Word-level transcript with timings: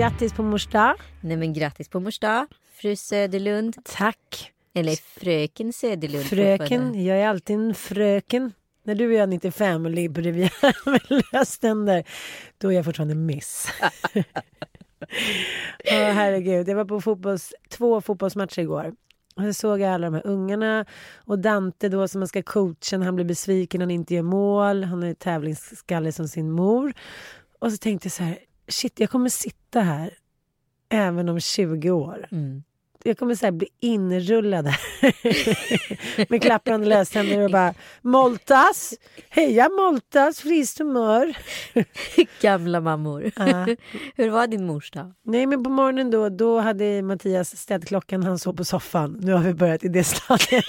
Grattis 0.00 0.32
på 0.32 0.42
mors 0.42 0.66
dag. 0.66 0.94
Nej 1.20 1.36
men 1.36 1.52
grattis 1.52 1.88
på 1.88 2.00
mors 2.00 2.18
dag, 2.18 2.46
fru 2.72 2.96
Söderlund. 2.96 3.76
Tack. 3.84 4.52
Eller 4.74 5.20
fröken 5.20 5.72
Söderlund. 5.72 6.24
Fröken, 6.24 7.04
jag 7.04 7.18
är 7.18 7.28
alltid 7.28 7.56
en 7.56 7.74
fröken. 7.74 8.52
När 8.82 8.94
du 8.94 9.06
och 9.06 9.12
jag 9.12 9.22
är 9.22 9.26
95 9.26 9.84
och 9.84 9.90
ligger 9.90 10.10
på 10.14 10.20
Rivieran 10.20 10.72
med 10.86 11.22
löständer, 11.32 12.04
då 12.58 12.68
är 12.68 12.72
jag 12.72 12.84
fortfarande 12.84 13.14
miss. 13.14 13.68
Åh 15.84 16.12
herregud, 16.12 16.68
jag 16.68 16.76
var 16.76 16.84
på 16.84 17.00
fotbolls, 17.00 17.54
två 17.68 18.00
fotbollsmatcher 18.00 18.60
igår. 18.60 18.94
Och 19.36 19.42
så 19.42 19.52
såg 19.52 19.80
jag 19.80 19.90
alla 19.90 20.06
de 20.06 20.14
här 20.14 20.26
ungarna 20.26 20.86
och 21.24 21.38
Dante 21.38 21.88
då 21.88 22.08
som 22.08 22.18
man 22.18 22.28
ska 22.28 22.42
coacha 22.42 22.98
när 22.98 23.04
han 23.04 23.14
blir 23.14 23.26
besviken 23.26 23.78
när 23.78 23.86
han 23.86 23.90
inte 23.90 24.14
gör 24.14 24.22
mål. 24.22 24.84
Han 24.84 25.02
är 25.02 25.14
tävlingsskalle 25.14 26.12
som 26.12 26.28
sin 26.28 26.50
mor. 26.50 26.92
Och 27.58 27.72
så 27.72 27.78
tänkte 27.78 28.06
jag 28.06 28.12
så 28.12 28.22
här, 28.22 28.38
shit 28.70 29.00
jag 29.00 29.10
kommer 29.10 29.28
sitta 29.28 29.80
här 29.80 30.10
även 30.88 31.28
om 31.28 31.40
20 31.40 31.90
år. 31.90 32.26
Mm. 32.32 32.62
Jag 33.04 33.18
kommer 33.18 33.34
så 33.34 33.52
bli 33.52 33.68
inrullad 33.80 34.66
här 34.66 36.26
med 36.30 36.42
klapprande 36.42 36.86
löständer 36.86 37.44
och 37.44 37.50
bara 37.50 37.74
Moltas! 38.02 38.94
Heja 39.28 39.68
Moltas! 39.68 40.40
Friskt 40.40 40.78
humör! 40.78 41.36
Gamla 42.40 42.80
mammor. 42.80 43.30
Ja. 43.36 43.66
Hur 44.16 44.30
var 44.30 44.46
din 44.46 44.66
mors 44.66 44.90
dag? 44.90 45.12
Nej 45.24 45.46
men 45.46 45.64
på 45.64 45.70
morgonen 45.70 46.10
då, 46.10 46.28
då 46.28 46.58
hade 46.60 47.02
Mattias 47.02 47.56
ställt 47.56 47.84
klockan, 47.86 48.22
han 48.22 48.38
sov 48.38 48.52
på 48.56 48.64
soffan. 48.64 49.18
Nu 49.22 49.32
har 49.32 49.42
vi 49.42 49.54
börjat 49.54 49.84
i 49.84 49.88
det 49.88 50.04
stadiet. 50.04 50.64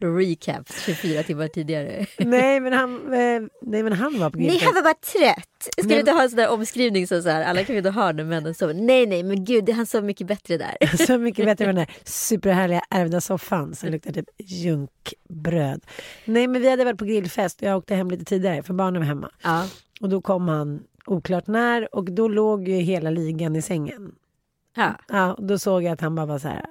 Recap 0.00 0.72
24 0.86 1.22
timmar 1.22 1.48
tidigare. 1.48 2.06
nej, 2.18 2.60
men 2.60 2.72
han, 2.72 3.12
eh, 3.12 3.40
nej 3.62 3.82
men 3.82 3.92
han 3.92 4.18
var 4.18 4.30
på 4.30 4.38
Nej, 4.38 4.46
grillfest. 4.46 4.64
han 4.64 4.74
var 4.74 4.82
bara 4.82 4.94
trött. 4.94 5.57
Ska 5.72 5.82
Men- 5.82 5.88
du 5.88 5.98
inte 6.00 6.12
ha 6.12 6.22
en 6.22 6.30
sån 6.30 6.36
där 6.36 6.48
omskrivning 6.50 7.06
som 7.06 7.22
så 7.22 7.28
här, 7.28 7.44
alla 7.44 7.64
kvinnor 7.64 7.90
har 7.90 8.12
när 8.12 8.24
männen 8.24 8.54
sover? 8.54 8.74
Nej, 8.74 9.06
nej, 9.06 9.22
men 9.22 9.44
gud, 9.44 9.70
han 9.70 9.86
sov 9.86 10.04
mycket 10.04 10.26
bättre 10.26 10.56
där. 10.56 10.96
Så 11.06 11.18
mycket 11.18 11.44
bättre 11.44 11.64
än 11.64 11.74
den 11.74 11.86
där 11.86 11.94
superhärliga 12.04 12.82
ärvda 12.90 13.20
soffan 13.20 13.74
som 13.74 13.88
luktar 13.88 14.12
typ 14.12 14.28
junkbröd. 14.38 15.84
Nej 16.24 16.46
men 16.46 16.62
vi 16.62 16.70
hade 16.70 16.84
varit 16.84 16.98
på 16.98 17.04
grillfest 17.04 17.62
och 17.62 17.68
jag 17.68 17.76
åkte 17.78 17.94
hem 17.94 18.10
lite 18.10 18.24
tidigare 18.24 18.62
för 18.62 18.74
barnen 18.74 19.00
var 19.02 19.06
hemma. 19.06 19.30
Ja. 19.42 19.66
Och 20.00 20.08
då 20.08 20.20
kom 20.20 20.48
han 20.48 20.82
oklart 21.06 21.46
när 21.46 21.94
och 21.94 22.04
då 22.12 22.28
låg 22.28 22.68
ju 22.68 22.74
hela 22.76 23.10
ligan 23.10 23.56
i 23.56 23.62
sängen. 23.62 24.14
ja. 24.76 24.94
Ja, 25.08 25.34
och 25.34 25.44
då 25.46 25.58
såg 25.58 25.82
jag 25.82 25.92
att 25.92 26.00
han 26.00 26.14
bara 26.14 26.26
var 26.26 26.38
så 26.38 26.48
här. 26.48 26.66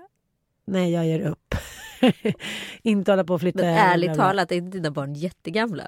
Nej, 0.65 0.91
jag 0.93 1.05
ger 1.05 1.19
upp. 1.21 1.55
inte 2.81 3.11
hålla 3.11 3.23
på 3.23 3.33
och 3.33 3.39
flytta. 3.41 3.57
Men 3.61 3.77
ärligt 3.77 4.15
talat, 4.15 4.51
är 4.51 4.55
inte 4.55 4.77
dina 4.77 4.91
barn 4.91 5.13
jättegamla? 5.13 5.83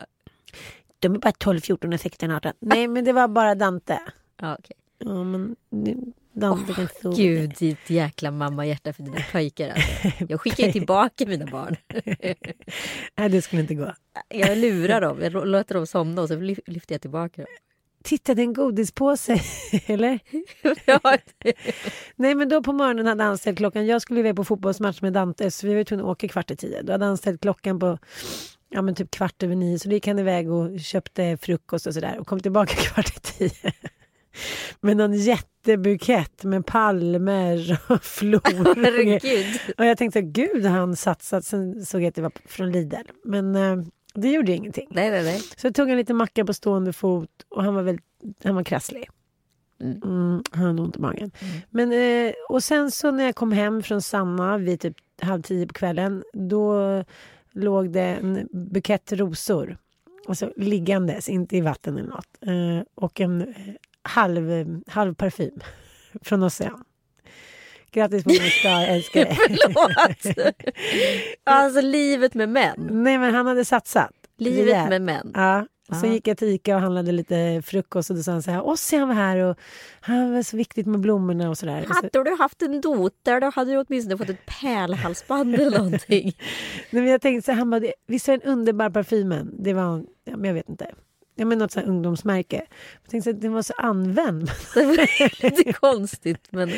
De 1.00 1.16
är 1.16 1.20
bara 1.20 1.32
12, 1.32 1.60
14, 1.62 1.94
och 1.94 2.00
16, 2.00 2.32
18. 2.32 2.54
Nej, 2.60 2.88
men 2.88 3.06
det 3.06 3.14
var 3.14 3.28
bara 3.28 3.56
Dante. 3.56 4.00
Ja, 4.42 4.56
okej. 4.60 4.76
Ja, 4.98 5.24
men 5.24 5.56
Dante 6.34 6.74
kan 6.74 6.88
sova. 7.02 7.16
Gud, 7.16 7.54
ditt 7.60 7.90
jäkla 7.90 8.32
mammahjärta 8.32 8.94
för 8.94 9.04
dina 9.04 9.18
pojkar. 9.32 9.70
Alltså. 9.70 10.26
Jag 10.30 10.42
skickar 10.42 10.66
ju 10.66 10.72
tillbaka 10.72 11.26
mina 11.26 11.46
barn. 11.46 11.76
Nej, 13.18 13.30
det 13.30 13.42
skulle 13.42 13.62
inte 13.62 13.76
gå. 13.76 13.94
Jag 14.30 14.58
lurar 14.58 15.02
dem, 15.02 15.22
jag 15.22 15.48
låter 15.48 15.76
dem 15.76 15.88
somna 15.88 16.22
och 16.22 16.28
så 16.28 16.36
lyf- 16.36 16.60
lyfter 16.66 16.94
jag 16.96 17.02
tillbaka 17.02 17.42
dem. 17.42 17.52
Titta, 18.04 18.34
det 18.36 18.42
är 18.42 18.44
en 18.44 18.54
godispåse. 18.54 19.40
Eller? 19.86 20.20
Nej, 22.16 22.36
men 22.36 22.50
då 22.50 22.64
på 22.64 22.74
morgonen 22.74 23.06
hade 23.08 23.24
han 23.24 23.38
ställt 23.38 23.58
klockan. 23.58 23.86
Jag 23.86 24.02
skulle 24.02 24.20
iväg 24.20 24.36
på 24.36 24.44
fotbollsmatch 24.44 25.02
med 25.02 25.14
Dante, 25.14 25.52
så 25.52 25.68
vi 25.68 25.76
var 25.76 25.84
tvungna 25.84 26.04
att 26.04 26.10
åka 26.12 26.28
kvart 26.28 26.52
i 26.52 26.56
tio. 26.56 26.82
Då 26.82 26.92
hade 26.92 27.06
han 27.06 27.18
ställt 27.18 27.42
klockan 27.42 27.80
på 27.80 27.98
ja, 28.70 28.82
men 28.82 28.96
typ 28.96 29.12
kvart 29.12 29.44
över 29.44 29.56
nio. 29.56 29.80
Så 29.80 29.90
då 29.90 29.94
gick 29.94 30.08
han 30.08 30.20
iväg 30.20 30.52
och 30.52 30.80
köpte 30.80 31.38
frukost 31.42 31.88
och 31.88 31.94
sådär 31.94 32.20
och 32.20 32.28
kom 32.28 32.40
tillbaka 32.40 32.76
kvart 32.78 33.18
i 33.18 33.20
tio. 33.20 33.74
Med 34.82 34.98
någon 34.98 35.14
jättebukett 35.14 36.44
med 36.44 36.66
palmer 36.66 37.80
och 37.88 38.04
flor. 38.04 38.76
herregud. 38.84 39.60
Och 39.78 39.86
jag 39.86 39.98
tänkte, 39.98 40.22
gud 40.22 40.66
han 40.66 40.96
satsat. 40.96 41.46
Sen 41.46 41.86
såg 41.86 42.02
jag 42.02 42.08
att 42.08 42.16
det 42.16 42.22
var 42.22 42.32
från 42.46 42.72
Lidl. 42.72 42.96
Men 43.24 43.56
eh, 43.56 43.78
det 44.14 44.32
gjorde 44.32 44.52
ingenting. 44.52 44.88
Nej, 44.92 45.10
nej, 45.10 45.24
nej. 45.24 45.40
Så 45.58 45.68
jag 45.68 45.76
tog 45.76 45.90
en 45.90 45.98
liten 45.98 46.16
macka 46.16 46.46
på 46.46 46.54
stående 46.54 46.94
fot 46.94 47.30
och 47.50 47.64
han 47.64 47.76
var 47.76 47.84
väldigt, 47.84 48.06
han 48.44 48.56
var 48.56 48.64
krasslig. 48.64 49.10
Mm. 49.82 50.02
Mm, 50.04 50.44
han 50.52 50.66
hade 50.66 50.82
ont 50.82 50.96
i 50.98 51.00
magen. 51.00 51.32
Men, 51.70 51.92
eh, 51.92 52.34
och 52.50 52.64
sen 52.64 52.92
så 52.92 53.12
när 53.12 53.24
jag 53.24 53.36
kom 53.36 53.52
hem 53.52 53.84
från 53.84 54.02
Sanna 54.02 54.58
vid 54.58 54.80
typ 54.80 54.96
halv 55.22 55.42
tio 55.42 55.68
på 55.68 55.74
kvällen. 55.74 56.24
Då 56.34 57.04
låg 57.54 57.92
det 57.92 58.02
en 58.02 58.48
bukett 58.52 59.12
rosor. 59.12 59.78
Alltså 60.28 60.54
liggandes, 60.58 61.30
inte 61.30 61.58
i 61.58 61.62
vatten 61.62 61.98
eller 61.98 62.10
något. 62.10 62.38
Eh, 62.42 62.88
och 62.96 63.22
en 63.22 63.42
eh, 63.42 63.74
halv, 64.02 64.82
halv 64.88 65.14
parfym 65.16 65.60
från 66.22 66.44
Ocean. 66.44 66.84
Grattis 67.92 68.24
på 68.24 68.30
mors 68.30 68.64
dag, 68.64 68.72
jag 68.82 68.90
älskar 68.90 69.26
dig. 69.26 69.36
Förlåt. 69.36 70.54
Alltså 71.44 71.82
livet 71.82 72.34
med 72.34 72.50
män. 72.50 72.88
Nej 72.92 73.18
men 73.18 73.36
han 73.36 73.46
hade 73.46 73.66
satsat. 73.66 74.12
Livet 74.38 74.90
med 74.90 75.02
män. 75.02 75.32
Ja. 75.36 75.68
Och 75.90 75.96
Ja. 76.04 76.08
gick 76.14 76.28
jag 76.28 76.38
till 76.38 76.48
Ica 76.48 76.76
och 76.76 76.82
handlade 76.82 77.12
lite 77.12 77.62
frukost 77.66 78.10
och 78.10 78.16
då 78.16 78.24
sa 78.24 78.32
han 78.32 78.44
så 78.44 78.52
här, 78.52 78.66
Ossi 78.68 78.98
han 78.98 79.08
var 79.08 79.16
här 79.16 79.38
och 79.38 79.58
han 80.02 80.34
var 80.34 80.44
så 80.44 80.58
viktigt 80.58 80.88
med 80.88 81.00
blommorna 81.00 81.50
och 81.50 81.58
sådär. 81.58 81.82
Och 81.90 81.96
så, 81.96 82.08
Hade 82.18 82.30
du 82.30 82.36
haft 82.36 82.62
en 82.62 82.82
dotter 82.82 83.42
då 83.42 83.50
hade 83.56 83.72
du 83.72 83.78
åtminstone 83.78 84.18
fått 84.18 84.30
ett 84.30 84.46
pärlhalsband 84.62 85.56
eller 85.56 85.78
någonting. 85.78 86.38
Nej, 86.90 87.02
men 87.04 87.08
jag 87.12 87.22
tänkte 87.22 87.46
så 87.46 87.52
här, 87.52 87.60
han 87.60 87.70
bara, 87.70 87.80
"Det- 87.80 87.94
visst 88.08 88.28
var 88.28 88.38
den 88.38 88.52
underbar 88.52 88.90
parfymen? 88.90 89.56
Det 89.60 89.74
var, 89.74 90.04
ja, 90.26 90.38
men 90.38 90.46
jag 90.46 90.54
vet 90.54 90.70
inte. 90.70 90.92
Ja, 91.36 91.46
men 91.46 91.58
något 91.58 91.72
så 91.72 91.80
ungdomsmärke. 91.82 92.66
Jag 93.04 93.12
tänkte 93.12 93.32
så 93.32 93.36
att 93.36 93.42
den 93.42 93.54
var 93.54 93.62
så 93.62 93.74
använd. 93.78 94.52
Det 94.74 94.86
var 94.86 95.44
lite 95.50 95.74
konstigt 95.74 96.48
men, 96.50 96.72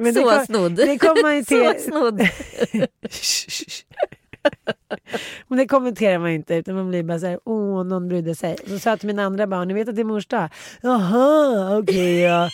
Men 0.00 0.14
så 0.14 0.44
snodd. 0.46 0.72
det 0.76 0.98
kom 0.98 1.16
man 1.22 1.36
ju 1.36 1.44
till- 1.44 1.72
Så 1.78 1.90
snodd. 1.90 2.20
Men 5.48 5.58
det 5.58 5.66
kommenterar 5.66 6.18
man 6.18 6.30
inte 6.30 6.54
utan 6.54 6.74
man 6.74 6.88
blir 6.88 7.02
bara 7.02 7.18
så 7.18 7.26
här, 7.26 7.40
åh 7.44 7.84
någon 7.84 8.08
brydde 8.08 8.34
sig. 8.34 8.56
Så 8.66 8.78
sa 8.78 8.90
jag 8.90 9.00
till 9.00 9.06
mina 9.06 9.24
andra 9.24 9.46
barn, 9.46 9.68
ni 9.68 9.74
vet 9.74 9.88
att 9.88 9.96
det 9.96 10.02
är 10.02 10.04
mors 10.04 10.26
dag? 10.26 10.48
Jaha, 10.80 11.78
okej 11.78 12.20
ja. 12.20 12.50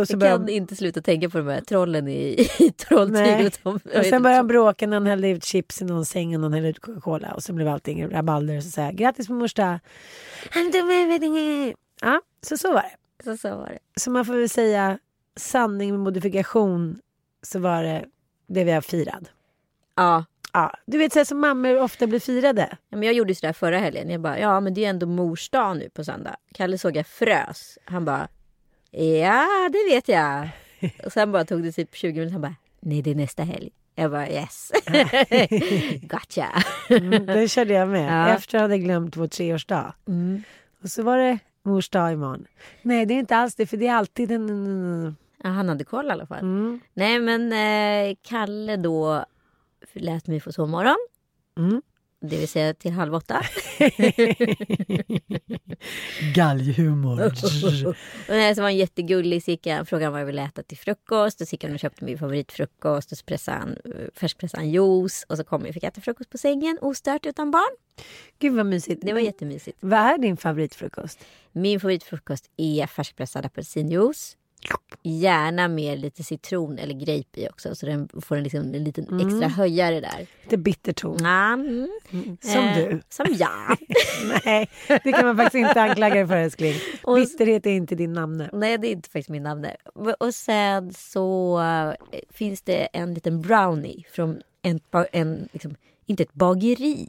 Och 0.00 0.08
så 0.08 0.16
Jag 0.20 0.20
kan 0.20 0.48
inte 0.48 0.76
sluta 0.76 1.02
tänka 1.02 1.30
på 1.30 1.38
de 1.38 1.48
här 1.48 1.60
trollen 1.60 2.08
i, 2.08 2.46
i 2.58 2.70
trolltyget. 2.70 3.60
Och 3.62 3.80
sen 4.04 4.22
började 4.22 4.36
han 4.38 4.46
bråka 4.46 4.86
när 4.86 4.96
han 4.96 5.06
hällde 5.06 5.28
ut 5.28 5.44
chips 5.44 5.82
i 5.82 5.84
någon 5.84 6.04
säng 6.04 6.34
och 6.34 6.40
någon 6.40 6.52
hällde 6.52 6.68
ut 6.68 6.80
Coca-Cola. 6.80 7.32
Och 7.34 7.42
så 7.42 7.52
blev 7.52 7.68
allting 7.68 8.10
rabalder. 8.10 8.56
Och 8.56 8.62
så 8.62 8.70
säger 8.70 8.88
jag 8.88 8.96
grattis 8.96 9.26
på 9.26 9.32
mors 9.32 9.54
dag. 9.54 9.78
Ja, 12.00 12.20
så 12.42 12.56
så 12.56 12.72
var 12.72 12.82
det. 12.82 13.24
Så, 13.24 13.36
så 13.36 13.56
var 13.56 13.66
det. 13.66 13.78
Så 14.00 14.10
man 14.10 14.24
får 14.24 14.34
väl 14.34 14.48
säga 14.48 14.98
sanning 15.36 15.90
med 15.90 16.00
modifikation 16.00 16.98
så 17.42 17.58
var 17.58 17.82
det 17.82 18.04
det 18.46 18.64
vi 18.64 18.72
har 18.72 18.80
firat. 18.80 19.22
Ja. 19.96 20.24
Ja, 20.52 20.74
du 20.86 20.98
vet 20.98 21.12
så 21.12 21.24
som 21.24 21.40
mammor 21.40 21.80
ofta 21.80 22.06
blir 22.06 22.20
firade. 22.20 22.68
Ja, 22.88 22.96
men 22.96 23.02
jag 23.02 23.14
gjorde 23.14 23.34
sådär 23.34 23.52
förra 23.52 23.78
helgen. 23.78 24.10
Jag 24.10 24.20
bara, 24.20 24.38
ja 24.38 24.60
men 24.60 24.74
det 24.74 24.84
är 24.84 24.90
ändå 24.90 25.06
mors 25.06 25.50
dag 25.50 25.76
nu 25.76 25.90
på 25.90 26.04
söndag. 26.04 26.36
Kalle 26.54 26.78
såg 26.78 26.96
jag 26.96 27.06
frös. 27.06 27.78
Han 27.84 28.04
bara, 28.04 28.28
ja 28.90 29.46
det 29.72 29.94
vet 29.94 30.08
jag. 30.08 30.48
Och 31.04 31.12
sen 31.12 31.32
bara 31.32 31.44
tog 31.44 31.62
det 31.62 31.72
typ 31.72 31.94
20 31.94 32.12
minuter. 32.12 32.32
Han 32.32 32.40
bara, 32.40 32.56
nej 32.80 33.02
det 33.02 33.10
är 33.10 33.14
nästa 33.14 33.42
helg. 33.42 33.70
Jag 33.94 34.10
bara 34.10 34.28
yes. 34.28 34.72
gotcha. 36.02 36.62
Mm, 36.88 37.26
det 37.26 37.48
körde 37.48 37.74
jag 37.74 37.88
med. 37.88 38.12
Ja. 38.12 38.34
Efter 38.34 38.58
jag 38.58 38.62
hade 38.62 38.78
glömt 38.78 39.16
vår 39.16 39.26
treårsdag. 39.26 39.94
Mm. 40.08 40.42
Och 40.82 40.90
så 40.90 41.02
var 41.02 41.18
det 41.18 41.38
mors 41.62 41.88
dag 41.88 42.12
imorgon. 42.12 42.46
Nej, 42.82 43.06
det 43.06 43.14
är 43.14 43.18
inte 43.18 43.36
alls 43.36 43.54
det, 43.54 43.66
för 43.66 43.76
det 43.76 43.86
är 43.86 43.94
alltid 43.94 44.32
en... 44.32 45.16
Ja, 45.42 45.48
han 45.48 45.68
hade 45.68 45.84
koll 45.84 46.06
i 46.06 46.10
alla 46.10 46.26
fall. 46.26 46.38
Mm. 46.38 46.80
Nej 46.94 47.18
men 47.18 47.52
eh, 47.52 48.16
Kalle 48.22 48.76
då 48.76 49.24
lät 49.92 50.26
mig 50.26 50.40
få 50.40 50.52
sovmorgon. 50.52 50.96
Mm. 51.58 51.82
Det 52.22 52.36
vill 52.36 52.48
säga 52.48 52.74
till 52.74 52.92
halv 52.92 53.14
åtta. 53.14 53.42
Galghumor. 56.34 57.34
Så 58.54 58.60
var 58.60 58.62
han 58.62 58.76
jättegullig 58.76 59.42
så 59.42 59.50
gick 59.50 59.66
jag, 59.66 59.88
frågade 59.88 60.10
vad 60.10 60.20
jag 60.20 60.26
ville 60.26 60.42
äta 60.42 60.62
till 60.62 60.78
frukost. 60.78 61.40
Och 61.40 61.48
så 61.48 61.54
gick 61.54 61.64
han 61.64 61.72
och 61.72 61.78
köpte 61.78 62.04
min 62.04 62.18
favoritfrukost. 62.18 63.12
Och 63.12 63.18
så 63.18 63.24
pressade 63.24 63.58
han, 63.58 63.70
eh, 63.70 64.08
färskpressade 64.14 64.62
han 64.62 64.70
juice. 64.70 65.26
Och 65.28 65.36
så 65.36 65.44
kom 65.44 65.66
jag 65.66 65.74
fick 65.74 65.84
äta 65.84 66.00
frukost 66.00 66.30
på 66.30 66.38
sängen 66.38 66.78
ostört 66.80 67.26
utan 67.26 67.50
barn. 67.50 67.76
Gud 68.38 68.54
vad 68.54 68.66
mysigt. 68.66 69.02
Det 69.04 69.12
var 69.12 69.20
jättemysigt. 69.20 69.78
Vad 69.80 69.98
är 69.98 70.18
din 70.18 70.36
favoritfrukost? 70.36 71.24
Min 71.52 71.80
favoritfrukost 71.80 72.50
är 72.56 72.86
färskpressad 72.86 73.46
apelsinjuice. 73.46 74.36
Gärna 75.02 75.68
med 75.68 75.98
lite 75.98 76.22
citron 76.24 76.78
eller 76.78 76.94
grape 76.94 77.40
i 77.40 77.48
också. 77.48 77.74
Så 77.74 77.86
den 77.86 78.08
får 78.20 78.36
en, 78.36 78.42
liksom, 78.42 78.60
en 78.74 78.84
liten 78.84 79.20
extra 79.20 79.48
höjare 79.48 80.00
där. 80.00 80.26
Lite 80.42 80.56
bitterton. 80.56 81.16
Ja, 81.20 81.52
mm. 81.52 81.88
Som 82.42 82.64
Eh, 82.64 82.76
du. 82.76 83.00
Som 83.08 83.26
jag. 83.38 83.76
Nej, 84.44 84.68
det 84.86 85.12
kan 85.12 85.26
man 85.26 85.36
faktiskt 85.36 85.66
inte 85.68 85.82
anklaga 85.82 86.14
dig 86.14 86.26
för 86.26 86.36
älskling. 86.36 86.74
Och- 87.02 87.16
Bitterhet 87.16 87.66
är 87.66 87.70
inte 87.70 87.94
din 87.94 88.12
namne. 88.12 88.50
Nej, 88.52 88.78
det 88.78 88.86
är 88.88 88.92
inte 88.92 89.08
faktiskt 89.10 89.28
min 89.28 89.42
namn. 89.42 89.62
där. 89.62 89.76
Och 90.20 90.34
sen 90.34 90.92
så 90.94 91.60
eh, 91.60 91.92
finns 92.30 92.62
det 92.62 92.88
en 92.92 93.14
liten 93.14 93.40
brownie 93.40 94.04
från 94.12 94.40
en, 94.62 94.80
en 95.12 95.48
liksom, 95.52 95.74
inte 96.06 96.22
ett 96.22 96.32
bageri, 96.34 97.08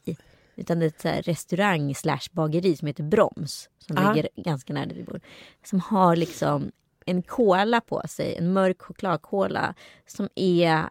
utan 0.55 0.81
ett 0.81 1.05
restaurang 1.05 1.95
slash 1.95 2.21
bageri 2.31 2.75
som 2.77 2.87
heter 2.87 3.03
Broms. 3.03 3.69
Som 3.79 3.95
Ja. 3.95 4.13
ligger 4.13 4.29
ganska 4.35 4.73
nära 4.73 4.85
där 4.85 4.95
vi 4.95 5.03
bor. 5.03 5.19
Som 5.65 5.79
har 5.79 6.15
liksom 6.15 6.71
en 7.05 7.21
kola 7.21 7.81
på 7.81 8.01
sig, 8.09 8.35
en 8.35 8.53
mörk 8.53 8.81
chokladkola 8.81 9.73
som 10.07 10.29
är 10.35 10.83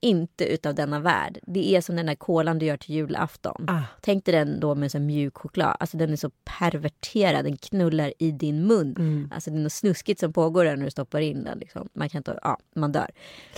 inte 0.00 0.44
utav 0.44 0.74
denna 0.74 1.00
värld. 1.00 1.38
Det 1.42 1.76
är 1.76 1.80
som 1.80 1.96
den 1.96 2.06
där 2.06 2.14
kolan 2.14 2.58
du 2.58 2.66
gör 2.66 2.76
till 2.76 2.94
julafton. 2.94 3.64
Ah. 3.68 3.82
Tänk 4.00 4.24
dig 4.24 4.34
den 4.34 4.60
då 4.60 4.74
med 4.74 4.90
så 4.90 4.98
mjuk 4.98 5.36
choklad. 5.38 5.76
Alltså 5.80 5.96
den 5.96 6.12
är 6.12 6.16
så 6.16 6.30
perverterad. 6.44 7.44
Den 7.44 7.56
knullar 7.56 8.12
i 8.18 8.30
din 8.30 8.66
mun. 8.66 8.94
Mm. 8.98 9.30
Alltså 9.34 9.50
det 9.50 9.56
är 9.56 9.62
något 9.62 9.72
snuskigt 9.72 10.20
som 10.20 10.32
pågår 10.32 10.64
där 10.64 10.76
när 10.76 10.84
du 10.84 10.90
stoppar 10.90 11.20
in 11.20 11.44
den. 11.44 11.58
Liksom. 11.58 11.88
Man 11.92 12.08
kan 12.08 12.18
inte, 12.18 12.38
ja, 12.42 12.58
man 12.74 12.92
dör. 12.92 13.10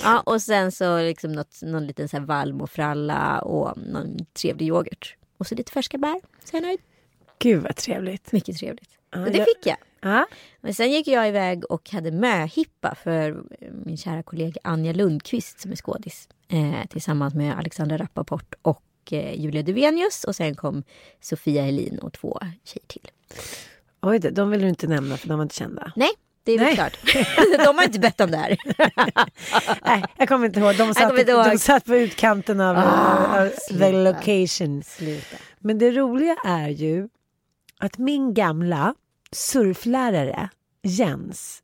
Ja, 0.02 0.20
och 0.26 0.42
sen 0.42 0.72
så 0.72 0.98
liksom 0.98 1.32
något, 1.32 1.62
någon 1.62 1.86
liten 1.86 2.08
så 2.08 2.16
här 2.16 2.24
valmofralla 2.24 3.38
och 3.40 3.78
någon 3.78 4.16
trevlig 4.42 4.66
yoghurt. 4.66 5.16
Och 5.38 5.46
så 5.46 5.54
lite 5.54 5.72
färska 5.72 5.98
bär. 5.98 6.20
Så 6.44 6.56
är 6.56 6.60
jag 6.60 6.66
nöjd. 6.66 6.80
Gud 7.38 7.62
vad 7.62 7.76
trevligt. 7.76 8.32
Mycket 8.32 8.56
trevligt. 8.56 8.90
Men 9.10 9.24
det 9.24 9.38
jag- 9.38 9.46
fick 9.46 9.66
jag. 9.66 9.76
Ja. 10.00 10.26
Men 10.60 10.74
sen 10.74 10.90
gick 10.90 11.08
jag 11.08 11.28
iväg 11.28 11.64
och 11.70 11.90
hade 11.90 12.10
möhippa 12.10 12.94
för 12.94 13.42
min 13.84 13.96
kära 13.96 14.22
kollega 14.22 14.60
Anja 14.64 14.92
Lundqvist 14.92 15.60
som 15.60 15.72
är 15.72 15.76
skådis. 15.76 16.28
Eh, 16.48 16.86
tillsammans 16.88 17.34
med 17.34 17.58
Alexandra 17.58 17.98
Rappaport 17.98 18.54
och 18.62 18.82
eh, 19.10 19.40
Julia 19.40 19.62
Duvenius. 19.62 20.24
Och 20.24 20.36
sen 20.36 20.54
kom 20.54 20.82
Sofia 21.20 21.62
Helin 21.62 21.98
och 21.98 22.12
två 22.12 22.38
tjejer 22.64 22.86
till. 22.86 23.10
Oj, 24.02 24.18
de 24.18 24.50
vill 24.50 24.60
du 24.60 24.68
inte 24.68 24.86
nämna 24.86 25.16
för 25.16 25.28
de 25.28 25.38
var 25.38 25.42
inte 25.42 25.54
kända. 25.54 25.92
Nej, 25.96 26.10
det 26.42 26.52
är 26.52 26.58
väl 26.58 26.66
Nej. 26.66 26.74
klart. 26.74 26.98
De 27.66 27.76
har 27.76 27.84
inte 27.84 27.98
bett 27.98 28.20
om 28.20 28.30
det 28.30 28.36
här. 28.36 28.56
Nej, 29.84 30.04
jag 30.16 30.28
kommer 30.28 30.46
inte 30.46 30.60
ihåg. 30.60 30.76
De 30.76 30.94
satt, 30.94 31.28
ihåg. 31.28 31.44
De 31.50 31.58
satt 31.58 31.84
på 31.84 31.96
utkanten 31.96 32.60
av, 32.60 32.76
Ah, 32.76 33.42
av 33.42 33.48
the 33.78 33.92
location. 33.92 34.82
Sluta. 34.82 35.36
Men 35.58 35.78
det 35.78 35.90
roliga 35.90 36.36
är 36.44 36.68
ju 36.68 37.08
att 37.78 37.98
min 37.98 38.34
gamla 38.34 38.94
surflärare 39.32 40.48
Jens 40.82 41.62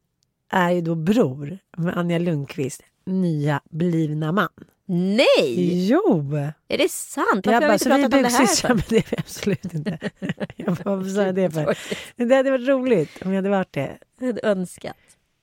är 0.52 0.70
ju 0.70 0.81
då 0.81 0.94
bror 0.94 1.58
med 1.76 1.99
Anja 1.99 2.19
Lundqvist 2.19 2.82
nya 3.06 3.61
blivna 3.70 4.32
man. 4.32 4.49
Nej! 4.87 5.87
Jo! 5.88 6.37
Är 6.69 6.78
det 6.78 6.90
sant? 6.90 7.46
Varför 7.46 7.52
Jag 7.52 7.61
har 7.61 7.69
vi 7.69 7.72
inte 7.75 7.88
pratat 7.88 8.14
om 8.14 8.22
det 8.22 8.28
här? 8.28 8.46
för? 8.46 8.69
men 8.75 8.82
det 8.88 8.96
är 8.96 9.05
vi 9.11 9.16
absolut 9.19 9.75
inte. 9.75 9.99
jag 10.56 10.75
bara, 10.75 10.96
vad 10.96 11.11
sa 11.11 11.22
jag 11.22 11.34
det 11.34 11.50
för? 11.50 11.78
Det 12.16 12.34
hade 12.34 12.50
varit 12.50 12.69
roligt 12.69 13.22
om 13.25 13.31
jag 13.31 13.37
hade 13.37 13.49
varit 13.49 13.72
det. 13.72 13.99
Jag 14.19 14.26
hade 14.26 14.40
önskat. 14.43 14.96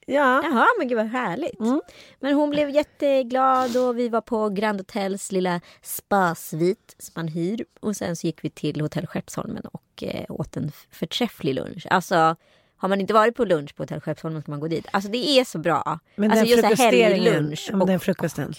Ja, 0.06 0.42
Jaha, 0.44 0.66
men 0.78 0.88
gud 0.88 0.96
vad 0.98 1.06
härligt. 1.06 1.60
Mm. 1.60 1.80
Men 2.20 2.34
hon 2.34 2.50
blev 2.50 2.70
jätteglad 2.70 3.76
och 3.76 3.98
vi 3.98 4.08
var 4.08 4.20
på 4.20 4.48
Grand 4.48 4.80
Hotels 4.80 5.32
lilla 5.32 5.60
spasvit 5.82 6.94
som 6.98 7.12
man 7.16 7.28
hyr. 7.28 7.64
Och 7.80 7.96
sen 7.96 8.16
så 8.16 8.26
gick 8.26 8.44
vi 8.44 8.50
till 8.50 8.80
Hotell 8.80 9.06
Skeppsholmen 9.06 9.62
och 9.72 10.02
eh, 10.02 10.24
åt 10.28 10.56
en 10.56 10.72
förträfflig 10.90 11.54
lunch. 11.54 11.86
Alltså, 11.90 12.36
har 12.76 12.88
man 12.88 13.00
inte 13.00 13.14
varit 13.14 13.36
på 13.36 13.44
lunch 13.44 13.76
på 13.76 13.82
Hotell 13.82 14.00
Skeppsholmen 14.00 14.42
ska 14.42 14.50
man 14.52 14.60
gå 14.60 14.68
dit. 14.68 14.86
Alltså 14.90 15.10
det 15.10 15.28
är 15.38 15.44
så 15.44 15.58
bra. 15.58 15.98
men 16.16 16.30
alltså 16.30 16.46
den 16.46 16.62
frukosteringen, 16.62 17.22
helglunch. 17.24 17.64
ja, 17.68 17.72
men 17.72 17.80
och- 17.82 17.86
den 17.88 18.00
frukosten. 18.00 18.54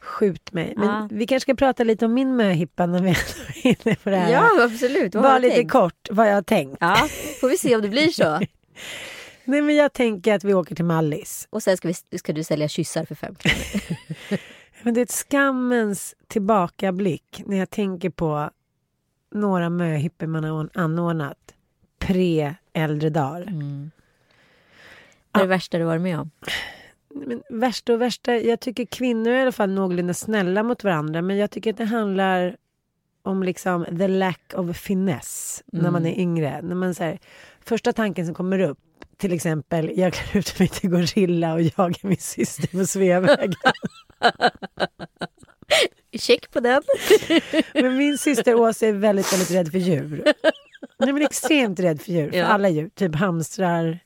Skjut 0.00 0.52
mig. 0.52 0.74
Men 0.76 0.88
Ja. 0.88 1.08
vi 1.10 1.26
kanske 1.26 1.44
ska 1.44 1.54
prata 1.54 1.84
lite 1.84 2.04
om 2.04 2.14
min 2.14 2.36
möhippa 2.36 2.86
när 2.86 3.02
vi 3.02 3.10
är 3.64 3.66
inne 3.86 3.96
på 3.96 4.10
det 4.10 4.16
här. 4.16 4.32
Ja, 4.32 4.64
absolut. 4.64 5.14
Vad 5.14 5.24
Bara 5.24 5.38
lite 5.38 5.54
tänkt? 5.56 5.72
kort 5.72 6.08
vad 6.10 6.28
jag 6.28 6.34
har 6.34 6.42
tänkt. 6.42 6.76
Ja, 6.80 7.08
får 7.40 7.48
vi 7.48 7.58
se 7.58 7.76
om 7.76 7.82
det 7.82 7.88
blir 7.88 8.08
så. 8.08 8.40
Nej, 9.48 9.62
men 9.62 9.76
jag 9.76 9.92
tänker 9.92 10.34
att 10.34 10.44
vi 10.44 10.54
åker 10.54 10.74
till 10.74 10.84
Mallis. 10.84 11.48
Och 11.50 11.62
sen 11.62 11.76
ska, 11.76 11.88
vi, 12.10 12.18
ska 12.18 12.32
du 12.32 12.44
sälja 12.44 12.68
kyssar 12.68 13.04
för 13.04 13.14
fem 13.14 13.34
kronor. 13.34 13.98
Men 14.82 14.94
det 14.94 15.00
är 15.00 15.02
ett 15.02 15.10
skammens 15.10 16.14
tillbakablick 16.26 17.42
när 17.46 17.56
jag 17.56 17.70
tänker 17.70 18.10
på 18.10 18.50
några 19.34 19.70
möhippor 19.70 20.26
man 20.26 20.44
har 20.44 20.68
anordnat 20.74 21.54
pre-äldre 21.98 23.10
dagar. 23.10 23.52
Vad 25.32 25.42
är 25.42 25.46
det 25.46 25.46
värsta 25.46 25.78
du 25.78 25.84
varit 25.84 26.02
med 26.02 26.18
om? 26.18 26.30
Men 27.14 27.42
värsta 27.50 27.92
och 27.92 28.00
värsta, 28.00 28.36
jag 28.36 28.60
tycker 28.60 28.84
kvinnor 28.84 29.32
är 29.32 29.38
i 29.38 29.42
alla 29.42 29.52
fall 29.52 29.70
någorlunda 29.70 30.14
snälla 30.14 30.62
mot 30.62 30.84
varandra 30.84 31.22
men 31.22 31.36
jag 31.36 31.50
tycker 31.50 31.70
att 31.70 31.76
det 31.76 31.84
handlar 31.84 32.56
om 33.22 33.42
liksom 33.42 33.84
the 33.84 34.08
lack 34.08 34.52
of 34.54 34.76
finess 34.76 35.62
när 35.66 35.90
man 35.90 36.06
är 36.06 36.18
yngre. 36.18 36.62
När 36.62 36.74
man 36.74 36.94
så 36.94 37.04
här, 37.04 37.18
första 37.60 37.92
tanken 37.92 38.26
som 38.26 38.34
kommer 38.34 38.58
upp, 38.58 38.78
till 39.18 39.32
exempel 39.32 39.92
jag 39.98 40.12
klär 40.12 40.36
ut 40.40 40.58
mig 40.58 40.68
till 40.68 40.90
gorilla 40.90 41.52
och 41.54 41.62
jagar 41.62 42.08
min 42.08 42.16
syster 42.16 42.78
på 42.78 42.86
Sveavägen. 42.86 43.54
Check 46.18 46.50
på 46.52 46.60
den. 46.60 46.82
Men 47.74 47.96
min 47.96 48.18
syster 48.18 48.54
Åsa 48.54 48.86
är 48.86 48.92
väldigt, 48.92 49.32
väldigt 49.32 49.50
rädd 49.50 49.70
för 49.72 49.78
djur. 49.78 50.24
Nej, 50.98 51.12
men 51.12 51.22
extremt 51.22 51.80
rädd 51.80 52.00
för 52.02 52.12
djur. 52.12 52.30
För 52.30 52.38
Ja. 52.38 52.44
alla 52.46 52.68
djur. 52.68 52.88
Typ 52.94 53.14
hamstrar, 53.14 53.98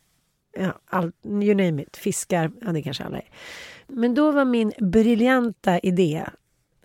ja, 0.59 0.81
all, 0.87 1.12
you 1.25 1.54
name 1.54 1.83
it. 1.83 1.97
Fiskar, 1.97 2.50
ja 2.61 2.73
det 2.73 2.83
kanske 2.83 3.04
alla 3.04 3.16
är. 3.19 3.28
Men 3.87 4.14
då 4.14 4.31
var 4.31 4.45
min 4.45 4.73
briljanta 4.78 5.78
idé, 5.78 6.25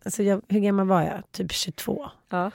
alltså 0.06 0.24
jag, 0.24 0.42
hur 0.48 0.60
gammal 0.60 0.88
var 0.88 1.02
jag? 1.02 1.24
Typ 1.32 1.52
22. 1.52 2.10
Ja. 2.30 2.52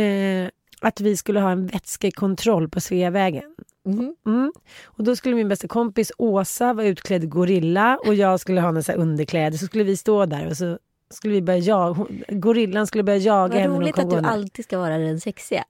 Eh, 0.00 0.48
att 0.80 1.00
vi 1.00 1.16
skulle 1.16 1.40
ha 1.40 1.50
en 1.50 1.66
vätskekontroll 1.66 2.68
på 2.68 2.80
Sveavägen. 2.80 3.54
Mhm. 3.84 4.14
Mm. 4.26 4.52
Och 4.84 5.04
då 5.04 5.16
skulle 5.16 5.34
min 5.34 5.48
bästa 5.48 5.68
kompis 5.68 6.12
Åsa 6.18 6.72
vara 6.72 6.86
utklädd 6.86 7.30
gorilla 7.30 7.98
och 8.06 8.14
jag 8.14 8.40
skulle 8.40 8.60
ha 8.60 8.70
någon 8.70 8.82
så 8.82 8.92
underkläder. 8.92 9.58
Så 9.58 9.66
skulle 9.66 9.84
vi 9.84 9.96
stå 9.96 10.26
där 10.26 10.46
och 10.46 10.56
så 10.56 10.78
skulle 11.10 11.34
vi 11.34 11.42
börja 11.42 11.58
jaga. 11.58 12.06
Gorillan 12.28 12.86
skulle 12.86 13.04
börja 13.04 13.18
jaga 13.18 13.48
Vad 13.48 13.60
henne. 13.60 13.72
hon 13.72 13.82
roligt 13.82 13.98
att 13.98 14.10
du 14.10 14.16
alltid 14.16 14.64
ska 14.64 14.78
vara 14.78 14.98
den 14.98 15.20
sexiga. 15.20 15.64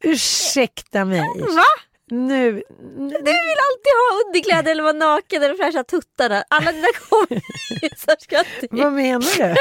Ursäkta 0.00 1.04
mig. 1.04 1.20
Va? 1.38 1.64
nu... 2.10 2.52
Du 2.96 3.04
vill 3.08 3.58
alltid 3.66 3.92
ha 4.00 4.26
underkläder 4.26 4.70
eller 4.70 4.82
vara 4.82 4.92
naken 4.92 5.42
eller 5.42 5.54
fräscha 5.54 5.84
tuttarna. 5.84 6.44
Alla 6.48 6.72
dina 6.72 6.86
kompisar 7.08 8.16
skrattar 8.20 8.68
Vad 8.70 8.92
menar 8.92 9.38
du? 9.38 9.54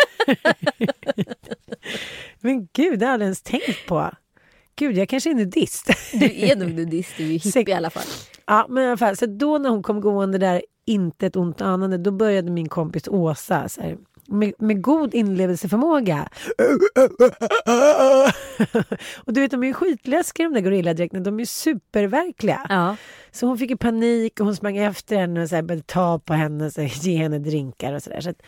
Men 2.39 2.67
gud, 2.73 2.99
det 2.99 3.05
har 3.05 3.09
jag 3.09 3.13
aldrig 3.13 3.25
ens 3.25 3.41
tänkt 3.41 3.85
på. 3.87 4.11
Gud, 4.75 4.97
jag 4.97 5.09
kanske 5.09 5.29
är 5.29 5.35
nudist. 5.35 5.89
Du 6.13 6.25
är 6.25 6.55
nog 6.55 6.73
nudist, 6.73 7.09
du 7.17 7.23
är 7.23 7.27
ju 7.27 7.37
hippie 7.37 7.69
i 7.69 7.73
alla 7.73 7.89
fall. 7.89 8.03
Ja, 8.45 8.65
men 8.69 8.83
i 8.83 8.87
alla 8.87 8.97
fall, 8.97 9.17
så 9.17 9.25
då 9.25 9.57
när 9.57 9.69
hon 9.69 9.83
kom 9.83 10.01
gående 10.01 10.37
där, 10.37 10.61
inte 10.85 11.27
ett 11.27 11.35
ont 11.35 11.61
anande, 11.61 11.97
då 11.97 12.11
började 12.11 12.51
min 12.51 12.69
kompis 12.69 13.07
Åsa 13.07 13.69
så 13.69 13.81
här, 13.81 13.97
med, 14.27 14.53
med 14.59 14.81
god 14.81 15.13
inlevelseförmåga. 15.13 16.29
och 19.15 19.33
du 19.33 19.41
vet, 19.41 19.51
de 19.51 19.63
är 19.63 19.67
ju 19.67 19.73
skitläskiga 19.73 20.49
de 20.49 20.53
där 20.53 20.61
gorilladräkterna, 20.61 21.23
de 21.23 21.35
är 21.35 21.39
ju 21.39 21.45
superverkliga. 21.45 22.65
Ja. 22.69 22.95
Så 23.31 23.47
hon 23.47 23.57
fick 23.57 23.69
ju 23.69 23.77
panik 23.77 24.39
och 24.39 24.45
hon 24.45 24.55
sprang 24.55 24.77
efter 24.77 25.17
henne 25.17 25.41
och 25.41 25.49
så 25.49 25.55
här 25.55 25.63
började 25.63 25.87
ta 25.87 26.19
på 26.19 26.33
henne 26.33 26.65
och 26.65 26.71
så 26.71 26.81
här, 26.81 27.07
ge 27.07 27.17
henne 27.17 27.39
drinkar 27.39 27.93
och 27.93 28.03
sådär. 28.03 28.21
Så 28.21 28.29
att. 28.29 28.41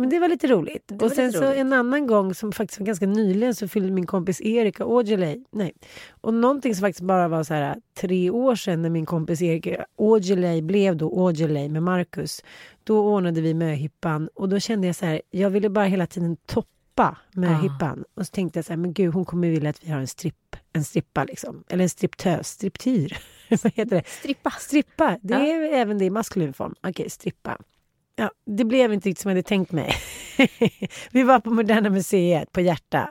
Men 0.00 0.08
det 0.10 0.18
var 0.18 0.28
lite 0.28 0.46
roligt. 0.46 0.84
var 0.88 1.06
och 1.06 1.12
sen 1.12 1.32
så 1.32 1.40
roligt. 1.44 1.56
en 1.58 1.72
annan 1.72 2.06
gång 2.06 2.34
som 2.34 2.52
faktiskt 2.52 2.80
var 2.80 2.86
ganska 2.86 3.06
nyligen 3.06 3.54
så 3.54 3.68
fyllde 3.68 3.90
min 3.92 4.06
kompis 4.06 4.40
Erika 4.40 4.84
Aujalay, 4.84 5.44
nej, 5.52 5.72
och 6.20 6.34
någonting 6.34 6.74
som 6.74 6.80
faktiskt 6.80 7.00
bara 7.06 7.28
var 7.28 7.44
så 7.44 7.54
här 7.54 7.76
tre 7.94 8.30
år 8.30 8.54
sedan 8.54 8.82
när 8.82 8.90
min 8.90 9.06
kompis 9.06 9.42
Erika 9.42 9.86
Aujalay 9.98 10.62
blev 10.62 10.96
då 10.96 11.26
Aujalay 11.26 11.68
med 11.68 11.82
Marcus. 11.82 12.44
Då 12.84 12.98
ordnade 13.14 13.40
vi 13.40 13.54
möhippan 13.54 14.28
och 14.34 14.48
då 14.48 14.58
kände 14.60 14.86
jag 14.86 14.96
så 14.96 15.06
här, 15.06 15.22
jag 15.30 15.50
ville 15.50 15.68
bara 15.70 15.84
hela 15.84 16.06
tiden 16.06 16.36
toppa 16.46 17.16
möhippan. 17.32 18.04
Och 18.14 18.26
så 18.26 18.30
tänkte 18.30 18.58
jag 18.58 18.64
så 18.64 18.72
här, 18.72 18.76
men 18.78 18.92
gud 18.92 19.14
hon 19.14 19.24
kommer 19.24 19.48
vilja 19.48 19.70
att 19.70 19.84
vi 19.84 19.90
har 19.90 20.00
en 20.00 20.06
stripp, 20.06 20.56
en 20.72 20.84
strippa 20.84 21.24
liksom. 21.24 21.64
Eller 21.68 21.82
en 21.82 21.88
striptös, 21.90 22.48
striptyr. 22.48 23.18
Vad 23.62 23.72
heter 23.74 23.96
det? 23.96 24.06
Strippa. 24.06 24.50
Strippa, 24.50 25.18
det 25.22 25.34
Ja. 25.34 25.40
är 25.40 25.72
även 25.72 25.98
det 25.98 26.04
i 26.04 26.10
maskulin 26.10 26.52
form. 26.52 26.74
Okej, 26.82 27.10
strippa. 27.10 27.58
Ja, 28.16 28.30
det 28.46 28.64
blev 28.64 28.92
inte 28.92 29.08
riktigt 29.08 29.22
som 29.22 29.28
jag 29.28 29.36
hade 29.36 29.42
tänkt 29.48 29.72
mig. 29.72 29.92
vi 31.10 31.22
var 31.22 31.40
på 31.40 31.50
Moderna 31.50 31.90
Museet 31.90 32.52
på 32.52 32.60
Hjärta. 32.60 33.08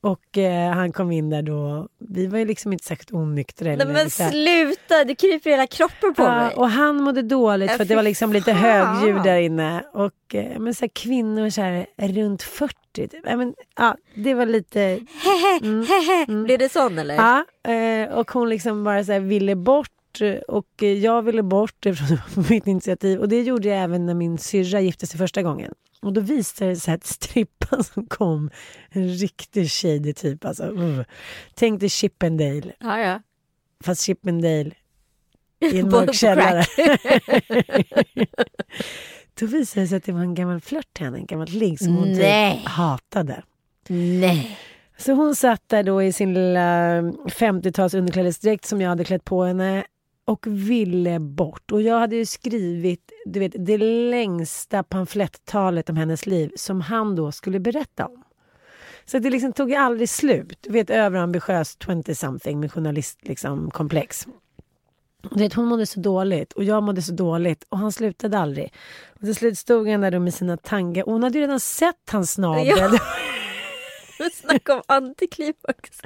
Och 0.00 0.38
eh, 0.38 0.70
han 0.72 0.92
kom 0.92 1.12
in 1.12 1.30
där 1.30 1.42
då. 1.42 1.88
Vi 1.98 2.26
var 2.26 2.38
ju 2.38 2.44
liksom 2.44 2.72
inte 2.72 2.84
särskilt 2.84 3.12
onyktra. 3.12 3.72
eller 3.72 3.84
Nej 3.84 3.94
men 3.94 4.10
så 4.10 4.28
sluta, 4.30 5.04
det 5.04 5.14
kryper 5.14 5.50
hela 5.50 5.66
kroppen 5.66 6.14
på 6.14 6.22
Ja, 6.22 6.34
mig. 6.34 6.54
och 6.54 6.70
han 6.70 6.96
mådde 7.02 7.22
dåligt 7.22 7.70
för 7.70 7.82
att 7.82 7.88
det 7.88 7.96
var 7.96 8.02
liksom 8.02 8.32
lite 8.32 8.54
fan. 8.54 8.62
högljud 8.62 9.22
där 9.22 9.38
inne. 9.40 9.84
Och 9.92 10.34
eh, 10.34 10.58
men 10.58 10.74
så 10.74 10.84
här, 10.84 10.90
kvinnor 10.94 11.50
så 11.50 11.60
här, 11.60 11.86
runt 11.96 12.42
40. 12.42 12.74
Typ. 12.94 13.12
Men, 13.24 13.54
ja, 13.76 13.96
det 14.14 14.34
var 14.34 14.46
lite... 14.46 15.00
Blir 16.44 16.58
det 16.58 16.68
sån 16.72 16.98
eller? 16.98 17.14
Ja, 17.14 17.44
eh, 17.72 18.12
och 18.12 18.30
hon 18.30 18.48
liksom 18.48 18.84
bara 18.84 19.04
så 19.04 19.12
här 19.12 19.20
ville 19.20 19.54
bort 19.56 19.90
och 20.48 20.82
eh, 20.82 20.88
jag 20.92 21.22
ville 21.22 21.42
bort 21.42 21.86
från 22.34 22.44
mitt 22.50 22.66
initiativ. 22.66 23.20
Och 23.20 23.28
det 23.28 23.42
gjorde 23.42 23.68
jag 23.68 23.78
även 23.78 24.06
när 24.06 24.14
min 24.14 24.38
syrra 24.38 24.80
gifte 24.80 25.06
sig 25.06 25.18
första 25.18 25.42
gången. 25.42 25.72
Och 26.02 26.12
då 26.12 26.20
visade 26.20 26.70
det 26.70 26.76
sig 26.76 26.94
att 26.94 27.04
strippan 27.06 27.84
som 27.94 28.06
kom, 28.06 28.50
en 28.90 29.08
riktig 29.08 29.70
shady 29.70 30.12
typ. 30.12 30.44
Alltså, 30.44 30.64
uh. 30.64 31.02
Tänk 31.54 31.80
dig 31.80 31.88
Chippendale, 31.88 32.72
Ja, 32.80 32.98
ja. 33.00 33.20
fast 33.84 34.02
Chippendale 34.02 34.70
i 35.72 35.78
en 35.80 35.90
På- 35.90 35.96
mörk 35.96 36.06
på 36.06 36.12
källare. 36.12 36.64
då 39.40 39.46
visade 39.46 39.80
det 39.84 39.88
sig 39.88 39.96
att 39.96 40.04
det 40.04 40.12
var 40.12 40.20
en 40.20 40.34
gammal 40.34 40.60
flört 40.60 40.92
till 40.94 41.04
henne, 41.04 41.18
en 41.18 41.26
gammal 41.26 41.48
ligg 41.48 41.78
som 41.78 41.96
hon 41.96 42.12
Nej. 42.12 42.56
typ 42.58 42.66
hatade. 42.68 43.42
Nej. 43.88 44.58
Så 44.98 45.12
hon 45.12 45.34
satt 45.36 45.68
där 45.68 45.82
då 45.82 46.02
i 46.02 46.12
sin 46.12 46.34
lilla 46.34 47.00
50-tals 47.26 47.94
underklädesdräkt 47.94 48.64
som 48.64 48.80
jag 48.80 48.88
hade 48.88 49.04
klätt 49.04 49.24
på 49.24 49.44
henne 49.44 49.84
och 50.24 50.46
ville 50.46 51.18
bort. 51.18 51.72
Och 51.72 51.82
jag 51.82 51.98
hade 51.98 52.16
ju 52.16 52.26
skrivit 52.26 53.12
du 53.26 53.40
vet, 53.40 53.52
det 53.58 53.78
längsta 53.78 54.82
pamflettalet 54.82 55.90
om 55.90 55.96
hennes 55.96 56.26
liv 56.26 56.52
som 56.56 56.80
han 56.80 57.16
då 57.16 57.32
skulle 57.32 57.60
berätta 57.60 58.06
om. 58.06 58.24
Så 59.04 59.18
det 59.18 59.30
liksom 59.30 59.52
tog 59.52 59.72
aldrig 59.72 60.08
slut. 60.08 60.58
Du 60.62 60.72
vet 60.72 60.90
överambitiös 60.90 61.78
20-something 61.78 62.56
med 62.56 62.72
journalist 62.72 63.18
liksom, 63.22 63.70
komplex. 63.70 64.26
Du 65.30 65.38
vet, 65.38 65.54
hon 65.54 65.66
mådde 65.66 65.86
så 65.86 66.00
dåligt 66.00 66.52
och 66.52 66.64
jag 66.64 66.82
mådde 66.82 67.02
så 67.02 67.12
dåligt 67.12 67.64
och 67.68 67.78
han 67.78 67.92
slutade 67.92 68.38
aldrig. 68.38 68.72
Och 69.14 69.20
till 69.20 69.34
slut 69.34 69.58
stod 69.58 69.88
han 69.88 70.00
där 70.00 70.10
då 70.10 70.20
med 70.20 70.34
sina 70.34 70.56
tanga 70.56 71.04
och 71.04 71.12
hon 71.12 71.22
hade 71.22 71.38
ju 71.38 71.44
redan 71.44 71.60
sett 71.60 72.10
hans 72.10 72.32
snabel. 72.32 72.66
Ja. 72.66 72.98
Snacka 74.32 74.74
om 74.74 74.82
antiklimax. 74.88 76.00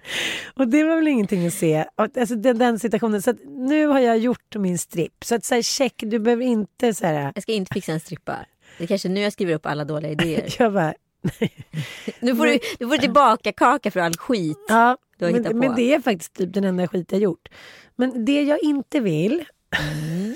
Och 0.55 0.69
det 0.69 0.85
var 0.85 0.97
väl 0.97 1.09
ingenting 1.09 1.47
att 1.47 1.55
se. 1.55 1.85
Alltså 1.97 2.35
den, 2.35 2.59
den 2.59 2.79
situationen. 2.79 3.23
Så 3.23 3.33
nu 3.47 3.87
har 3.87 4.01
jag 4.01 4.19
gjort 4.19 4.57
min 4.57 4.79
stripp. 4.79 5.25
Så 5.25 5.35
att 5.35 5.45
säga 5.45 5.63
check, 5.63 5.95
du 5.97 6.19
behöver 6.19 6.45
inte 6.45 6.95
så 6.95 7.07
här. 7.07 7.33
Jag 7.35 7.43
ska 7.43 7.53
inte 7.53 7.75
fixa 7.75 7.93
en 7.93 8.01
strippa. 8.01 8.39
Det 8.79 8.85
är 8.85 8.89
kanske 8.89 9.09
nu 9.09 9.21
jag 9.21 9.33
skriver 9.33 9.55
upp 9.55 9.67
alla 9.67 9.85
dåliga 9.85 10.13
idéer. 10.13 10.55
Jag 10.59 10.73
bara, 10.73 10.95
Nu 12.21 12.37
får 12.37 12.47
du, 12.47 12.59
du 12.79 12.89
får 12.89 12.97
tillbaka 12.97 13.53
kaka 13.53 13.91
för 13.91 14.01
all 14.01 14.17
skit. 14.17 14.59
ja. 14.69 14.97
Du 15.19 15.25
har 15.25 15.33
Men, 15.33 15.41
hittat 15.41 15.53
på. 15.53 15.59
men 15.59 15.75
det 15.77 15.95
är 15.95 16.01
faktiskt 16.01 16.35
typ 16.35 16.55
den 16.55 16.65
enda 16.65 16.89
skit 16.89 17.13
jag 17.13 17.21
gjort. 17.21 17.49
Men 17.97 18.25
det 18.25 18.43
jag 18.43 18.63
inte 18.63 19.01
vill. 19.01 19.45
Mm. 19.79 20.35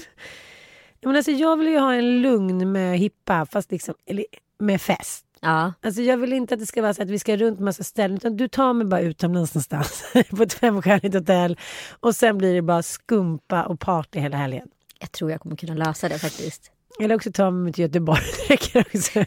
men 1.03 1.17
alltså 1.17 1.31
jag 1.31 1.57
vill 1.57 1.69
ju 1.69 1.79
ha 1.79 1.95
en 1.95 2.23
lugn 2.23 2.73
med 2.73 2.99
hippa 2.99 3.47
fast 3.47 3.71
liksom, 3.73 3.95
eller, 4.07 4.25
med 4.59 4.81
fest. 4.81 5.27
Ja. 5.45 5.73
Alltså 5.83 6.03
jag 6.03 6.17
vill 6.17 6.33
inte 6.33 6.55
att 6.55 6.61
det 6.61 6.67
ska 6.67 6.83
vara 6.83 6.95
så 6.95 7.03
att 7.03 7.11
vi 7.11 7.19
ska 7.19 7.37
runt 7.37 7.61
massa 7.61 7.85
ställen 7.85 8.17
utan 8.17 8.37
du 8.37 8.49
tar 8.49 8.73
mig 8.73 8.87
bara 8.87 9.01
utomlands 9.01 9.55
någonstans 9.55 10.05
på 10.37 10.43
ett 10.43 10.53
femstjärnigt 10.53 11.15
hotell 11.15 11.59
och 12.01 12.15
sen 12.17 12.39
blir 12.39 12.55
det 12.55 12.63
bara 12.63 12.83
skumpa 12.83 13.65
och 13.65 13.81
party 13.81 14.19
hela 14.21 14.37
helgen. 14.37 14.69
Jag 15.01 15.13
tror 15.13 15.31
jag 15.31 15.41
kommer 15.41 15.57
kunna 15.57 15.75
lösa 15.75 16.09
det 16.09 16.19
faktiskt. 16.19 16.71
Eller 17.03 17.15
också 17.15 17.33
ta 17.33 17.51
mig 17.51 17.73
till 17.73 17.83
Göteborg. 17.83 18.21
Det 18.49 18.55
räcker 18.55 18.81
också. 18.81 19.25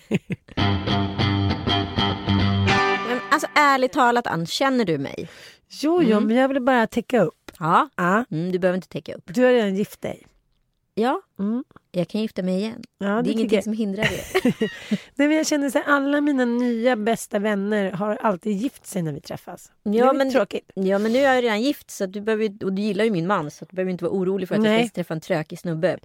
Men 3.07 3.19
alltså 3.31 3.47
ärligt 3.55 3.93
talat 3.93 4.27
Ann, 4.27 4.45
känner 4.45 4.85
du 4.85 4.97
mig? 4.97 5.29
Jo, 5.69 6.01
jo, 6.03 6.19
men 6.19 6.37
jag 6.37 6.47
ville 6.47 6.59
bara 6.59 6.87
täcka 6.87 7.21
upp. 7.21 7.51
Ja. 7.59 7.89
Ja, 7.95 8.25
Mm, 8.31 8.51
du 8.51 8.59
behöver 8.59 8.75
inte 8.75 8.87
täcka 8.87 9.15
upp. 9.15 9.23
du 9.25 9.43
har 9.43 9.51
redan 9.51 9.75
gift 9.75 10.01
dig. 10.01 10.25
Ja, 10.93 11.21
Mm. 11.39 11.63
Jag 11.95 12.07
kan 12.07 12.21
gifta 12.21 12.43
mig 12.43 12.55
igen. 12.55 12.83
Ja, 12.97 13.05
det 13.07 13.11
är 13.13 13.17
det 13.17 13.23
tycker 13.23 13.31
ingenting 13.39 13.55
jag. 13.57 13.63
som 13.63 13.73
hindrar 13.73 14.03
det. 14.03 14.51
Nej, 15.15 15.27
men 15.27 15.31
jag 15.37 15.47
känner 15.47 15.69
så 15.69 15.77
här, 15.77 15.85
alla 15.87 16.21
mina 16.21 16.45
nya 16.45 16.95
bästa 16.95 17.39
vänner 17.39 17.91
har 17.91 18.15
alltid 18.15 18.53
gift 18.57 18.85
sig 18.85 19.01
när 19.01 19.13
vi 19.13 19.21
träffas. 19.21 19.71
det 19.83 19.97
Ja, 19.97 20.09
är 20.09 20.13
men- 20.13 20.31
tråkigt. 20.31 20.71
Ja 20.75 20.99
men 20.99 21.13
nu 21.13 21.19
är 21.19 21.33
jag 21.35 21.43
redan 21.43 21.61
gift 21.61 21.91
så 21.91 22.05
du 22.05 22.21
behöver, 22.21 22.63
och 22.65 22.73
du 22.73 22.81
gillar 22.81 23.05
ju 23.05 23.11
min 23.11 23.27
man 23.27 23.51
så 23.51 23.65
du 23.69 23.75
behöver 23.75 23.91
inte 23.91 24.03
vara 24.03 24.13
orolig 24.13 24.47
för 24.47 24.55
att 24.55 24.63
jag 24.63 24.71
Nej. 24.71 24.87
ska 24.87 24.95
träffa 24.95 25.13
en 25.13 25.21
trökig 25.21 25.59
snubbe. 25.59 25.97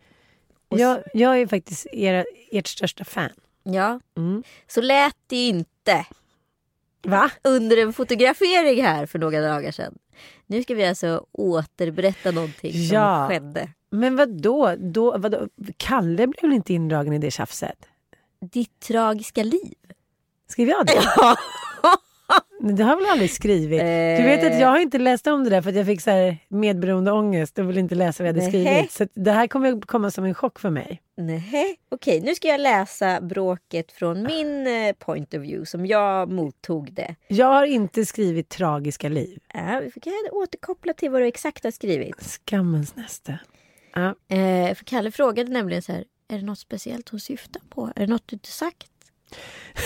Och 0.68 0.78
Jag, 0.78 0.98
jag 1.14 1.40
är 1.40 1.46
faktiskt 1.46 1.86
era, 1.92 2.24
ert 2.50 2.66
största 2.66 3.04
fan. 3.04 3.30
Ja, 3.62 4.00
Mm. 4.16 4.42
så 4.68 4.80
lät 4.80 5.16
det 5.26 5.48
inte 5.48 6.06
Va? 7.02 7.30
under 7.44 7.76
en 7.76 7.92
fotografering 7.92 8.82
här 8.84 9.06
för 9.06 9.18
några 9.18 9.40
dagar 9.40 9.70
sedan. 9.70 9.98
Nu 10.46 10.62
ska 10.62 10.74
vi 10.74 10.84
alltså 10.86 11.26
återberätta 11.32 12.30
någonting 12.30 12.72
som 12.72 12.96
Ja. 12.96 13.26
skedde. 13.28 13.68
Men 13.90 14.16
vad 14.16 14.42
då? 14.42 14.74
då 14.78 15.18
vadå? 15.18 15.48
Kalle 15.76 16.26
blev 16.26 16.42
väl 16.42 16.52
inte 16.52 16.72
indragen 16.72 17.12
i 17.12 17.18
det 17.18 17.30
tjafset? 17.30 17.86
Ditt 18.40 18.80
tragiska 18.80 19.42
liv. 19.42 19.74
Skrev 20.48 20.68
jag 20.68 20.86
det? 20.86 21.00
Nej, 22.60 22.74
Det 22.74 22.82
har 22.82 22.90
jag 22.90 22.96
väl 22.96 23.06
aldrig 23.10 23.30
skrivit? 23.30 23.80
Du 23.80 24.22
vet 24.22 24.44
att 24.52 24.60
jag 24.60 24.68
har 24.68 24.78
inte 24.78 24.98
läst 24.98 25.26
om 25.26 25.44
det 25.44 25.50
där 25.50 25.62
för 25.62 25.70
att 25.70 25.76
jag 25.76 25.86
fick 25.86 26.00
så 26.00 26.10
här 26.10 26.36
medberoende 26.48 27.12
ångest 27.12 27.58
och 27.58 27.68
ville 27.68 27.80
inte 27.80 27.94
läsa 27.94 28.22
vad 28.22 28.28
jag 28.28 28.34
hade 28.34 28.46
skrivit. 28.46 28.92
Så 28.92 29.06
det 29.14 29.32
här 29.32 29.46
kommer 29.46 29.80
komma 29.80 30.10
som 30.10 30.24
en 30.24 30.34
chock 30.34 30.58
för 30.58 30.70
mig. 30.70 31.02
Nej, 31.16 31.76
okej 31.88 32.20
nu 32.20 32.34
ska 32.34 32.48
jag 32.48 32.60
läsa 32.60 33.20
bråket 33.20 33.92
från 33.92 34.22
min 34.22 34.66
eh, 34.66 34.92
point 34.92 35.34
of 35.34 35.40
view 35.40 35.66
som 35.66 35.86
jag 35.86 36.30
mottog 36.32 36.92
det. 36.92 37.14
Jag 37.28 37.46
har 37.46 37.64
inte 37.64 38.06
skrivit 38.06 38.48
tragiska 38.48 39.08
liv. 39.08 39.38
Ja, 39.54 39.80
vi 39.94 40.00
kan 40.00 40.12
återkoppla 40.32 40.92
till 40.92 41.10
vad 41.10 41.20
du 41.22 41.26
exakt 41.26 41.64
har 41.64 41.70
skrivit. 41.70 42.40
Skammens 42.46 42.96
näste. 42.96 43.38
Ja. 43.94 44.36
Eh, 44.36 44.74
för 44.74 44.84
Kalle 44.84 45.10
frågade 45.10 45.52
nämligen 45.52 45.82
så 45.82 45.92
här, 45.92 46.04
är 46.28 46.38
det 46.38 46.44
något 46.44 46.58
speciellt 46.58 47.08
hon 47.08 47.20
syftar 47.20 47.62
på? 47.70 47.92
Är 47.96 48.00
det 48.00 48.06
något 48.12 48.28
du 48.28 48.36
inte 48.36 48.50
sagt? 48.50 48.88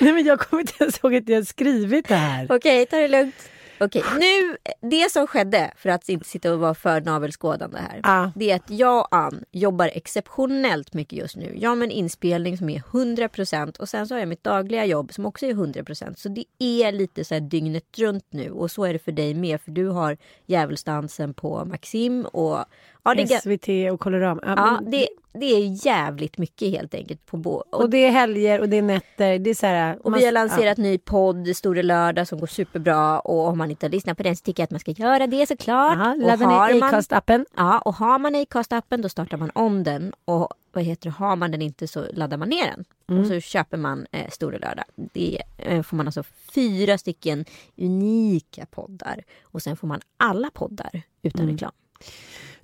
Nej 0.00 0.12
men 0.12 0.24
jag 0.24 0.40
kommer 0.40 0.60
inte 0.60 0.74
ens 0.80 0.98
ihåg 0.98 1.14
att 1.14 1.28
jag 1.28 1.46
skrivit 1.46 2.08
det 2.08 2.14
här. 2.14 2.46
Okej, 2.50 2.86
ta 2.86 2.96
det 2.96 3.08
lugnt. 3.08 3.50
Okej, 3.80 4.04
nu, 4.18 4.56
det 4.90 5.10
som 5.10 5.26
skedde, 5.26 5.72
för 5.76 5.88
att 5.88 6.08
inte 6.08 6.28
sitta 6.28 6.52
och 6.52 6.58
vara 6.58 6.74
för 6.74 7.00
navelskådande 7.00 7.78
här. 7.78 8.00
Ja. 8.02 8.32
Det 8.34 8.50
är 8.50 8.56
att 8.56 8.70
jag 8.70 9.00
och 9.00 9.14
Ann 9.14 9.44
jobbar 9.50 9.90
exceptionellt 9.94 10.94
mycket 10.94 11.18
just 11.18 11.36
nu. 11.36 11.54
Jag 11.58 11.70
har 11.70 11.82
en 11.82 11.90
inspelning 11.90 12.58
som 12.58 12.70
är 12.70 12.78
100% 12.78 13.78
och 13.78 13.88
sen 13.88 14.08
så 14.08 14.14
har 14.14 14.18
jag 14.18 14.28
mitt 14.28 14.44
dagliga 14.44 14.84
jobb 14.84 15.12
som 15.12 15.26
också 15.26 15.46
är 15.46 15.52
100%. 15.52 16.14
Så 16.16 16.28
det 16.28 16.44
är 16.58 16.92
lite 16.92 17.24
så 17.24 17.34
här 17.34 17.40
dygnet 17.40 17.98
runt 17.98 18.26
nu 18.30 18.50
och 18.50 18.70
så 18.70 18.84
är 18.84 18.92
det 18.92 18.98
för 18.98 19.12
dig 19.12 19.34
med. 19.34 19.60
För 19.60 19.70
du 19.70 19.88
har 19.88 20.16
djävulsdansen 20.46 21.34
på 21.34 21.64
Maxim 21.64 22.24
och 22.24 22.64
Ja, 23.04 23.14
det, 23.14 23.26
SVT 23.42 23.90
och 23.92 24.00
Colorama. 24.00 24.40
Ja, 24.44 24.54
ja, 24.56 24.78
men- 24.80 24.90
det, 24.90 25.08
det 25.40 25.46
är 25.46 25.86
jävligt 25.86 26.38
mycket 26.38 26.68
helt 26.70 26.94
enkelt. 26.94 27.26
på 27.26 27.36
bo- 27.36 27.64
och 27.70 27.90
det 27.90 27.98
är 27.98 28.10
helger 28.10 28.60
och 28.60 28.68
det 28.68 28.76
är 28.76 28.82
nätter. 28.82 29.38
Det 29.38 29.50
är 29.50 29.54
så 29.54 29.66
här, 29.66 29.98
Och 30.04 30.10
man- 30.10 30.20
vi 30.20 30.24
har 30.24 30.32
lanserat 30.32 30.78
ny 30.78 30.98
podd, 30.98 31.56
Store 31.56 31.82
Lördag, 31.82 32.28
som 32.28 32.40
går 32.40 32.46
superbra. 32.46 33.20
Och 33.20 33.48
om 33.48 33.58
man 33.58 33.70
inte 33.70 33.86
har 33.86 33.90
lyssnat 33.90 34.16
på 34.16 34.22
den 34.22 34.36
så 34.36 34.42
tycker 34.42 34.60
jag 34.62 34.64
att 34.64 34.70
man 34.70 34.80
ska 34.80 34.90
göra 34.90 35.26
det 35.26 35.46
såklart. 35.46 35.98
Ja, 35.98 36.10
och 36.12 36.18
ladda 36.18 36.46
ner 36.48 36.80
man- 36.80 36.94
Acast-appen. 36.94 37.44
Ja, 37.56 37.78
och 37.78 37.94
har 37.94 38.18
man 38.18 38.34
Acast-appen 38.34 39.02
då 39.02 39.08
startar 39.08 39.36
man 39.36 39.50
om 39.54 39.82
den. 39.84 40.12
Och 40.24 40.48
vad 40.72 40.84
heter 40.84 41.04
det, 41.10 41.14
har 41.16 41.36
man 41.36 41.50
den 41.50 41.62
inte 41.62 41.88
så 41.88 42.04
laddar 42.12 42.36
man 42.36 42.48
ner 42.48 42.66
den. 42.66 42.84
Mm. 43.08 43.20
Och 43.22 43.26
så 43.28 43.40
köper 43.40 43.76
man 43.76 44.06
eh, 44.12 44.30
Store 44.30 44.58
Lördag. 44.58 44.84
Det 44.96 45.42
eh, 45.58 45.82
får 45.82 45.96
man 45.96 46.06
alltså 46.08 46.22
fyra 46.54 46.98
stycken 46.98 47.44
unika 47.78 48.66
poddar. 48.70 49.24
Och 49.42 49.62
sen 49.62 49.76
får 49.76 49.88
man 49.88 50.00
alla 50.16 50.50
poddar 50.50 51.02
utan 51.22 51.40
Mm. 51.40 51.52
reklam. 51.54 51.72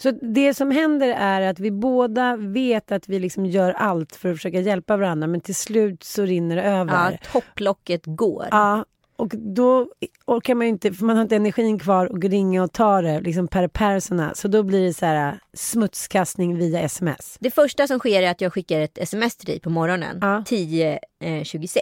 Så 0.03 0.11
det 0.11 0.55
som 0.55 0.71
händer 0.71 1.09
är 1.09 1.41
att 1.41 1.61
vi 1.61 1.71
båda 1.71 2.37
vet 2.37 2.93
att 2.93 3.09
vi 3.09 3.19
liksom 3.19 3.47
gör 3.47 3.73
allt 3.73 4.17
för 4.17 4.31
att 4.31 4.37
försöka 4.37 4.61
hjälpa 4.61 4.97
varandra 4.97 5.27
men 5.27 5.41
till 5.41 5.55
slut 5.55 6.03
så 6.03 6.23
rinner 6.23 6.57
det 6.57 6.63
över. 6.63 7.19
Ja, 7.23 7.31
topplocket 7.33 8.03
går. 8.05 8.49
Ja, 8.51 8.85
och 9.17 9.29
då 9.29 9.87
orkar 10.27 10.55
man 10.55 10.67
ju 10.67 10.69
inte, 10.69 10.93
för 10.93 11.05
man 11.05 11.17
har 11.17 11.23
inte 11.23 11.37
energin 11.37 11.79
kvar 11.79 12.07
att 12.07 12.25
ringa 12.25 12.63
och 12.63 12.73
ta 12.73 13.03
det 13.03 13.21
liksom 13.21 13.49
per 13.49 13.69
persona. 13.69 14.35
Så 14.35 14.49
då 14.49 14.63
blir 14.63 14.87
det 14.87 14.95
så 14.95 15.07
här 15.07 15.39
smutskastning 15.55 16.59
via 16.59 16.81
sms. 16.81 17.37
Det 17.41 17.51
första 17.51 17.87
som 17.87 17.99
sker 17.99 18.23
är 18.23 18.31
att 18.31 18.41
jag 18.41 18.53
skickar 18.53 18.81
ett 18.81 18.99
sms 18.99 19.37
till 19.37 19.47
dig 19.47 19.61
på 19.61 19.71
morgonen. 19.71 20.19
Ja. 20.21 20.45
10.26. 20.47 21.79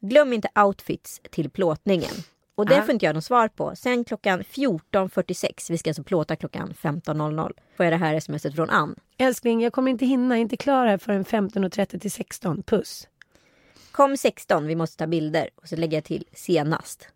Glöm 0.00 0.32
inte 0.32 0.48
outfits 0.64 1.20
till 1.30 1.50
plåtningen. 1.50 2.12
Och 2.62 2.68
det 2.68 2.82
får 2.82 2.90
inte 2.92 3.06
jag 3.06 3.14
något 3.14 3.24
svar 3.24 3.48
på. 3.48 3.76
Sen 3.76 4.04
klockan 4.04 4.42
14.46, 4.42 5.70
vi 5.70 5.78
ska 5.78 5.90
alltså 5.90 6.02
plåta 6.02 6.36
klockan 6.36 6.74
15.00, 6.82 7.52
får 7.76 7.86
jag 7.86 7.92
det 7.92 7.96
här 7.96 8.20
smset 8.20 8.54
från 8.54 8.70
Ann. 8.70 8.96
Älskling, 9.18 9.62
jag 9.62 9.72
kommer 9.72 9.90
inte 9.90 10.06
hinna, 10.06 10.36
inte 10.38 10.56
klar 10.56 10.86
här 10.86 10.98
förrän 10.98 11.24
15.30 11.24 11.98
till 11.98 12.10
16. 12.10 12.62
Puss. 12.62 13.08
Kom 13.92 14.16
16, 14.16 14.66
vi 14.66 14.76
måste 14.76 14.96
ta 14.96 15.06
bilder. 15.06 15.48
Och 15.56 15.68
så 15.68 15.76
lägger 15.76 15.96
jag 15.96 16.04
till 16.04 16.24
senast. 16.32 17.08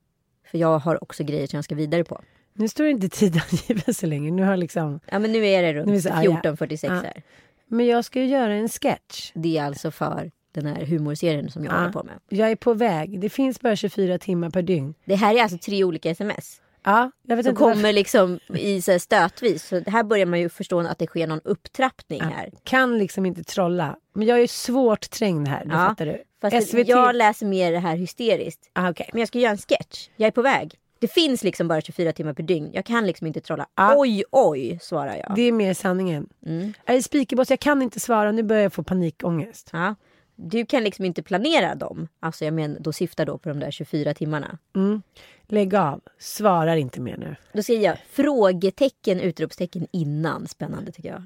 För 0.51 0.59
jag 0.59 0.79
har 0.79 1.03
också 1.03 1.25
grejer 1.25 1.47
som 1.47 1.57
jag 1.57 1.65
ska 1.65 1.75
vidare 1.75 2.05
på. 2.05 2.21
Nu 2.53 2.69
står 2.69 2.85
det 2.85 2.91
inte 2.91 3.09
tid 3.09 3.43
angiven 3.51 3.95
så 3.95 4.07
länge. 4.07 4.31
Nu 4.31 4.43
har 4.43 4.57
liksom... 4.57 5.01
Ja 5.07 5.19
men 5.19 5.33
nu 5.33 5.47
är 5.47 5.63
det 5.63 5.75
runt 5.75 5.91
vi 5.91 6.03
så 6.03 6.11
arga. 6.11 6.31
14.46 6.31 6.79
Ja. 6.83 6.93
här. 6.93 7.23
Men 7.67 7.87
jag 7.87 8.05
ska 8.05 8.21
ju 8.21 8.27
göra 8.27 8.55
en 8.55 8.69
sketch. 8.69 9.33
Det 9.35 9.59
är 9.59 9.65
alltså 9.65 9.91
för 9.91 10.31
den 10.57 10.67
här 10.77 10.85
humorserien 10.87 11.51
som 11.51 11.65
jag 11.65 11.73
Ja. 11.75 11.79
håller 11.79 11.93
på 11.93 12.03
med. 12.03 12.15
Jag 12.29 12.51
är 12.51 12.57
på 12.57 12.75
väg. 12.75 13.21
Det 13.21 13.29
finns 13.29 13.61
bara 13.61 13.77
24 13.77 14.19
timmar 14.19 14.51
per 14.51 14.63
dygn. 14.63 14.95
Det 15.05 15.15
här 15.15 15.35
är 15.35 15.43
alltså 15.43 15.59
tre 15.59 15.85
olika 15.85 16.11
sms. 16.11 16.61
Ja, 16.85 17.11
jag 17.23 17.37
vet 17.37 17.45
Som 17.45 17.51
inte 17.51 17.63
varför- 17.63 17.75
kommer 17.77 17.93
liksom 17.93 18.39
i 18.55 18.83
så 18.83 18.91
här 18.93 18.99
stötvis. 18.99 19.65
Så 19.67 19.83
här 19.87 20.03
börjar 20.03 20.27
man 20.27 20.41
ju 20.41 20.49
förstå 20.49 20.81
att 20.81 20.99
det 20.99 21.07
sker 21.07 21.27
någon 21.27 21.41
upptrappning 21.45 22.21
här. 22.23 22.51
kan 22.65 22.99
liksom 22.99 23.27
inte 23.27 23.45
trolla. 23.45 23.97
Men 24.15 24.27
jag 24.29 24.41
är 24.41 24.47
svårt 24.47 25.11
trängd 25.11 25.49
här, 25.49 25.65
det 25.65 25.71
Ja, 25.73 25.87
fattar 25.89 26.07
du. 26.07 26.23
Fast 26.41 26.69
SVT... 26.69 26.89
jag 26.89 27.15
läser 27.17 27.47
mer 27.47 27.73
det 27.73 27.79
här 27.79 27.97
hysteriskt. 27.97 28.71
ah, 28.73 28.91
okej. 28.91 29.09
Men 29.13 29.19
jag 29.21 29.29
ska 29.29 29.39
göra 29.39 29.51
en 29.53 29.59
sketch. 29.59 30.09
Jag 30.17 30.27
är 30.27 30.31
på 30.31 30.43
väg. 30.43 30.75
Det 30.99 31.09
finns 31.09 31.45
liksom 31.45 31.69
bara 31.69 31.81
24 31.81 32.13
timmar 32.13 32.33
per 32.33 32.43
dygn. 32.43 32.71
Jag 32.73 32.85
kan 32.85 33.07
liksom 33.07 33.27
inte 33.27 33.41
trolla. 33.41 33.67
Ja. 33.75 33.95
Oj, 33.97 34.25
oj, 34.31 34.79
svarar 34.83 35.17
jag. 35.17 35.33
Det 35.37 35.43
är 35.43 35.53
mer 35.53 35.75
sanningen. 35.75 36.27
Mm. 36.47 36.73
Jag 36.87 36.97
är 36.97 37.01
speakerboss, 37.01 37.51
jag 37.51 37.61
kan 37.61 37.83
inte 37.83 38.01
svara. 38.01 38.33
Nu 38.33 38.43
börjar 38.43 38.63
jag 38.63 38.73
få 38.73 38.83
panikångest. 38.83 39.71
Ja. 39.73 39.95
Du 40.37 40.67
kan 40.67 40.85
liksom 40.85 41.05
inte 41.05 41.23
planera 41.23 41.75
dem. 41.75 42.09
Alltså 42.21 42.45
jag 42.45 42.55
menar, 42.55 42.81
då 42.81 42.93
syftar 42.93 43.27
då 43.27 43.39
på 43.39 43.49
de 43.49 43.61
där 43.61 43.71
24 43.71 44.15
timmarna. 44.15 44.59
Mm. 44.75 45.03
Lägg 45.47 45.75
av. 45.75 46.01
Svarar 46.19 46.77
inte 46.77 47.01
mer 47.01 47.17
nu. 47.17 47.37
Då 47.53 47.63
säger 47.63 47.81
jag 47.81 47.99
frågetecken, 48.11 49.21
utropstecken 49.21 49.87
innan. 49.91 50.49
Spännande 50.49 50.93
tycker 50.93 51.09
jag. 51.09 51.23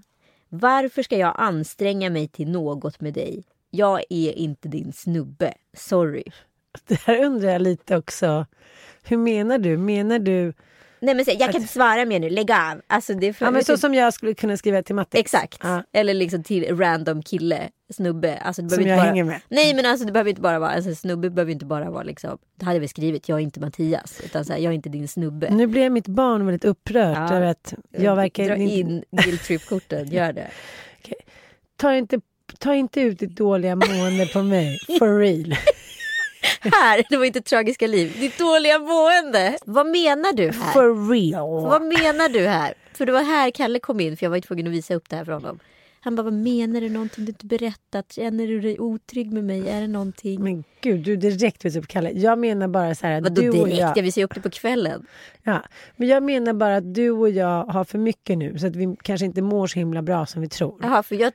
Varför 0.49 1.03
ska 1.03 1.17
jag 1.17 1.35
anstränga 1.39 2.11
mig 2.11 2.29
till 2.29 2.51
något 2.51 3.01
med 3.01 3.15
dig? 3.15 3.45
Jag 3.71 4.01
är 4.11 4.33
inte 4.33 4.69
din 4.69 4.93
snubbe. 4.93 5.55
Sorry. 5.77 6.25
Det 6.87 7.01
här 7.01 7.25
undrar 7.25 7.51
jag 7.51 7.63
lite 7.63 7.97
också. 7.97 8.47
Hur 9.03 9.17
menar 9.17 9.59
du? 9.59 9.77
Menar 9.77 10.19
du... 10.19 10.53
Nej 11.01 11.15
men 11.15 11.25
säg, 11.25 11.37
jag 11.41 11.53
kan 11.53 11.61
inte 11.61 11.73
svara 11.73 12.05
mer 12.05 12.21
nu, 12.21 12.31
lägg 12.31 12.51
av. 12.53 12.81
Alltså, 12.87 13.15
det 13.15 13.27
är 13.27 13.33
för, 13.33 13.45
Ja, 13.47 13.51
men 13.51 13.65
så 13.65 13.77
som 13.77 13.95
jag 13.95 14.15
skulle 14.15 14.35
kunna 14.35 14.57
skriva 14.57 14.83
till 14.83 14.95
Matte. 14.95 15.19
Exakt. 15.19 15.59
Ja. 15.63 15.83
Eller 15.93 16.15
liksom 16.15 16.43
till 16.43 16.77
random 16.79 17.23
kille, 17.23 17.69
snubbe. 17.93 18.39
Alltså, 18.39 18.63
det 18.63 18.71
Som 18.71 18.87
jag 18.87 18.99
bara... 18.99 19.07
hänger 19.07 19.25
med. 19.25 19.41
Nej 19.49 19.75
men 19.75 19.87
alltså 19.87 20.07
det 20.07 20.13
behöver 20.13 20.31
inte 20.31 20.43
bara 20.43 20.59
vara, 20.59 20.71
alltså, 20.71 20.95
snubbe 20.95 21.31
behöver 21.31 21.53
inte 21.53 21.65
bara 21.67 21.91
vara 21.91 22.03
liksom, 22.03 22.39
det 22.59 22.65
hade 22.65 22.79
vi 22.79 22.89
skrivit, 22.89 23.29
jag 23.29 23.39
är 23.39 23.43
inte 23.43 23.61
Mattias. 23.61 24.21
Utan 24.25 24.45
så 24.45 24.53
här, 24.53 24.61
jag 24.61 24.71
är 24.71 24.75
inte 24.75 24.89
din 24.89 25.09
snubbe. 25.09 25.51
Nu 25.51 25.67
blev 25.67 25.93
mitt 25.93 26.07
barn 26.09 26.47
väldigt 26.47 26.65
upprört 26.65 27.17
Ja. 27.31 27.37
över 27.37 27.47
att 27.47 27.75
jag 27.91 28.17
verkar... 28.17 28.45
Dra 28.47 28.57
in 28.57 29.05
guilt 29.11 29.45
trip-korten, 29.45 30.09
gör 30.09 30.33
det. 30.33 30.51
Ta, 31.77 31.95
inte, 31.95 32.21
ta 32.59 32.75
inte 32.75 33.01
ut 33.01 33.19
ditt 33.19 33.37
dåliga 33.37 33.77
mående 33.77 34.27
på 34.27 34.43
mig. 34.43 34.79
For 34.99 35.19
real. 35.19 35.55
Här, 36.61 37.05
det 37.11 37.17
var 37.17 37.25
inte 37.25 37.41
tragiska 37.41 37.87
liv. 37.87 38.17
Ditt 38.21 38.39
dåliga 38.39 38.79
mående. 38.79 39.59
Vad 39.67 39.87
menar 39.87 40.33
du 40.33 40.51
här? 40.51 40.73
For 40.73 41.11
real. 41.13 41.69
Vad 41.69 41.83
menar 41.83 42.29
du 42.29 42.47
här? 42.47 42.75
För 42.95 43.07
det 43.07 43.13
var 43.13 43.23
här 43.23 43.51
Kalle 43.51 43.79
kom 43.79 44.01
in 44.01 44.17
för 44.17 44.27
jag 44.27 44.31
var 44.31 44.41
tvungen 44.41 44.67
att 44.67 44.73
visa 44.73 44.95
upp 44.95 45.09
det 45.09 45.17
här 45.17 45.25
för 45.25 45.33
honom. 45.33 45.59
Han 46.03 46.17
bara, 46.17 46.23
vad 46.23 46.33
menar 46.33 46.81
du? 46.81 46.89
Någonting 46.89 47.25
du 47.25 47.31
inte 47.31 47.47
berättat? 47.47 48.13
Känner 48.13 48.47
du 48.47 48.61
dig 48.61 48.79
otrygg 48.81 49.33
med 49.33 49.45
mig? 49.45 49.69
Är 49.69 49.81
det 49.81 49.87
någonting? 49.87 50.43
Men 50.43 50.65
gud, 50.81 51.01
du 51.05 51.17
direkt 51.17 51.65
visar 51.65 51.81
upp 51.81 51.89
Kalle. 51.89 52.11
Jag 52.11 52.39
menar 52.39 52.69
bara 52.69 52.95
så 52.95 53.07
här 53.07 53.17
att 53.17 53.23
Vadå 53.23 53.41
du 53.43 53.49
och 53.49 53.55
direkt? 53.55 53.79
jag... 53.81 53.97
Jag 53.99 54.03
visar 54.03 54.23
upp 54.23 54.35
det 54.35 54.41
på 54.41 54.51
kvällen. 54.51 55.07
Ja, 55.43 55.63
men 55.97 56.09
jag 56.09 56.23
menar 56.23 56.53
bara 56.53 56.77
att 56.77 56.95
du 56.95 57.11
och 57.11 57.31
jag 57.31 57.65
har 57.65 57.85
för 57.85 57.99
mycket 57.99 58.39
nu 58.39 58.59
så 58.59 58.67
att 58.67 58.77
vi 58.77 58.97
kanske 59.03 59.27
inte 59.27 59.43
mår 59.43 59.67
så 59.67 59.79
himla 59.79 60.03
bra 60.03 60.27
som 60.27 60.43
vi 60.43 60.49
tror. 60.49 60.79
Jaha, 60.83 61.03
för 61.03 61.17
jag 61.17 61.33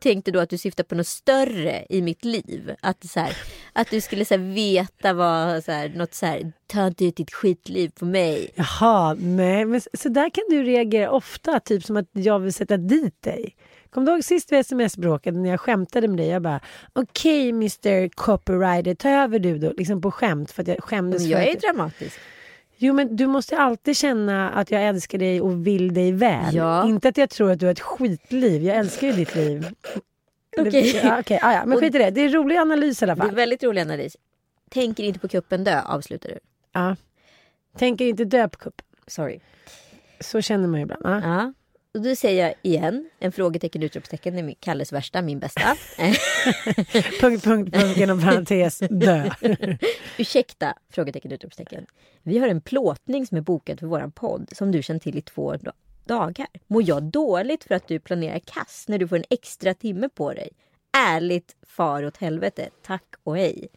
tänkte 0.00 0.30
då 0.30 0.38
att 0.40 0.50
du 0.50 0.58
syftar 0.58 0.84
på 0.84 0.94
något 0.94 1.06
större 1.06 1.86
i 1.88 2.02
mitt 2.02 2.24
liv. 2.24 2.74
Att, 2.80 3.04
så 3.06 3.20
här, 3.20 3.36
att 3.72 3.90
du 3.90 4.00
skulle 4.00 4.24
så 4.24 4.34
här, 4.34 4.54
veta 4.54 5.12
vad, 5.12 5.64
så 5.64 5.72
här, 5.72 5.88
något 5.88 6.14
så 6.14 6.26
här, 6.26 6.52
ta 6.66 6.86
inte 6.86 7.04
ut 7.04 7.16
ditt 7.16 7.32
skitliv 7.32 7.88
på 7.88 8.04
mig. 8.04 8.50
Jaha, 8.54 9.14
nej, 9.14 9.64
men 9.64 9.80
så- 9.80 9.90
så 9.94 10.08
där 10.08 10.30
kan 10.30 10.44
du 10.50 10.62
reagera 10.62 11.10
ofta, 11.10 11.60
typ 11.60 11.84
som 11.84 11.96
att 11.96 12.08
jag 12.12 12.38
vill 12.38 12.52
sätta 12.52 12.76
dit 12.76 13.22
dig. 13.22 13.54
Kom 13.90 14.04
du 14.04 14.12
ihåg 14.12 14.24
sist 14.24 14.52
vi 14.52 14.56
sms-bråkade 14.56 15.38
när 15.38 15.50
jag 15.50 15.60
skämtade 15.60 16.08
med 16.08 16.16
dig? 16.18 16.28
Jag 16.28 16.42
bara, 16.42 16.60
okej 16.92 17.48
Mr 17.48 18.08
Copywriter, 18.08 18.94
ta 18.94 19.08
över 19.10 19.38
du 19.38 19.58
då, 19.58 19.72
liksom 19.72 20.00
på 20.00 20.10
skämt 20.10 20.50
för 20.50 20.62
att 20.62 20.68
jag 20.68 20.84
skämdes 20.84 21.22
Men 21.22 21.30
jag 21.30 21.48
är 21.48 21.60
dramatisk. 21.60 22.18
Jo 22.78 22.94
men 22.94 23.16
du 23.16 23.26
måste 23.26 23.58
alltid 23.58 23.96
känna 23.96 24.50
att 24.50 24.70
jag 24.70 24.82
älskar 24.82 25.18
dig 25.18 25.40
och 25.40 25.66
vill 25.66 25.94
dig 25.94 26.12
väl. 26.12 26.54
Ja. 26.54 26.88
Inte 26.88 27.08
att 27.08 27.16
jag 27.16 27.30
tror 27.30 27.50
att 27.50 27.60
du 27.60 27.66
har 27.66 27.72
ett 27.72 27.80
skitliv, 27.80 28.62
jag 28.62 28.76
älskar 28.76 29.06
ju 29.06 29.12
ditt 29.12 29.34
liv. 29.34 29.66
Okej. 30.58 31.00
Ja, 31.04 31.20
okej, 31.20 31.38
ja, 31.42 31.52
ja. 31.52 31.66
Men 31.66 31.78
skit 31.78 31.94
i 31.94 31.98
det, 31.98 32.10
det 32.10 32.20
är 32.20 32.24
en 32.26 32.32
rolig 32.32 32.56
analys 32.56 33.02
i 33.02 33.04
alla 33.04 33.14
Det 33.14 33.20
är 33.20 33.26
fall. 33.26 33.34
väldigt 33.34 33.62
rolig 33.62 33.80
analys. 33.80 34.16
Tänker 34.70 35.04
inte 35.04 35.18
på 35.20 35.28
kuppen 35.28 35.64
dö, 35.64 35.80
avslutar 35.82 36.28
du. 36.28 36.38
Ja. 36.72 36.96
Tänker 37.78 38.04
inte 38.04 38.24
dö 38.24 38.48
på 38.48 38.58
kuppen. 38.58 38.86
Sorry. 39.06 39.40
Så 40.20 40.40
känner 40.40 40.68
man 40.68 40.80
ju 40.80 40.82
ibland. 40.82 41.24
Ja. 41.24 41.52
Och 41.96 42.02
då 42.02 42.16
säger 42.16 42.46
jag 42.46 42.54
igen, 42.62 43.10
en 43.18 43.32
frågetecken, 43.32 43.82
utropstecken, 43.82 44.38
är 44.38 44.54
Kalles 44.60 44.92
värsta, 44.92 45.22
min 45.22 45.38
bästa. 45.38 45.60
Punkt, 47.20 47.44
punkt, 47.44 47.74
punkt, 47.74 47.96
inom 47.96 48.20
parentes, 48.20 48.78
dö. 48.90 49.30
Ursäkta, 50.18 50.74
frågetecken, 50.90 51.32
utropstecken. 51.32 51.86
Vi 52.22 52.38
har 52.38 52.48
en 52.48 52.60
plåtning 52.60 53.26
som 53.26 53.36
är 53.36 53.40
bokad 53.40 53.80
för 53.80 53.86
våran 53.86 54.12
podd 54.12 54.48
som 54.52 54.72
du 54.72 54.82
känt 54.82 55.02
till 55.02 55.18
i 55.18 55.22
två 55.22 55.56
da- 55.56 55.72
dagar. 56.04 56.46
Mår 56.66 56.88
jag 56.88 57.02
dåligt 57.02 57.64
för 57.64 57.74
att 57.74 57.88
du 57.88 58.00
planerar 58.00 58.38
kass 58.38 58.84
när 58.88 58.98
du 58.98 59.08
får 59.08 59.16
en 59.16 59.24
extra 59.30 59.74
timme 59.74 60.08
på 60.08 60.32
dig? 60.32 60.50
Ärligt 60.96 61.56
far 61.66 62.06
åt 62.06 62.16
helvete. 62.16 62.68
Tack 62.86 63.02
och 63.24 63.36
hej. 63.36 63.68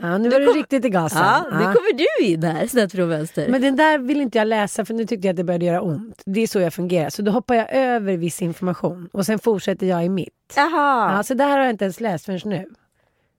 Ja, 0.00 0.18
nu 0.18 0.28
var 0.30 0.40
du 0.40 0.46
riktigt 0.46 0.84
i 0.84 0.88
gasen. 0.88 1.18
Ja, 1.22 1.42
nu 1.52 1.64
Ja. 1.64 1.72
kommer 1.74 1.92
du 2.18 2.24
in 2.26 2.42
här 2.42 2.66
snett 2.66 2.92
från 2.92 3.08
vänster. 3.08 3.48
Men 3.48 3.62
den 3.62 3.76
där 3.76 3.98
vill 3.98 4.20
inte 4.20 4.38
jag 4.38 4.48
läsa 4.48 4.84
för 4.84 4.94
nu 4.94 5.06
tyckte 5.06 5.26
jag 5.28 5.32
att 5.32 5.36
det 5.36 5.44
började 5.44 5.64
göra 5.64 5.80
ont. 5.80 6.22
Det 6.26 6.40
är 6.40 6.46
så 6.46 6.60
jag 6.60 6.74
fungerar. 6.74 7.10
Så 7.10 7.22
då 7.22 7.32
hoppar 7.32 7.54
jag 7.54 7.74
över 7.74 8.16
viss 8.16 8.42
information 8.42 9.08
och 9.12 9.26
sen 9.26 9.38
fortsätter 9.38 9.86
jag 9.86 10.04
i 10.04 10.08
mitt. 10.08 10.52
Jaha. 10.56 11.12
Ja, 11.16 11.22
så 11.22 11.34
det 11.34 11.44
här 11.44 11.50
har 11.58 11.64
jag 11.64 11.70
inte 11.70 11.84
ens 11.84 12.00
läst 12.00 12.24
förrän 12.24 12.40
nu. 12.44 12.66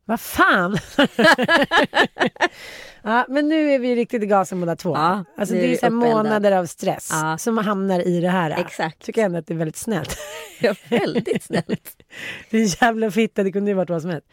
Vad 0.08 0.20
fan! 0.20 0.78
ja, 3.04 3.26
men 3.30 3.48
nu 3.48 3.72
är 3.72 3.80
vi 3.80 3.96
riktigt 3.96 4.24
i 4.24 4.26
gasen 4.26 4.60
båda 4.60 4.76
två. 4.76 4.96
Ja, 4.96 5.24
alltså, 5.38 5.56
det 5.56 5.66
är 5.68 5.74
är 5.74 5.78
så 5.78 5.90
månader 5.90 6.52
av 6.52 6.66
stress 6.66 7.10
Ja. 7.12 7.38
som 7.38 7.58
hamnar 7.58 8.08
i 8.08 8.22
det 8.22 8.30
här. 8.30 8.52
Exakt. 8.60 9.06
Tycker 9.06 9.22
jag 9.22 9.26
ändå 9.26 9.40
att 9.40 9.48
det 9.48 9.54
är 9.54 9.58
väldigt 9.58 9.78
snällt. 9.78 10.18
Ja, 10.60 10.76
väldigt 10.90 11.44
snällt. 11.44 11.98
Det 12.50 12.58
är 12.58 12.84
jävla 12.84 13.12
fitta, 13.12 13.44
det 13.44 13.52
kunde 13.52 13.72
ju 13.72 13.76
varit 13.76 13.90
vad 13.90 14.02
som 14.02 14.12
helst. 14.12 14.28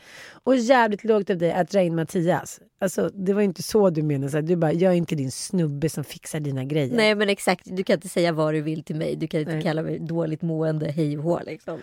Och 0.45 0.57
jävligt 0.57 1.05
lågt 1.05 1.31
av 1.31 1.39
dig 1.39 1.53
att 1.53 1.71
dra 1.71 1.83
in 1.83 1.95
Mattias. 1.95 2.61
Alltså, 2.81 3.09
det 3.09 3.33
var 3.33 3.43
inte 3.43 3.63
så 3.63 3.91
du 3.91 4.03
menade. 4.03 4.43
Du 4.43 4.57
bara, 4.57 4.73
jag 4.73 4.93
är 4.93 4.97
inte 4.97 5.15
din 5.15 5.31
snubbe 5.31 5.89
som 5.89 6.05
fixar 6.05 6.41
dina 6.41 6.65
grejer. 6.65 6.97
Nej 6.97 7.15
men 7.15 7.29
exakt, 7.29 7.63
du 7.65 7.85
kan 7.85 7.95
inte 7.95 8.09
säga 8.09 8.33
vad 8.33 8.55
du 8.55 8.61
vill 8.61 8.85
till 8.85 8.97
mig. 8.97 9.17
Du 9.17 9.27
kan 9.27 9.41
inte 9.41 9.53
Nej. 9.53 9.63
kalla 9.63 9.83
mig 9.83 9.99
dåligt 9.99 10.43
mående, 10.43 10.91
hej 10.91 11.19
och 11.19 11.25
hå 11.25 11.41
liksom. 11.47 11.83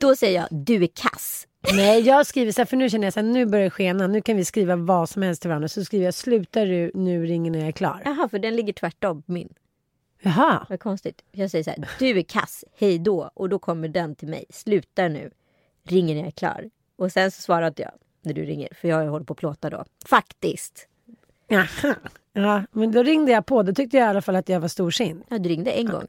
Då 0.00 0.16
säger 0.16 0.40
jag, 0.40 0.64
du 0.64 0.82
är 0.82 0.88
kass. 0.94 1.46
Nej, 1.70 2.00
jag 2.00 2.26
skriver 2.26 2.52
så 2.52 2.60
här, 2.60 2.66
för 2.66 2.76
nu 2.76 2.90
känner 2.90 3.06
jag 3.06 3.14
så 3.14 3.20
här, 3.20 3.26
nu 3.26 3.46
börjar 3.46 3.64
det 3.64 3.70
skena. 3.70 4.06
Nu 4.06 4.20
kan 4.22 4.36
vi 4.36 4.44
skriva 4.44 4.76
vad 4.76 5.08
som 5.08 5.22
helst 5.22 5.42
till 5.42 5.48
varandra. 5.48 5.68
Så 5.68 5.84
skriver 5.84 6.04
jag, 6.04 6.14
slutar 6.14 6.66
du, 6.66 6.90
nu 6.94 7.26
ringer 7.26 7.50
när 7.50 7.58
jag 7.58 7.68
är 7.68 7.72
klar. 7.72 8.02
Jaha, 8.04 8.28
för 8.28 8.38
den 8.38 8.56
ligger 8.56 8.72
tvärtom 8.72 9.22
på 9.22 9.32
min. 9.32 9.54
Jaha. 10.22 10.66
Vad 10.70 10.80
konstigt. 10.80 11.22
Jag 11.32 11.50
säger 11.50 11.64
så 11.64 11.70
här, 11.70 11.88
du 11.98 12.18
är 12.18 12.22
kass, 12.22 12.64
hej 12.78 12.98
då. 12.98 13.30
Och 13.34 13.48
då 13.48 13.58
kommer 13.58 13.88
den 13.88 14.14
till 14.14 14.28
mig, 14.28 14.44
sluta 14.50 15.08
nu. 15.08 15.30
Ringer 15.84 16.14
när 16.14 16.20
jag 16.20 16.28
är 16.28 16.32
klar. 16.32 16.70
Och 16.96 17.12
sen 17.12 17.30
så 17.30 17.42
svarade 17.42 17.82
jag 17.82 17.92
när 18.22 18.34
du 18.34 18.44
ringer, 18.44 18.68
för 18.80 18.88
jag 18.88 19.06
håller 19.06 19.24
på 19.24 19.32
att 19.32 19.38
plåta 19.38 19.70
då. 19.70 19.84
Faktiskt. 20.06 20.88
Jaha. 21.48 21.94
Ja, 22.32 22.62
men 22.72 22.92
då 22.92 23.02
ringde 23.02 23.32
jag 23.32 23.46
på. 23.46 23.62
Då 23.62 23.74
tyckte 23.74 23.96
jag 23.96 24.06
i 24.06 24.08
alla 24.08 24.22
fall 24.22 24.36
att 24.36 24.48
jag 24.48 24.60
var 24.60 24.68
storsint. 24.68 25.24
Ja, 25.28 25.38
du 25.38 25.48
ringde 25.48 25.70
en 25.70 25.86
gång. 25.86 26.06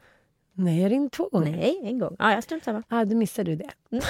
Nej, 0.53 0.81
jag 0.81 0.91
ringde 0.91 1.09
två 1.09 1.29
gånger. 1.29 1.51
Nej, 1.51 1.79
en 1.83 1.99
gång. 1.99 2.15
Ja, 2.19 2.31
jag 2.33 2.43
strunt 2.43 2.63
samma. 2.63 2.83
Ja, 2.89 3.05
då 3.05 3.15
missade 3.15 3.51
du 3.51 3.55
det. 3.55 3.69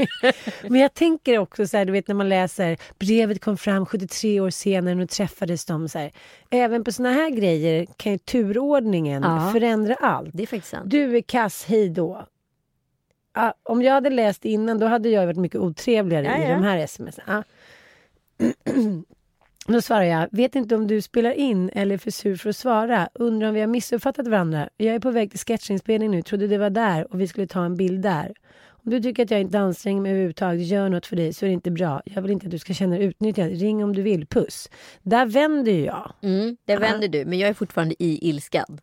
Men 0.68 0.80
jag 0.80 0.94
tänker 0.94 1.38
också 1.38 1.66
så 1.66 1.76
här, 1.76 1.84
du 1.84 1.92
vet 1.92 2.08
när 2.08 2.14
man 2.14 2.28
läser 2.28 2.76
brevet 2.98 3.40
kom 3.40 3.56
fram 3.56 3.86
73 3.86 4.40
år 4.40 4.50
senare, 4.50 4.94
nu 4.94 5.06
träffades 5.06 5.64
de 5.64 5.88
så 5.88 5.98
här. 5.98 6.12
Även 6.50 6.84
på 6.84 6.92
såna 6.92 7.10
här 7.12 7.30
grejer 7.30 7.86
kan 7.96 8.12
ju 8.12 8.18
turordningen 8.18 9.22
Ja. 9.22 9.50
förändra 9.52 9.94
allt. 9.94 10.30
Det 10.32 10.42
är 10.42 10.46
faktiskt 10.46 10.70
sant. 10.70 10.90
Du 10.90 11.16
är 11.16 11.20
kass, 11.22 11.64
hej 11.68 11.88
då. 11.88 12.26
Ja, 13.34 13.54
om 13.62 13.82
jag 13.82 13.92
hade 13.92 14.10
läst 14.10 14.44
innan 14.44 14.78
då 14.78 14.86
hade 14.86 15.08
jag 15.08 15.26
varit 15.26 15.36
mycket 15.38 15.60
otrevligare 15.60 16.24
Ja, 16.26 16.36
i 16.38 16.42
ja. 16.48 16.54
de 16.54 16.62
här 16.62 16.78
sms. 16.78 17.18
Ja. 17.26 17.42
Då 19.66 19.82
svarar 19.82 20.02
jag, 20.02 20.28
vet 20.32 20.54
inte 20.54 20.74
om 20.76 20.86
du 20.86 21.02
spelar 21.02 21.32
in 21.32 21.70
eller 21.72 21.94
är 21.94 21.98
för 21.98 22.10
sur 22.10 22.36
för 22.36 22.50
att 22.50 22.56
svara. 22.56 23.08
Undrar 23.14 23.48
om 23.48 23.54
vi 23.54 23.60
har 23.60 23.66
missuppfattat 23.66 24.28
varandra. 24.28 24.68
Jag 24.76 24.94
är 24.94 25.00
på 25.00 25.10
väg 25.10 25.30
till 25.30 25.38
sketchinspelning 25.40 26.10
nu, 26.10 26.22
trodde 26.22 26.46
det 26.46 26.58
var 26.58 26.70
där 26.70 27.12
och 27.12 27.20
vi 27.20 27.28
skulle 27.28 27.46
ta 27.46 27.64
en 27.64 27.76
bild 27.76 28.02
där. 28.02 28.32
Om 28.84 28.90
du 28.90 29.00
tycker 29.00 29.22
att 29.24 29.30
jag 29.30 29.40
inte 29.40 29.58
anstränger 29.58 30.00
mig 30.00 30.10
överhuvudtaget, 30.12 30.66
gör 30.66 30.88
något 30.88 31.06
för 31.06 31.16
dig 31.16 31.32
så 31.32 31.44
är 31.44 31.48
det 31.48 31.54
inte 31.54 31.70
bra. 31.70 32.02
Jag 32.04 32.22
vill 32.22 32.30
inte 32.30 32.46
att 32.46 32.50
du 32.50 32.58
ska 32.58 32.74
känna 32.74 32.96
dig 32.96 33.04
utnyttjad. 33.06 33.50
Ring 33.60 33.84
om 33.84 33.94
du 33.94 34.02
vill, 34.02 34.26
puss. 34.26 34.68
Där 35.02 35.26
vänder 35.26 35.72
jag. 35.72 36.12
Mm, 36.22 36.56
det 36.64 36.76
vänder 36.76 37.08
du, 37.08 37.24
men 37.24 37.38
jag 37.38 37.48
är 37.50 37.54
fortfarande 37.54 37.94
i 37.98 38.28
ilskan. 38.28 38.80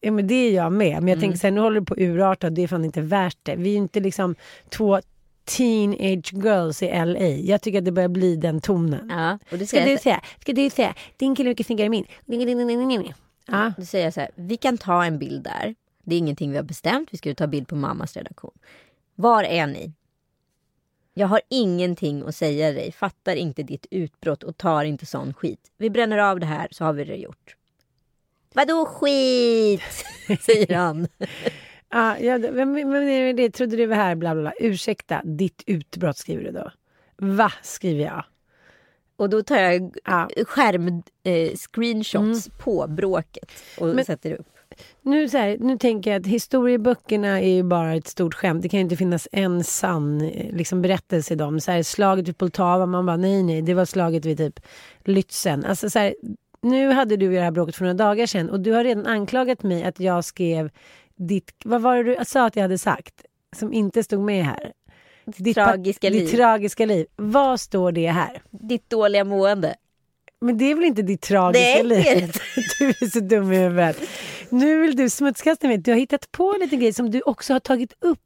Ja 0.00 0.10
men 0.12 0.26
det 0.26 0.34
är 0.34 0.52
jag 0.52 0.72
med. 0.72 0.94
Men 1.02 1.08
jag 1.08 1.16
Mm. 1.16 1.20
tänker 1.20 1.38
så 1.38 1.46
här, 1.46 1.52
nu 1.52 1.60
håller 1.60 1.80
du 1.80 1.86
på 1.86 1.94
att 1.94 2.00
urarta 2.00 2.50
det 2.50 2.62
är 2.62 2.68
fan 2.68 2.84
inte 2.84 3.00
värt 3.00 3.38
det. 3.42 3.56
Vi 3.56 3.68
är 3.68 3.72
ju 3.72 3.78
inte 3.78 4.00
liksom 4.00 4.34
två 4.68 5.00
teenage 5.44 6.32
girls 6.34 6.82
i 6.82 6.86
LA. 7.04 7.26
Jag 7.28 7.62
tycker 7.62 7.78
att 7.78 7.84
det 7.84 7.92
börjar 7.92 8.08
bli 8.08 8.36
den 8.36 8.60
tonen. 8.60 9.08
Ja, 9.10 9.38
och 9.52 9.58
då 9.58 9.66
Ska 9.66 9.76
säger, 9.76 9.92
du 9.92 9.98
säga, 9.98 10.20
ska 10.40 10.52
du 10.52 10.70
säga, 10.70 10.94
din 11.16 11.34
kille 11.36 11.48
är 11.48 11.50
mycket 11.50 11.66
snyggare 11.66 11.84
än 11.86 11.90
min. 11.90 12.04
Ja, 13.46 13.72
då 13.78 13.84
säger 13.84 14.04
jag 14.04 14.14
så 14.14 14.20
här, 14.20 14.30
vi 14.34 14.56
kan 14.56 14.78
ta 14.78 15.04
en 15.04 15.18
bild 15.18 15.42
där. 15.44 15.74
Det 16.04 16.14
är 16.14 16.18
ingenting 16.18 16.50
vi 16.50 16.56
har 16.56 16.64
bestämt, 16.64 17.08
vi 17.12 17.18
ska 17.18 17.28
ju 17.28 17.34
ta 17.34 17.46
bild 17.46 17.68
på 17.68 17.76
mammas 17.76 18.16
redaktion. 18.16 18.50
Var 19.16 19.44
är 19.44 19.66
ni? 19.66 19.92
Jag 21.14 21.26
har 21.26 21.40
ingenting 21.48 22.22
att 22.28 22.34
säga 22.36 22.72
dig, 22.72 22.92
fattar 22.92 23.36
inte 23.36 23.62
ditt 23.62 23.86
utbrott 23.90 24.42
och 24.42 24.56
tar 24.56 24.84
inte 24.84 25.06
sån 25.06 25.34
skit. 25.34 25.70
Vi 25.76 25.90
bränner 25.90 26.18
av 26.18 26.40
det 26.40 26.46
här 26.46 26.68
så 26.70 26.84
har 26.84 26.92
vi 26.92 27.04
det 27.04 27.16
gjort. 27.16 27.56
Vadå 28.54 28.86
skit? 28.86 29.82
säger 30.40 30.74
han. 30.74 31.08
ja, 31.90 32.18
ja 32.18 32.38
vem, 32.38 32.74
vem 32.74 32.94
är 32.94 33.32
det? 33.32 33.50
Trodde 33.50 33.76
du 33.76 33.86
var 33.86 33.96
här? 33.96 34.14
Bla, 34.14 34.34
bla, 34.34 34.42
bla. 34.42 34.52
Ursäkta, 34.60 35.22
ditt 35.24 35.62
utbrott 35.66 36.16
skriver 36.16 36.44
du 36.44 36.50
då. 36.50 36.70
Va, 37.16 37.52
skriver 37.62 38.04
jag. 38.04 38.24
Och 39.16 39.30
då 39.30 39.42
tar 39.42 39.56
jag 39.58 39.96
Ja. 40.04 40.28
skärm 40.46 41.02
eh, 41.22 41.50
screenshots 41.56 42.48
på 42.58 42.86
bråket 42.88 43.52
och 43.80 43.86
Men- 43.86 44.04
sätter 44.04 44.32
upp. 44.32 44.46
Nu, 45.06 45.28
så 45.28 45.38
här, 45.38 45.56
nu 45.60 45.78
tänker 45.78 46.10
jag 46.10 46.20
att 46.20 46.26
historieböckerna 46.26 47.40
är 47.40 47.54
ju 47.54 47.62
bara 47.62 47.94
ett 47.94 48.06
stort 48.06 48.34
skämt. 48.34 48.62
Det 48.62 48.68
kan 48.68 48.78
ju 48.78 48.84
inte 48.84 48.96
finnas 48.96 49.28
en 49.32 49.64
sann 49.64 50.20
eh, 50.20 50.56
liksom, 50.56 50.82
berättelse 50.82 51.34
i 51.34 51.36
dem. 51.36 51.60
Så 51.60 51.70
här, 51.70 51.82
slaget 51.82 52.28
vid 52.28 52.38
Poltava, 52.38 52.86
man 52.86 53.06
bara 53.06 53.16
nej, 53.16 53.42
nej, 53.42 53.62
det 53.62 53.74
var 53.74 53.84
slaget 53.84 54.24
vid 54.24 54.38
typ 54.38 54.60
Lützen. 55.04 55.66
Alltså, 55.66 55.90
så 55.90 55.98
här, 55.98 56.14
nu 56.62 56.90
hade 56.92 57.16
du 57.16 57.26
ju 57.26 57.32
det 57.34 57.40
här 57.40 57.50
bråket 57.50 57.76
för 57.76 57.84
några 57.84 57.94
dagar 57.94 58.26
sedan 58.26 58.50
och 58.50 58.60
du 58.60 58.72
har 58.72 58.84
redan 58.84 59.06
anklagat 59.06 59.62
mig 59.62 59.84
att 59.84 60.00
jag 60.00 60.24
skrev 60.24 60.70
ditt, 61.16 61.52
vad 61.64 61.82
var 61.82 61.96
det 61.96 62.02
du 62.02 62.24
sa 62.24 62.46
att 62.46 62.56
jag 62.56 62.62
hade 62.62 62.78
sagt? 62.78 63.14
Som 63.56 63.72
inte 63.72 64.02
stod 64.02 64.20
med 64.20 64.44
här. 64.44 64.72
Ditt 65.24 65.54
tragiska 65.54 66.10
ditt 66.10 66.20
liv. 66.20 66.36
tragiska 66.36 66.86
liv. 66.86 67.06
Vad 67.16 67.60
står 67.60 67.92
det 67.92 68.08
här? 68.08 68.42
Ditt 68.50 68.90
dåliga 68.90 69.24
mående. 69.24 69.74
Men 70.40 70.58
det 70.58 70.70
är 70.70 70.74
väl 70.74 70.84
inte 70.84 71.02
ditt 71.02 71.22
tragiska 71.22 71.82
Nej, 71.82 71.84
liv? 71.84 72.02
det 72.02 72.10
är 72.10 72.20
det. 72.26 72.32
Du 72.78 73.06
är 73.06 73.10
så 73.10 73.20
dum 73.20 73.52
i 73.52 73.56
huvudet. 73.56 73.96
Nu 74.50 74.80
vill 74.80 74.96
du 74.96 75.10
smutskasta 75.10 75.66
mig. 75.66 75.78
Du 75.78 75.90
har 75.90 75.98
hittat 75.98 76.32
på 76.32 76.54
lite 76.60 76.76
grejer 76.76 76.92
som 76.92 77.10
du 77.10 77.20
också 77.20 77.52
har 77.52 77.60
tagit 77.60 77.92
upp 78.00 78.18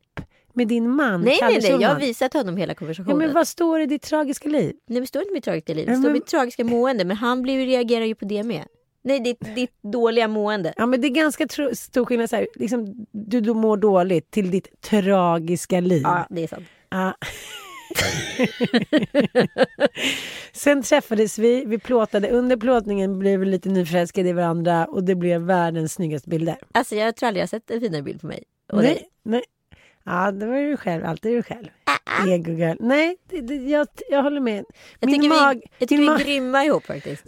med 0.55 0.69
din 0.69 0.91
man. 0.91 1.21
Nej, 1.21 1.37
Kalle 1.39 1.59
nej, 1.61 1.71
nej. 1.73 1.81
Jag 1.83 1.89
har 1.89 2.01
visat 2.01 2.33
honom 2.35 2.57
hela 2.57 2.71
Ja, 2.71 2.75
konversationen. 2.75 3.19
men 3.19 3.33
vad 3.35 3.49
står 3.49 3.79
det 3.79 3.85
i 3.85 3.87
ditt 3.87 4.03
tragiska 4.03 4.49
liv? 4.49 4.75
Nej, 4.89 5.01
det 5.01 5.07
står 5.07 5.23
inte 5.23 5.33
mitt 5.35 5.45
tragiska 5.45 5.75
liv. 5.75 5.85
Ja, 5.87 5.91
Det 5.93 5.97
står 5.99 6.03
men- 6.09 6.13
mitt 6.13 6.27
tragiska 6.27 6.65
mående. 6.65 7.05
Men 7.05 7.17
han 7.17 7.43
blir, 7.43 7.67
reagerar 7.67 8.05
ju 8.05 8.15
på 8.15 8.25
det 8.25 8.43
med. 8.43 8.65
Nej, 9.03 9.21
ditt, 9.21 9.55
ditt 9.55 9.83
dåliga 9.83 10.29
mående. 10.29 10.73
Ja, 10.77 10.87
men 10.87 11.01
det 11.01 11.07
är 11.07 11.11
ganska 11.11 11.47
tro- 11.47 11.75
stor 11.75 12.05
skillnad. 12.05 12.31
Så 12.31 12.37
här, 12.37 12.49
liksom, 12.55 13.07
du, 13.13 13.41
du 13.41 13.55
mår 13.55 13.77
dåligt 13.77 14.31
till 14.31 14.51
ditt 14.51 14.81
tragiska 14.81 15.81
liv. 15.81 16.03
Ja, 16.05 16.27
det 16.31 16.43
är 16.43 16.47
sant. 16.49 16.65
Ja. 16.91 17.15
Sen 20.53 20.83
träffades 20.83 21.39
vi, 21.39 21.65
vi 21.65 21.79
plåtade. 21.79 22.31
Under 22.31 22.57
plåtningen 22.57 23.19
blev 23.19 23.41
vi 23.41 23.47
lite 23.47 23.69
nyförälskade 23.69 24.29
i 24.29 24.33
varandra 24.33 24.87
och 24.87 25.05
det 25.05 25.15
blev 25.15 25.41
världens 25.41 25.93
snyggaste 25.93 26.29
bilder. 26.29 26.57
Alltså, 26.73 26.95
jag 26.95 27.17
tror 27.17 27.27
aldrig 27.27 27.43
jag 27.43 27.49
sett 27.49 27.71
en 27.71 27.81
finare 27.81 28.03
bild 28.03 28.21
på 28.21 28.27
mig. 28.27 28.45
Och 28.73 28.83
nej, 28.83 28.95
dig. 28.95 29.09
nej. 29.23 29.43
Ja, 30.05 30.33
det 30.33 30.47
var 30.47 30.57
du 30.57 30.77
själv. 30.77 31.07
Alltid 31.07 31.33
du 31.33 31.43
själv. 31.43 31.69
Ego 32.29 32.53
girl. 32.53 32.77
Nej, 32.81 33.17
det, 33.31 33.41
det, 33.41 33.55
jag, 33.55 33.87
jag 34.11 34.23
håller 34.23 34.41
med. 34.41 34.65
Jag 35.01 35.11
Min, 35.11 35.21
tycker, 35.21 35.29
mag, 35.29 35.55
vi, 35.55 35.63
jag 35.79 35.89
tycker 35.89 36.03
vi 36.03 36.09
är 36.09 36.25
grymma 36.25 36.65
ihop 36.65 36.87
faktiskt. 36.87 37.25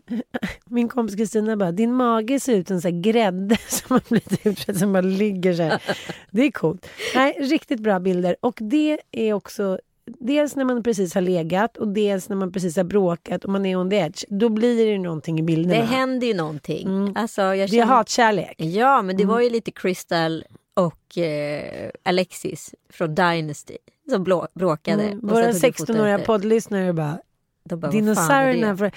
min 0.66 0.88
kompis 0.88 1.16
Kristina 1.16 1.56
bara, 1.56 1.72
din 1.72 1.94
mage 1.94 2.40
ser 2.40 2.56
ut 2.56 2.68
som 2.68 2.80
en 2.84 3.02
grädde 3.02 3.56
som 3.68 3.94
har 3.94 4.02
blivit 4.08 4.46
utspädd 4.46 4.76
som 4.76 4.92
bara 4.92 5.00
ligger 5.00 5.54
så 5.54 5.62
här. 5.62 5.82
Det 6.30 6.42
är 6.42 6.50
coolt. 6.50 6.86
Nej, 7.14 7.36
riktigt 7.40 7.80
bra 7.80 8.00
bilder. 8.00 8.36
Och 8.40 8.58
det 8.60 9.00
är 9.12 9.32
också 9.32 9.78
Dels 10.18 10.56
när 10.56 10.64
man 10.64 10.82
precis 10.82 11.14
har 11.14 11.20
legat 11.20 11.76
och 11.76 11.88
dels 11.88 12.28
när 12.28 12.36
man 12.36 12.52
precis 12.52 12.76
har 12.76 12.84
bråkat 12.84 13.44
och 13.44 13.50
man 13.50 13.66
är 13.66 13.76
on 13.76 13.90
the 13.90 13.96
edge. 13.96 14.24
Då 14.28 14.48
blir 14.48 14.86
det 14.92 14.98
någonting 14.98 15.38
i 15.38 15.42
bilderna. 15.42 15.80
Det 15.80 15.86
händer 15.86 16.26
ju 16.26 16.34
någonting. 16.34 16.88
Mm. 16.88 17.12
Alltså, 17.16 17.42
jag 17.42 17.56
Det 17.56 17.62
är 17.62 17.66
känner... 17.68 17.84
hatkärlek. 17.84 18.54
Ja, 18.58 19.02
men 19.02 19.16
det 19.16 19.22
Mm. 19.22 19.32
var 19.34 19.40
ju 19.40 19.50
lite 19.50 19.70
Crystal 19.70 20.44
och 20.74 21.18
eh, 21.18 21.90
Alexis 22.02 22.74
från 22.90 23.14
Dynasty 23.14 23.76
som 24.10 24.24
blå, 24.24 24.48
bråkade. 24.54 25.02
Mm. 25.02 25.20
Våra 25.22 25.44
tog 25.52 25.54
du 25.54 25.72
foto 25.72 25.84
16-åriga 25.92 26.14
efter. 26.14 26.26
poddlyssnare 26.26 26.92
bara, 26.92 27.18
De 27.64 27.80
bara, 27.80 27.90
dinosaurierna. 27.90 28.76
För... 28.76 28.92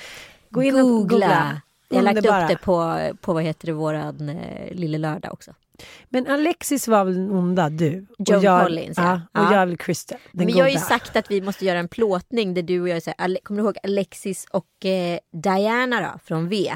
Gå 0.50 0.64
in 0.64 0.76
och 0.76 0.82
googla. 0.82 1.08
googla. 1.18 1.62
Jag 1.90 1.98
har 1.98 2.04
lagt 2.04 2.18
upp 2.18 2.48
det 2.58 2.58
på, 2.64 3.00
på 3.22 3.34
vad 3.34 3.44
heter 3.44 3.66
det, 3.66 3.74
våran 3.74 4.30
eh, 4.30 4.74
Lille 4.76 4.98
Lördag 4.98 5.34
också. 5.34 5.52
Men 6.10 6.28
Alexis 6.28 6.88
var 6.88 7.06
väl 7.06 7.14
den 7.14 7.32
onda, 7.32 7.70
du? 7.70 8.06
Joan 8.20 8.38
och 8.38 8.44
jag, 8.44 8.64
Collins, 8.64 8.98
ja. 8.98 9.04
ja. 9.04 9.14
Och 9.42 9.46
Ja. 9.48 9.54
jag 9.54 9.62
är 9.62 9.66
väl 9.66 9.78
den 10.32 10.46
Men 10.46 10.50
jag 10.50 10.64
har 10.64 10.70
ju 10.70 10.74
goda. 10.76 10.86
sagt 10.86 11.16
att 11.16 11.32
vi 11.32 11.42
måste 11.42 11.66
göra 11.66 11.80
en 11.80 11.88
plåtning 11.88 12.54
där 12.54 12.62
du 12.62 12.82
och 12.82 12.90
jag, 12.90 13.02
Ale- 13.18 13.40
kommer 13.44 13.60
du 13.62 13.66
ihåg 13.66 13.78
Alexis 13.84 14.46
och 14.52 14.86
eh, 14.86 15.20
Diana 15.34 16.02
då, 16.02 16.20
från 16.26 16.50
V? 16.50 16.74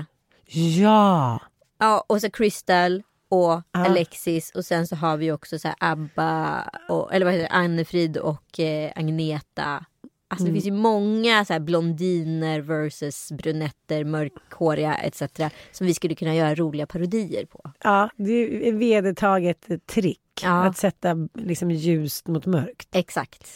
Ja! 0.52 1.39
Ja, 1.80 2.04
och 2.08 2.22
så 2.22 2.30
Crystal 2.30 3.04
och 3.30 3.62
Alexis 3.72 4.52
och 4.52 4.65
sen 4.65 4.88
så 4.88 4.96
har 4.96 5.17
vi 5.17 5.32
också 5.32 5.60
så 5.60 5.70
Abba, 5.80 6.63
och, 6.89 7.13
eller 7.13 7.26
vad 7.26 7.34
heter 7.34 7.48
det, 7.50 7.56
Annefrid 7.56 8.17
och 8.17 8.60
eh, 8.60 8.91
Agneta. 8.96 9.86
Alltså 10.30 10.46
det 10.46 10.54
finns 10.54 10.66
ju 10.66 10.72
många 10.72 11.46
så 11.46 11.60
blondiner 11.60 12.60
versus 12.62 13.32
brunetter, 13.32 14.04
mörkhåriga 14.04 14.96
etc. 14.96 15.24
Som 15.72 15.88
vi 15.88 15.94
skulle 15.94 16.16
kunna 16.16 16.36
göra 16.36 16.56
roliga 16.56 16.88
parodier 16.88 17.46
på. 17.46 17.72
ja, 17.84 18.10
det 18.16 18.68
är 18.68 18.74
vedertaget 18.74 19.68
trick. 19.86 20.20
Ja. 20.44 20.66
Att 20.66 20.78
sätta 20.78 21.16
liksom 21.34 21.72
ljust 21.72 22.28
mot 22.28 22.46
mörkt. 22.46 22.96
Exakt. 22.96 23.48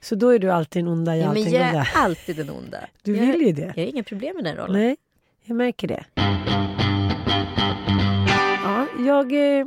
Så 0.00 0.14
då 0.14 0.28
är 0.28 0.38
du 0.38 0.50
alltid 0.50 0.84
den 0.84 0.92
onda, 0.92 1.16
jag 1.16 1.26
Ja, 1.28 1.32
men 1.32 1.52
jag 1.52 1.62
är 1.62 1.88
alltid 1.94 2.36
den 2.36 2.50
onda. 2.50 2.78
Du 3.02 3.16
jag, 3.16 3.26
vill 3.26 3.40
ju 3.46 3.52
det. 3.52 3.72
Jag 3.76 3.84
har 3.84 3.90
inga 3.90 4.02
problem 4.02 4.36
med 4.36 4.44
den 4.44 4.56
rollen. 4.56 4.72
Nej, 4.72 4.96
jag 5.44 5.56
märker 5.56 5.88
det. 5.88 6.04
Ja, 8.64 8.86
jag, 8.98 9.32
eh, 9.32 9.66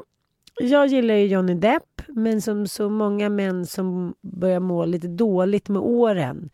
jag 0.60 0.88
gillar 0.88 1.16
ju 1.16 1.26
Johnny 1.26 1.54
Depp, 1.54 1.93
men 2.08 2.42
som 2.42 2.68
så 2.68 2.90
många 2.90 3.30
män 3.30 3.66
som 3.66 4.16
börjar 4.22 4.60
må 4.60 4.86
lite 4.86 5.08
dåligt 5.08 5.70
med 5.70 5.82
åren. 5.82 6.50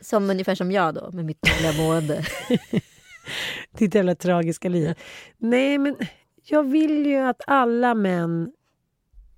Som 0.00 0.30
ungefär 0.30 0.54
som 0.54 0.72
jag 0.72 0.94
då, 0.94 1.10
med 1.12 1.24
mitt 1.24 1.42
dåliga 1.42 1.82
mående. 1.86 2.24
Ditt 3.78 3.94
jävla 3.94 4.14
tragiska 4.14 4.68
liv. 4.68 4.94
Nej, 5.38 5.78
men 5.78 5.96
jag 6.42 6.62
vill 6.62 7.06
ju 7.06 7.16
att 7.16 7.40
alla 7.46 7.94
män 7.94 8.52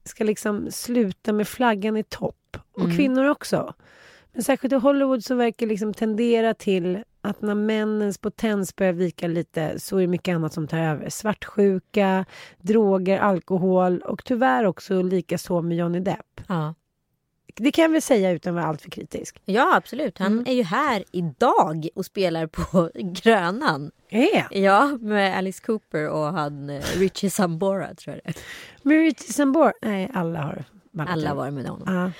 ska 0.04 0.24
liksom 0.24 0.66
sluta 0.70 1.32
med 1.32 1.48
flaggan 1.48 1.96
i 1.96 2.02
topp. 2.04 2.56
Och 2.72 2.84
Mm. 2.84 2.96
kvinnor 2.96 3.24
också. 3.28 3.74
Men 4.38 4.44
särskilt 4.44 4.72
i 4.72 4.76
Hollywood 4.76 5.24
så 5.24 5.34
verkar 5.34 5.66
det 5.66 5.70
liksom 5.70 5.94
tendera 5.94 6.54
till 6.54 7.02
att 7.20 7.42
när 7.42 7.54
männens 7.54 8.18
potens 8.18 8.76
börjar 8.76 8.92
vika 8.92 9.26
lite 9.26 9.78
så 9.78 9.96
är 9.96 10.00
det 10.00 10.06
mycket 10.06 10.34
annat 10.34 10.52
som 10.52 10.68
tar 10.68 10.78
över. 10.78 11.08
Svartsjuka, 11.08 12.24
droger, 12.58 13.18
alkohol 13.18 13.98
och 14.00 14.24
tyvärr 14.24 14.64
också 14.64 15.02
lika 15.02 15.38
så 15.38 15.62
med 15.62 15.76
Johnny 15.76 16.00
Depp. 16.00 16.40
ja. 16.48 16.74
Det 17.56 17.70
kan 17.72 17.82
jag 17.82 17.88
väl 17.90 18.02
säga 18.02 18.30
utan 18.30 18.50
att 18.50 18.62
vara 18.62 18.70
alltför 18.70 18.90
kritisk. 18.90 19.42
Ja, 19.44 19.76
absolut. 19.76 20.18
Han 20.18 20.32
Mm. 20.32 20.44
är 20.48 20.52
ju 20.52 20.62
här 20.62 21.04
idag 21.12 21.88
och 21.94 22.04
spelar 22.04 22.46
på 22.46 22.90
Grönan. 23.22 23.90
Är 24.08 24.46
Ja, 24.58 24.98
med 25.00 25.38
Alice 25.38 25.62
Cooper 25.66 26.08
och 26.08 26.24
han 26.26 26.70
eh, 26.70 26.82
Richie 26.96 27.30
Sambora 27.30 27.94
tror 27.94 28.14
jag 28.16 28.24
det 28.24 28.30
är. 28.30 28.36
Merit 28.82 29.20
Sambor? 29.20 29.72
Nej, 29.82 30.10
alla 30.14 30.42
har 30.42 30.64
Alla 31.08 31.34
var 31.34 31.50
med 31.50 31.66
honom. 31.66 31.94
Ja. 31.94 32.10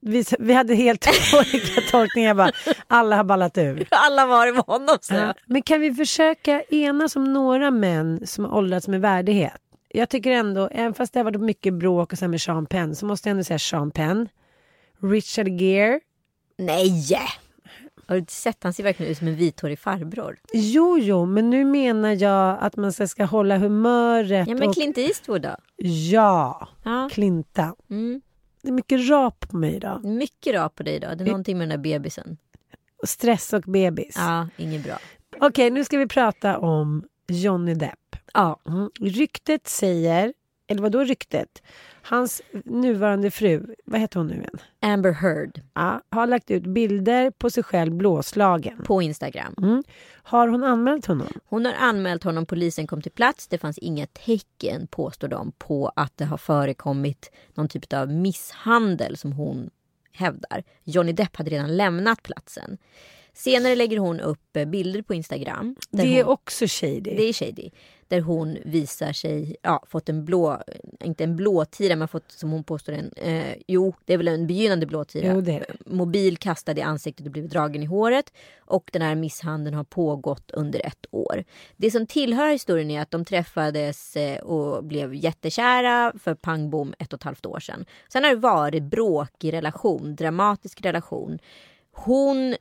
Vi, 0.00 0.24
vi 0.38 0.52
hade 0.52 0.74
helt 0.74 1.06
olika 1.34 1.80
tolkningar. 1.90 2.34
Bara, 2.34 2.50
alla 2.86 3.16
har 3.16 3.24
ballat 3.24 3.58
ur. 3.58 3.86
Alla 3.90 4.26
var 4.26 4.52
med 4.52 4.64
honom 4.64 4.98
så. 5.00 5.14
Ja. 5.14 5.34
Men 5.46 5.62
kan 5.62 5.80
vi 5.80 5.94
försöka 5.94 6.62
enas 6.62 7.16
om 7.16 7.32
några 7.32 7.70
män 7.70 8.26
som 8.26 8.44
har 8.44 8.54
åldrats 8.56 8.88
med 8.88 9.00
värdighet? 9.00 9.60
Jag 9.88 10.08
tycker 10.08 10.30
ändå, 10.30 10.68
även 10.72 10.94
fast 10.94 11.12
det 11.12 11.18
har 11.18 11.24
varit 11.24 11.40
mycket 11.40 11.74
bråk 11.74 12.12
och 12.12 12.18
så 12.18 12.24
här 12.24 12.30
med 12.30 12.40
Sean 12.40 12.66
Penn, 12.66 12.96
så 12.96 13.06
måste 13.06 13.28
jag 13.28 13.30
ändå 13.30 13.44
säga 13.44 13.58
Sean 13.58 13.90
Penn. 13.90 14.28
Richard 15.02 15.48
Gere. 15.48 16.00
Nej! 16.58 17.18
Har 18.08 18.14
du 18.14 18.18
inte 18.18 18.32
sett? 18.32 18.62
Han 18.62 18.72
ser 18.72 18.82
verkligen 18.82 19.12
ut 19.12 19.18
som 19.18 19.28
en 19.28 19.36
vithårig 19.36 19.78
farbror. 19.78 20.38
Jo, 20.52 20.98
jo, 20.98 21.26
men 21.26 21.50
nu 21.50 21.64
menar 21.64 22.22
jag 22.22 22.58
att 22.60 22.76
man 22.76 22.92
ska, 22.92 23.24
hålla 23.24 23.58
humöret. 23.58 24.48
Ja, 24.48 24.54
men 24.54 24.68
och, 24.68 24.74
Clint 24.74 24.98
Eastwood 24.98 25.42
då? 25.42 25.56
ja, 25.76 26.68
Ja. 26.84 27.08
Clinta. 27.12 27.74
Mm. 27.90 28.20
Det 28.62 28.68
är 28.68 28.72
mycket 28.72 29.08
rap 29.08 29.48
på 29.48 29.56
mig 29.56 29.74
idag. 29.74 30.04
Mycket 30.04 30.54
rap 30.54 30.74
på 30.74 30.82
dig 30.82 31.00
då. 31.00 31.14
Det 31.14 31.24
är 31.24 31.26
någonting 31.26 31.58
med 31.58 31.68
den 31.68 31.82
där 31.82 31.82
bebisen. 31.92 32.36
Och 33.02 33.08
stress 33.08 33.52
och 33.52 33.62
bebis. 33.62 34.14
Ja, 34.16 34.48
inget 34.56 34.84
bra. 34.84 34.98
Okej, 35.40 35.70
nu 35.70 35.84
ska 35.84 35.98
vi 35.98 36.06
prata 36.06 36.58
om 36.58 37.04
Johnny 37.28 37.74
Depp. 37.74 38.16
Ja. 38.34 38.60
Mm. 38.68 38.90
Ryktet 39.00 39.66
säger, 39.68 40.32
eller 40.68 40.82
vad 40.82 40.92
då 40.92 41.04
ryktet? 41.04 41.62
Hans 42.02 42.42
nuvarande 42.64 43.30
fru, 43.30 43.74
vad 43.84 44.00
heter 44.00 44.20
hon 44.20 44.26
nu 44.26 44.34
igen? 44.34 44.58
Amber 44.80 45.12
Heard 45.12 45.60
Ja, 45.74 46.00
har 46.10 46.26
lagt 46.26 46.50
ut 46.50 46.62
bilder 46.62 47.30
på 47.30 47.50
sig 47.50 47.62
själv 47.62 47.94
blåslagen. 47.94 48.82
på 48.84 49.02
Instagram. 49.02 49.54
Mm. 49.62 49.82
Har 50.22 50.48
hon 50.48 50.64
anmält 50.64 51.06
honom? 51.06 51.28
Hon 51.44 51.64
har 51.64 51.72
anmält 51.72 52.24
honom, 52.24 52.46
polisen 52.46 52.86
kom 52.86 53.02
till 53.02 53.12
plats. 53.12 53.48
Det 53.48 53.58
fanns 53.58 53.78
inga 53.78 54.06
tecken, 54.06 54.86
påstår 54.86 55.28
de, 55.28 55.52
på 55.58 55.92
att 55.96 56.16
det 56.16 56.24
har 56.24 56.38
förekommit 56.38 57.30
någon 57.54 57.68
typ 57.68 57.92
av 57.92 58.08
misshandel 58.12 59.16
som 59.16 59.32
hon 59.32 59.70
hävdar. 60.12 60.64
Johnny 60.84 61.12
Depp 61.12 61.36
hade 61.36 61.50
redan 61.50 61.76
lämnat 61.76 62.22
platsen. 62.22 62.78
Senare 63.32 63.74
lägger 63.74 63.98
hon 63.98 64.20
upp 64.20 64.56
eh, 64.56 64.64
bilder 64.64 65.02
på 65.02 65.14
Instagram. 65.14 65.76
Det 65.90 66.18
är 66.18 66.24
hon, 66.24 66.32
också 66.32 66.64
shady. 66.68 67.00
det 67.00 67.22
är 67.28 67.32
shady. 67.32 67.70
Där 68.08 68.20
hon 68.20 68.58
visar 68.64 69.12
sig, 69.12 69.56
ja, 69.62 69.84
fått 69.86 70.08
en 70.08 70.24
blå, 70.24 70.62
inte 71.04 71.24
en 71.24 71.36
blåtira 71.36 71.96
men 71.96 72.08
fått 72.08 72.32
som 72.32 72.50
hon 72.50 72.64
påstår 72.64 72.92
en, 72.92 73.12
eh, 73.16 73.54
jo 73.66 73.94
det 74.04 74.12
är 74.12 74.16
väl 74.16 74.28
en 74.28 74.46
begynnande 74.46 74.86
blåtira. 74.86 75.34
Jo, 75.34 75.40
det. 75.40 75.66
Mobil 75.86 76.36
kastad 76.36 76.78
i 76.78 76.82
ansiktet 76.82 77.26
och 77.26 77.32
blivit 77.32 77.50
dragen 77.50 77.82
i 77.82 77.86
håret. 77.86 78.32
Och 78.58 78.90
den 78.92 79.02
här 79.02 79.14
misshandeln 79.14 79.76
har 79.76 79.84
pågått 79.84 80.50
under 80.50 80.86
ett 80.86 81.06
år. 81.10 81.44
Det 81.76 81.90
som 81.90 82.06
tillhör 82.06 82.50
historien 82.50 82.90
är 82.90 83.02
att 83.02 83.10
de 83.10 83.24
träffades 83.24 84.16
eh, 84.16 84.38
och 84.38 84.84
blev 84.84 85.14
jättekära 85.14 86.12
för 86.18 86.34
pang 86.34 86.70
bom 86.70 86.94
ett 86.98 87.12
och 87.12 87.18
ett 87.20 87.24
halvt 87.24 87.46
år 87.46 87.60
sedan. 87.60 87.84
Sen 88.08 88.24
har 88.24 88.30
det 88.30 88.36
varit 88.36 88.82
bråkig 88.82 89.52
relation, 89.52 90.16
dramatisk 90.16 90.80
relation. 90.80 91.38
Hon 91.92 92.56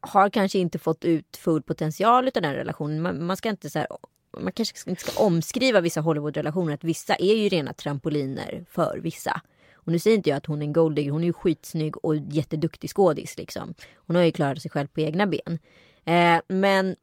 har 0.00 0.30
kanske 0.30 0.58
inte 0.58 0.78
fått 0.78 1.04
ut 1.04 1.36
full 1.36 1.62
potential 1.62 2.30
av 2.34 2.42
den 2.42 2.54
relationen. 2.54 3.02
Man, 3.02 3.26
man 3.26 3.36
ska 3.36 3.48
inte 3.48 3.70
så 3.70 3.78
här, 3.78 3.88
man 4.38 4.52
kanske 4.52 4.90
inte 4.90 5.02
ska 5.02 5.22
omskriva 5.22 5.80
vissa 5.80 6.00
Hollywood-relationer. 6.00 6.74
Att 6.74 6.84
vissa 6.84 7.14
är 7.14 7.34
ju 7.34 7.48
rena 7.48 7.72
trampoliner 7.72 8.64
för 8.70 8.98
vissa. 9.02 9.40
Och 9.74 9.92
nu 9.92 9.98
säger 9.98 10.16
inte 10.16 10.30
jag 10.30 10.36
att 10.36 10.46
hon 10.46 10.62
är 10.62 10.66
en 10.66 10.72
golddigger. 10.72 11.10
Hon 11.10 11.22
är 11.22 11.26
ju 11.26 11.32
skitsnygg 11.32 12.04
och 12.04 12.16
jätteduktig 12.16 12.90
skådis. 12.90 13.38
Liksom. 13.38 13.74
Hon 13.94 14.16
har 14.16 14.22
ju 14.22 14.32
klarat 14.32 14.62
sig 14.62 14.70
själv 14.70 14.86
på 14.86 15.00
egna 15.00 15.26
ben. 15.26 15.58
Eh, 16.04 16.40
men 16.48 16.96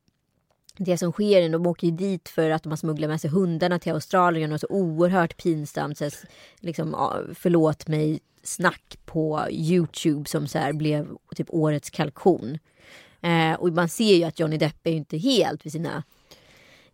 det 0.77 0.97
som 0.97 1.11
sker 1.11 1.41
är, 1.41 1.45
att 1.45 1.51
de 1.51 1.67
åker 1.67 1.87
ju 1.87 1.93
dit 1.93 2.29
för 2.29 2.49
att 2.49 2.63
de 2.63 2.69
har 2.69 2.77
smugglat 2.77 3.09
med 3.09 3.21
sig 3.21 3.29
hundarna 3.29 3.79
till 3.79 3.91
Australien 3.91 4.51
och 4.51 4.59
så 4.59 4.67
oerhört 4.69 5.37
pinsamt. 5.37 5.97
Så 5.97 6.03
här, 6.03 6.13
liksom, 6.59 6.95
förlåt 7.35 7.87
mig 7.87 8.19
snack 8.43 8.97
på 9.05 9.41
Youtube 9.49 10.29
som 10.29 10.47
så 10.47 10.59
här 10.59 10.73
blev 10.73 11.07
typ 11.35 11.47
årets 11.49 11.89
kalkon. 11.89 12.59
Eh, 13.21 13.53
och 13.53 13.73
man 13.73 13.89
ser 13.89 14.15
ju 14.15 14.23
att 14.23 14.39
Johnny 14.39 14.57
Depp 14.57 14.87
är 14.87 14.91
ju 14.91 14.97
inte 14.97 15.17
helt 15.17 15.65
vid 15.65 15.71
sina 15.71 16.03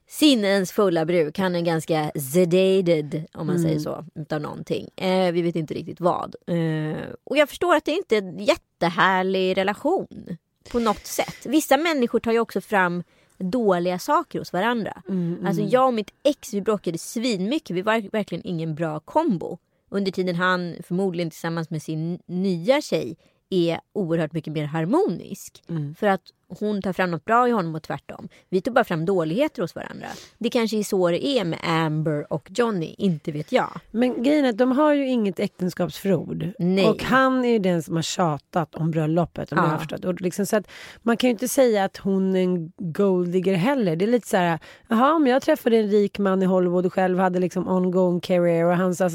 sinnens 0.07 0.71
fulla 0.71 1.05
bruk. 1.05 1.39
Han 1.39 1.55
är 1.55 1.61
ganska 1.61 2.11
sedated 2.15 3.25
om 3.33 3.47
man 3.47 3.59
säger 3.59 3.79
så. 3.79 4.05
Utav 4.15 4.41
någonting. 4.41 4.89
Eh, 4.95 5.31
vi 5.31 5.41
vet 5.41 5.55
inte 5.55 5.73
riktigt 5.73 5.99
vad. 6.01 6.35
Eh, 6.47 7.03
och 7.23 7.37
jag 7.37 7.49
förstår 7.49 7.75
att 7.75 7.85
det 7.85 7.91
inte 7.91 8.17
är 8.17 8.21
en 8.21 8.39
jättehärlig 8.39 9.57
relation. 9.57 10.37
På 10.71 10.79
något 10.79 11.05
sätt. 11.05 11.45
Vissa 11.45 11.77
människor 11.77 12.19
tar 12.19 12.31
ju 12.31 12.39
också 12.39 12.61
fram 12.61 13.03
dåliga 13.37 13.99
saker 13.99 14.39
hos 14.39 14.53
varandra. 14.53 15.01
Alltså 15.45 15.61
jag 15.61 15.87
och 15.87 15.93
mitt 15.93 16.11
ex 16.23 16.53
vi 16.53 16.61
bråkade 16.61 16.97
svinmycket. 16.97 17.75
Vi 17.75 17.81
var 17.81 18.09
verkligen 18.11 18.47
ingen 18.47 18.75
bra 18.75 18.99
kombo. 18.99 19.57
Under 19.89 20.11
tiden 20.11 20.35
han 20.35 20.75
förmodligen 20.83 21.29
tillsammans 21.29 21.69
med 21.69 21.81
sin 21.81 22.19
nya 22.25 22.81
tjej 22.81 23.17
är 23.49 23.79
oerhört 23.93 24.33
mycket 24.33 24.53
mer 24.53 24.65
harmonisk. 24.65 25.63
För 25.97 26.07
att 26.07 26.21
hon 26.47 26.81
tar 26.81 26.93
fram 26.93 27.11
något 27.11 27.25
bra 27.25 27.47
i 27.47 27.51
honom 27.51 27.75
och 27.75 27.83
tvärtom. 27.83 28.29
Vi 28.49 28.61
tog 28.61 28.73
bara 28.73 28.83
fram 28.83 29.05
dåligheter 29.05 29.61
hos 29.61 29.75
varandra. 29.75 30.07
Det 30.37 30.49
kanske 30.49 30.77
är 30.77 30.83
så 30.83 31.09
det 31.09 31.27
är 31.27 31.43
med 31.45 31.59
Amber 31.63 32.33
och 32.33 32.49
Johnny, 32.55 32.95
inte 32.97 33.31
vet 33.31 33.51
jag. 33.51 33.69
Men 33.91 34.23
grejen 34.23 34.45
är 34.45 34.49
att 34.49 34.57
de 34.57 34.71
har 34.71 34.93
ju 34.93 35.07
inget 35.07 35.39
äktenskapsförord. 35.39 36.47
Nej. 36.59 36.89
Och 36.89 37.03
han 37.03 37.45
är 37.45 37.49
ju 37.49 37.59
den 37.59 37.83
som 37.83 37.95
har 37.95 38.01
tjatat 38.03 38.75
om 38.75 38.91
bröllopet. 38.91 39.51
Om 39.51 39.57
Ja. 39.57 39.63
jag 39.63 39.71
har 39.71 39.77
förstått. 39.77 40.05
Och 40.05 40.21
liksom, 40.21 40.45
så 40.45 40.55
att 40.55 40.67
man 41.01 41.17
kan 41.17 41.27
ju 41.27 41.31
inte 41.31 41.47
säga 41.47 41.83
att 41.83 41.97
hon 41.97 42.35
är 42.35 42.41
en 42.43 42.71
golddigger 42.77 43.53
heller. 43.53 43.95
Det 43.95 44.05
är 44.05 44.09
lite 44.09 44.27
så 44.27 44.37
här, 44.37 44.59
jaha 44.87 45.13
om 45.13 45.27
jag 45.27 45.41
träffade 45.41 45.77
en 45.77 45.89
rik 45.89 46.19
man 46.19 46.43
i 46.43 46.45
Hollywood 46.45 46.85
och 46.85 46.93
själv 46.93 47.19
hade 47.19 47.39
liksom 47.39 47.67
ongoing 47.67 48.19
career 48.19 48.65
och 48.65 48.75
han 48.75 48.95
sa 48.95 49.09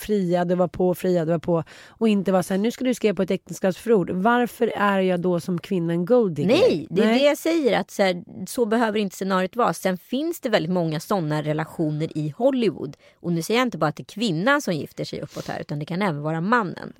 friade 0.00 0.54
var 0.54 0.68
på, 0.68 0.94
friade 0.94 1.32
var 1.32 1.38
på 1.38 1.64
och 1.88 2.08
inte 2.08 2.32
var 2.32 2.42
så 2.42 2.54
här, 2.54 2.58
nu 2.58 2.70
ska 2.70 2.84
du 2.84 2.94
skriva 2.94 3.14
på 3.14 3.22
ett 3.22 3.30
äktenskapsförord. 3.30 4.10
Varför 4.10 4.72
är 4.76 5.00
jag 5.00 5.20
då 5.20 5.40
som 5.40 5.58
kvinna 5.58 5.92
en 5.92 6.04
golddigger? 6.06 6.48
Nej, 6.48 6.73
det 6.90 7.02
är 7.02 7.12
det 7.12 7.24
jag 7.24 7.38
säger. 7.38 7.80
att 7.80 7.90
så, 7.90 8.02
här, 8.02 8.24
så 8.46 8.66
behöver 8.66 8.98
inte 8.98 9.16
scenariot 9.16 9.56
vara. 9.56 9.72
Sen 9.72 9.98
finns 9.98 10.40
det 10.40 10.48
väldigt 10.48 10.72
många 10.72 11.00
sådana 11.00 11.42
relationer 11.42 12.18
i 12.18 12.34
Hollywood. 12.36 12.96
Och 13.20 13.32
nu 13.32 13.42
säger 13.42 13.60
jag 13.60 13.66
inte 13.66 13.78
bara 13.78 13.86
att 13.86 13.96
det 13.96 14.02
är 14.02 14.14
kvinnan 14.14 14.62
som 14.62 14.74
gifter 14.74 15.04
sig 15.04 15.20
uppåt 15.20 15.48
här. 15.48 15.60
Utan 15.60 15.78
det 15.78 15.84
kan 15.84 16.02
även 16.02 16.22
vara 16.22 16.40
mannen. 16.40 16.92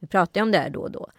Vi 0.00 0.06
pratar 0.06 0.40
ju 0.40 0.42
om 0.42 0.52
det 0.52 0.58
här 0.58 0.70
då 0.70 0.80
och 0.80 0.90
då. 0.90 1.10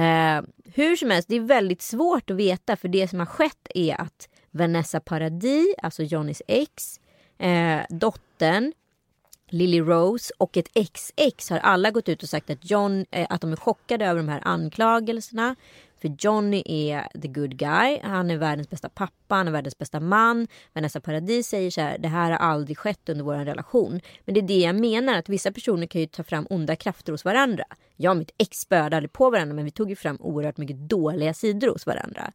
Eh, 0.00 0.42
hur 0.74 0.96
som 0.96 1.10
helst, 1.10 1.28
det 1.28 1.36
är 1.36 1.40
väldigt 1.40 1.82
svårt 1.82 2.30
att 2.30 2.36
veta. 2.36 2.76
För 2.76 2.88
det 2.88 3.08
som 3.08 3.18
har 3.18 3.26
skett 3.26 3.68
är 3.74 4.00
att 4.00 4.28
Vanessa 4.50 5.00
Paradis, 5.00 5.74
alltså 5.82 6.02
Johnnys 6.02 6.42
ex, 6.46 7.00
eh, 7.38 7.80
dottern, 7.88 8.72
Lily 9.50 9.80
Rose 9.80 10.32
och 10.38 10.56
ett 10.56 10.68
ex-ex 10.74 11.50
har 11.50 11.58
alla 11.58 11.90
gått 11.90 12.08
ut 12.08 12.22
och 12.22 12.28
sagt 12.28 12.50
att, 12.50 12.70
John, 12.70 13.06
eh, 13.10 13.26
att 13.30 13.40
de 13.40 13.52
är 13.52 13.56
chockade 13.56 14.06
över 14.06 14.20
de 14.20 14.28
här 14.28 14.40
anklagelserna. 14.44 15.56
För 16.06 16.26
Johnny 16.26 16.62
är 16.66 17.20
the 17.20 17.28
good 17.28 17.56
guy. 17.56 17.98
Han 18.02 18.30
är 18.30 18.36
världens 18.36 18.70
bästa 18.70 18.88
pappa, 18.88 19.34
han 19.34 19.48
är 19.48 19.52
världens 19.52 19.78
bästa 19.78 20.00
man. 20.00 20.46
Vanessa 20.72 21.00
Paradis 21.00 21.48
säger 21.48 21.70
så 21.70 21.80
här, 21.80 21.98
det 21.98 22.08
här 22.08 22.30
har 22.30 22.38
aldrig 22.38 22.78
skett 22.78 23.08
under 23.08 23.24
vår 23.24 23.34
relation. 23.34 24.00
Men 24.24 24.34
det 24.34 24.40
är 24.40 24.42
det 24.42 24.58
jag 24.58 24.80
menar, 24.80 25.18
att 25.18 25.28
vissa 25.28 25.52
personer 25.52 25.86
kan 25.86 26.00
ju 26.00 26.06
ta 26.06 26.22
fram 26.22 26.46
onda 26.50 26.76
krafter 26.76 27.12
hos 27.12 27.24
varandra. 27.24 27.64
Jag 27.96 28.10
och 28.10 28.16
mitt 28.16 28.30
ex 28.38 28.58
spöade 28.60 28.96
aldrig 28.96 29.12
på 29.12 29.30
varandra, 29.30 29.54
men 29.54 29.64
vi 29.64 29.70
tog 29.70 29.90
ju 29.90 29.96
fram 29.96 30.16
oerhört 30.20 30.56
mycket 30.56 30.76
dåliga 30.76 31.34
sidor 31.34 31.68
hos 31.68 31.86
varandra. 31.86 32.32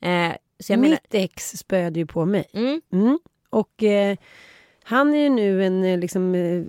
Eh, 0.00 0.32
så 0.60 0.72
jag 0.72 0.80
menar, 0.80 0.98
Mitt 1.02 1.14
ex 1.14 1.50
spöade 1.50 1.98
ju 2.00 2.06
på 2.06 2.24
mig. 2.24 2.46
mm, 2.52 2.80
Mm. 2.92 3.18
Och 3.50 3.82
eh, 3.82 4.16
han 4.84 5.14
är 5.14 5.18
ju 5.18 5.28
nu 5.28 5.64
en 5.64 5.84
eh, 5.84 5.98
liksom, 5.98 6.34
eh, 6.34 6.62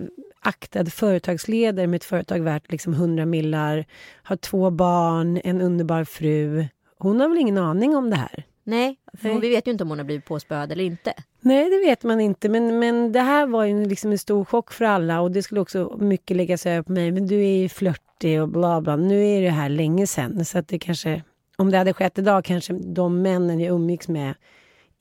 aktad 0.44 0.86
företagsledare 0.86 1.86
med 1.86 1.96
ett 1.96 2.04
företag 2.04 2.40
värt 2.40 2.72
liksom 2.72 2.92
100 2.92 3.26
millar. 3.26 3.84
Har 4.22 4.36
två 4.36 4.70
barn, 4.70 5.40
en 5.44 5.60
underbar 5.60 6.04
fru. 6.04 6.66
Hon 6.98 7.20
har 7.20 7.28
väl 7.28 7.38
ingen 7.38 7.58
aning 7.58 7.96
om 7.96 8.10
det 8.10 8.16
här? 8.16 8.44
nej, 8.64 8.98
för 9.12 9.28
Nej. 9.28 9.40
vi 9.40 9.48
vet 9.48 9.66
ju 9.66 9.70
inte 9.70 9.84
om 9.84 9.90
hon 9.90 9.98
har 9.98 10.04
blivit 10.04 10.24
påspöad 10.24 10.72
eller 10.72 10.84
inte. 10.84 11.14
Nej, 11.40 11.70
det 11.70 11.78
vet 11.78 12.02
man 12.02 12.20
inte. 12.20 12.48
Men, 12.48 12.78
men 12.78 13.12
det 13.12 13.20
här 13.20 13.46
var 13.46 13.64
ju 13.64 13.86
liksom 13.86 14.10
en 14.12 14.18
stor 14.18 14.44
chock 14.44 14.72
för 14.72 14.84
alla 14.84 15.20
och 15.20 15.30
det 15.30 15.42
skulle 15.42 15.60
också 15.60 15.96
mycket 16.00 16.36
läggas 16.36 16.66
över 16.66 16.82
på 16.82 16.92
mig. 16.92 17.12
Men 17.12 17.26
du 17.26 17.44
är 17.44 17.56
ju 17.56 17.68
flörtig 17.68 18.42
och 18.42 18.48
bla 18.48 18.80
bla. 18.80 18.96
Nu 18.96 19.26
är 19.26 19.42
det 19.42 19.50
här 19.50 19.68
länge 19.68 20.06
sedan 20.06 20.44
så 20.44 20.58
att 20.58 20.68
det 20.68 20.78
kanske, 20.78 21.22
om 21.56 21.70
det 21.70 21.78
hade 21.78 21.92
skett 21.92 22.18
idag 22.18 22.44
kanske 22.44 22.72
de 22.72 23.22
männen 23.22 23.60
jag 23.60 23.74
umgicks 23.74 24.08
med 24.08 24.34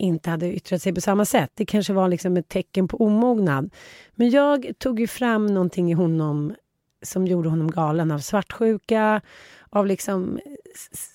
inte 0.03 0.29
hade 0.29 0.55
yttrat 0.55 0.81
sig 0.81 0.93
på 0.93 1.01
samma 1.01 1.25
sätt. 1.25 1.51
Det 1.53 1.65
kanske 1.65 1.93
var 1.93 2.07
liksom 2.07 2.37
ett 2.37 2.49
tecken 2.49 2.87
på 2.87 2.97
omognad. 2.97 3.69
Men 4.15 4.29
jag 4.29 4.71
tog 4.77 4.99
ju 4.99 5.07
fram 5.07 5.45
någonting 5.45 5.91
i 5.91 5.93
honom 5.93 6.53
som 7.01 7.27
gjorde 7.27 7.49
honom 7.49 7.71
galen 7.71 8.11
av 8.11 8.19
svartsjuka, 8.19 9.21
av 9.69 9.87
liksom, 9.87 10.39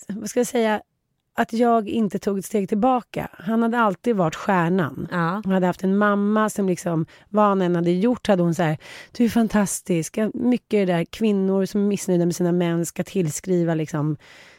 vad 0.08 0.30
ska 0.30 0.40
jag 0.40 0.46
säga, 0.46 0.82
att 1.34 1.52
jag 1.52 1.88
inte 1.88 2.18
tog 2.18 2.38
ett 2.38 2.44
steg 2.44 2.68
tillbaka. 2.68 3.28
Han 3.32 3.62
hade 3.62 3.78
alltid 3.78 4.16
varit 4.16 4.34
stjärnan. 4.34 5.08
Ja. 5.10 5.42
Han 5.44 5.52
hade 5.52 5.66
haft 5.66 5.84
en 5.84 5.96
mamma 5.96 6.50
som 6.50 6.68
liksom, 6.68 7.06
vad 7.28 7.44
han 7.44 7.62
än 7.62 7.76
hade 7.76 7.90
gjort 7.90 8.26
hade 8.26 8.42
hon 8.42 8.54
så 8.54 8.62
här, 8.62 8.78
du 9.12 9.24
är 9.24 9.28
fantastisk. 9.28 10.18
Mycket 10.34 10.86
det 10.86 10.92
där 10.92 11.04
kvinnor 11.04 11.66
som 11.66 11.80
är 11.80 11.86
missnöjda 11.86 12.26
med 12.26 12.36
sina 12.36 12.52
män 12.52 12.86
ska 12.86 13.04
tillskriva 13.04 13.74
liksom 13.74 14.16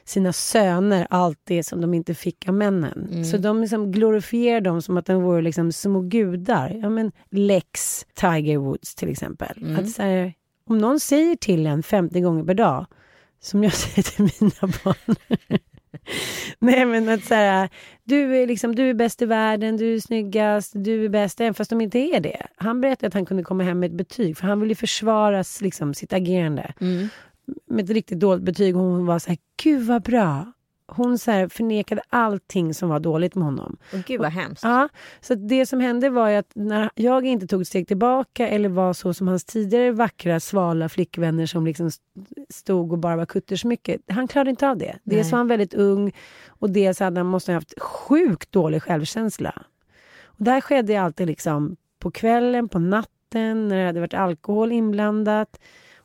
sina 0.09 0.33
söner 0.33 1.07
allt 1.09 1.39
det 1.43 1.63
som 1.63 1.81
de 1.81 1.93
inte 1.93 2.13
fick 2.15 2.47
av 2.47 2.53
männen. 2.53 3.25
Så 3.25 3.37
de 3.37 3.61
liksom 3.61 3.91
glorifierar 3.91 4.61
dem 4.61 4.81
som 4.81 4.97
att 4.97 5.05
de 5.05 5.23
vore 5.23 5.41
liksom 5.41 5.71
små 5.71 6.01
gudar. 6.01 6.79
Ja, 6.81 6.89
men 6.89 7.11
Lex 7.31 8.05
Tiger 8.13 8.57
Woods 8.57 8.95
till 8.95 9.09
exempel. 9.09 9.57
Att 9.79 9.89
så 9.89 10.01
här, 10.01 10.33
om 10.67 10.77
någon 10.77 10.99
säger 10.99 11.35
till 11.35 11.65
en 11.65 11.83
50 11.83 12.21
gånger 12.21 12.43
per 12.43 12.53
dag, 12.53 12.85
som 13.41 13.63
jag 13.63 13.73
säger 13.83 14.03
till 14.03 14.29
mina 14.39 14.73
barn. 14.83 15.15
Nej 16.59 16.85
men 16.85 17.09
att 17.09 17.23
så 17.25 17.33
här, 17.35 17.69
du 18.03 18.37
är, 18.37 18.47
liksom, 18.47 18.75
du 18.75 18.89
är 18.89 18.93
bäst 18.93 19.21
i 19.21 19.25
världen, 19.25 19.77
du 19.77 19.95
är 19.95 19.99
snyggast, 19.99 20.71
du 20.75 21.05
är 21.05 21.09
bäst, 21.09 21.41
även 21.41 21.53
fast 21.53 21.69
de 21.69 21.81
inte 21.81 21.99
är 21.99 22.19
det. 22.19 22.47
Han 22.55 22.81
berättade 22.81 23.07
att 23.07 23.13
han 23.13 23.25
kunde 23.25 23.43
komma 23.43 23.63
hem 23.63 23.79
med 23.79 23.87
ett 23.91 23.97
betyg, 23.97 24.37
för 24.37 24.47
han 24.47 24.59
ville 24.59 24.75
försvara 24.75 25.43
liksom, 25.61 25.93
sitt 25.93 26.13
agerande. 26.13 26.73
Med 27.65 27.85
ett 27.85 27.91
riktigt 27.91 28.19
dåligt 28.19 28.43
betyg 28.43 28.75
och 28.77 28.81
hon 28.81 29.05
var 29.05 29.19
så 29.19 29.29
här, 29.29 29.37
gud 29.63 29.87
vad 29.87 30.01
bra. 30.03 30.53
Hon 30.91 31.17
så 31.17 31.31
här, 31.31 31.47
förnekade 31.47 32.01
allting 32.09 32.73
som 32.73 32.89
var 32.89 32.99
dåligt 32.99 33.35
med 33.35 33.43
honom. 33.45 33.77
Och 33.93 33.99
gud 33.99 34.21
vad 34.21 34.31
hemskt. 34.31 34.63
Ja, 34.63 34.89
så 35.21 35.35
det 35.35 35.65
som 35.65 35.79
hände 35.79 36.09
var 36.09 36.29
ju 36.29 36.35
att 36.35 36.51
när 36.55 36.89
jag 36.95 37.25
inte 37.25 37.47
tog 37.47 37.61
ett 37.61 37.67
steg 37.67 37.87
tillbaka 37.87 38.47
eller 38.47 38.69
var 38.69 38.93
så 38.93 39.13
som 39.13 39.27
hans 39.27 39.45
tidigare 39.45 39.91
vackra, 39.91 40.39
svala 40.39 40.89
flickvänner 40.89 41.45
som 41.45 41.65
liksom 41.65 41.87
st- 41.87 42.03
stod 42.49 42.91
och 42.91 42.97
bara 42.97 43.15
var 43.15 43.25
kuttersmycket. 43.25 44.01
Han 44.07 44.27
klarade 44.27 44.49
inte 44.49 44.69
av 44.69 44.77
det. 44.77 44.95
Dels 45.03 45.31
var 45.31 45.37
han 45.37 45.47
väldigt 45.47 45.73
ung 45.73 46.11
och 46.47 46.69
dels 46.69 46.99
hade 46.99 47.19
han 47.19 47.27
måste 47.27 47.51
ha 47.51 47.57
haft 47.57 47.79
sjukt 47.81 48.51
dålig 48.51 48.83
självkänsla. 48.83 49.63
Och 50.23 50.43
där 50.43 50.61
skedde 50.61 50.93
det 50.93 50.97
alltid 50.97 51.27
liksom 51.27 51.75
på 51.99 52.11
kvällen, 52.11 52.69
på 52.69 52.79
natten, 52.79 53.67
när 53.67 53.79
det 53.79 53.85
hade 53.85 53.99
varit 53.99 54.13
alkohol 54.13 54.71
inblandat. 54.71 55.59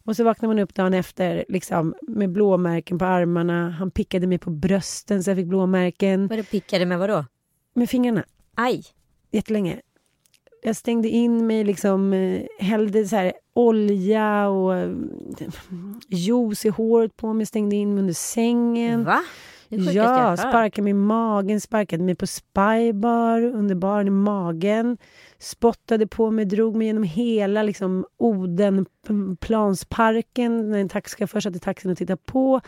Och 0.07 0.17
så 0.17 0.25
vaknade 0.25 0.55
man 0.55 0.63
upp 0.63 0.75
dagen 0.75 0.95
efter 0.95 1.45
liksom, 1.49 1.95
med 2.03 2.31
blåmärken 2.31 2.99
på 2.99 3.05
armarna. 3.05 3.71
Han 3.71 3.91
pickade 3.91 4.27
mig 4.27 4.39
på 4.39 4.51
brösten 4.51 5.25
så 5.25 5.31
jag 5.31 5.37
fick 5.37 5.47
blåmärken. 5.47 6.27
Vadå 6.27 6.43
pickade 6.43 6.87
med 6.87 6.99
vadå? 6.99 7.25
Med 7.75 7.91
fingrarna 7.91 8.25
Aj. 8.55 8.85
jättelänge. 9.31 9.81
Jag 10.63 10.77
stängde 10.77 11.09
in 11.09 11.47
mig, 11.47 11.65
liksom, 11.65 12.13
eh, 12.13 12.43
hällde 12.59 13.05
så 13.05 13.17
här 13.17 13.33
olja 13.55 14.49
och 14.49 14.77
eh, 14.77 14.91
juice 16.09 16.65
i 16.65 16.69
håret 16.69 17.17
på 17.17 17.33
mig, 17.33 17.47
stängde 17.47 17.77
in 17.77 17.95
mig 17.95 18.01
under 18.01 18.15
sängen. 18.15 19.05
Va? 19.05 19.21
Ja, 19.69 20.37
sparkade 20.37 20.83
mig 20.83 20.91
i 20.91 20.95
magen, 20.95 21.61
sparkade 21.61 22.03
mig 22.03 22.15
på 22.15 22.27
spybar, 22.27 23.43
under 23.43 23.75
baren 23.75 24.07
i 24.07 24.11
magen. 24.11 24.97
Spottade 25.45 26.07
på 26.07 26.31
mig, 26.31 26.45
drog 26.45 26.77
mig 26.77 26.87
genom 26.87 27.03
hela 27.03 27.63
liksom, 27.63 28.07
Odenplansparken 28.17 30.71
när 30.71 30.79
en 30.79 30.89
taxichaufför 30.89 31.41
satt 31.41 31.57
i 31.57 31.59
taxin 31.59 31.91
och 31.91 31.99
tittade 31.99 32.23
på. 32.25 32.61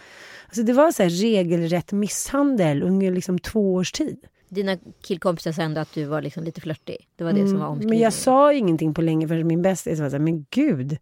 Alltså, 0.46 0.62
det 0.62 0.72
var 0.72 0.92
så 0.92 1.02
här 1.02 1.10
regelrätt 1.10 1.92
misshandel 1.92 2.82
under 2.82 3.12
liksom, 3.12 3.38
två 3.38 3.74
års 3.74 3.92
tid. 3.92 4.18
Dina 4.48 4.76
killkompisar 5.02 5.52
sa 5.52 5.62
ändå 5.62 5.80
att 5.80 5.94
du 5.94 6.04
var 6.04 6.22
liksom 6.22 6.44
lite 6.44 6.60
flörtig. 6.60 7.08
Det 7.16 7.24
var 7.24 7.32
det 7.32 7.48
som 7.48 7.58
var 7.58 7.66
Mm, 7.66 7.68
omskrivningen. 7.68 7.90
Men 7.90 7.98
jag 8.04 8.12
sa 8.12 8.52
ingenting 8.52 8.94
på 8.94 9.02
länge 9.02 9.28
för 9.28 9.42
min 9.42 9.62
bästis 9.62 10.00
var 10.00 10.08
så 10.08 10.16
här, 10.16 10.22
men 10.22 10.46
gud, 10.50 10.96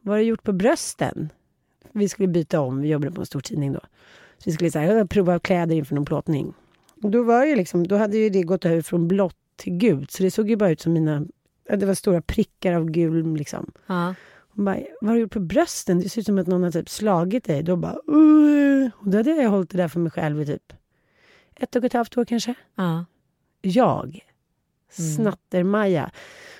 vad 0.00 0.14
har 0.14 0.18
du 0.18 0.24
gjort 0.24 0.42
på 0.42 0.52
brösten? 0.52 1.28
Vi 1.92 2.08
skulle 2.08 2.28
byta 2.28 2.60
om, 2.60 2.80
vi 2.80 2.88
jobbade 2.88 3.12
på 3.12 3.20
en 3.20 3.26
stor 3.26 3.40
tidning 3.40 3.72
då. 3.72 3.80
Så 4.38 4.44
vi 4.44 4.52
skulle 4.52 4.70
så 4.70 4.78
här, 4.78 5.04
prova 5.04 5.38
kläder 5.38 5.76
inför 5.76 5.94
någon 5.94 6.04
plåtning. 6.04 6.54
Och 7.02 7.10
då, 7.10 7.22
var 7.22 7.44
ju 7.44 7.56
liksom, 7.56 7.86
då 7.86 7.96
hade 7.96 8.18
ju 8.18 8.30
det 8.30 8.42
gått 8.42 8.64
över 8.64 8.82
från 8.82 9.08
blått 9.08 9.36
till 9.62 9.72
gult, 9.72 10.10
så 10.10 10.22
det 10.22 10.30
såg 10.30 10.50
ju 10.50 10.56
bara 10.56 10.70
ut 10.70 10.80
som 10.80 10.92
mina, 10.92 11.26
det 11.68 11.86
var 11.86 11.94
stora 11.94 12.22
prickar 12.22 12.72
av 12.72 12.90
gul 12.90 13.36
liksom. 13.36 13.72
Ja. 13.86 14.14
Hon 14.54 14.64
bara, 14.64 14.78
vad 15.00 15.08
har 15.10 15.14
du 15.14 15.20
gjort 15.20 15.32
på 15.32 15.40
brösten? 15.40 16.00
Det 16.00 16.08
ser 16.08 16.20
ut 16.20 16.26
som 16.26 16.38
att 16.38 16.46
någon 16.46 16.62
har 16.62 16.70
typ 16.70 16.88
slagit 16.88 17.44
dig. 17.44 17.62
Då 17.62 17.76
bara, 17.76 17.96
"Uh." 18.16 18.90
och 18.94 19.08
då 19.10 19.16
hade 19.18 19.30
jag 19.30 19.50
hållit 19.50 19.70
det 19.70 19.78
där 19.78 19.88
för 19.88 20.00
mig 20.00 20.10
själv 20.12 20.42
i 20.42 20.46
typ 20.46 20.72
ett 21.56 21.76
och 21.76 21.84
ett 21.84 21.92
halvt 21.92 22.16
år 22.18 22.24
kanske 22.24 22.54
Ja. 22.74 23.04
jag. 23.62 24.20
Snatter-Maja. 24.90 26.10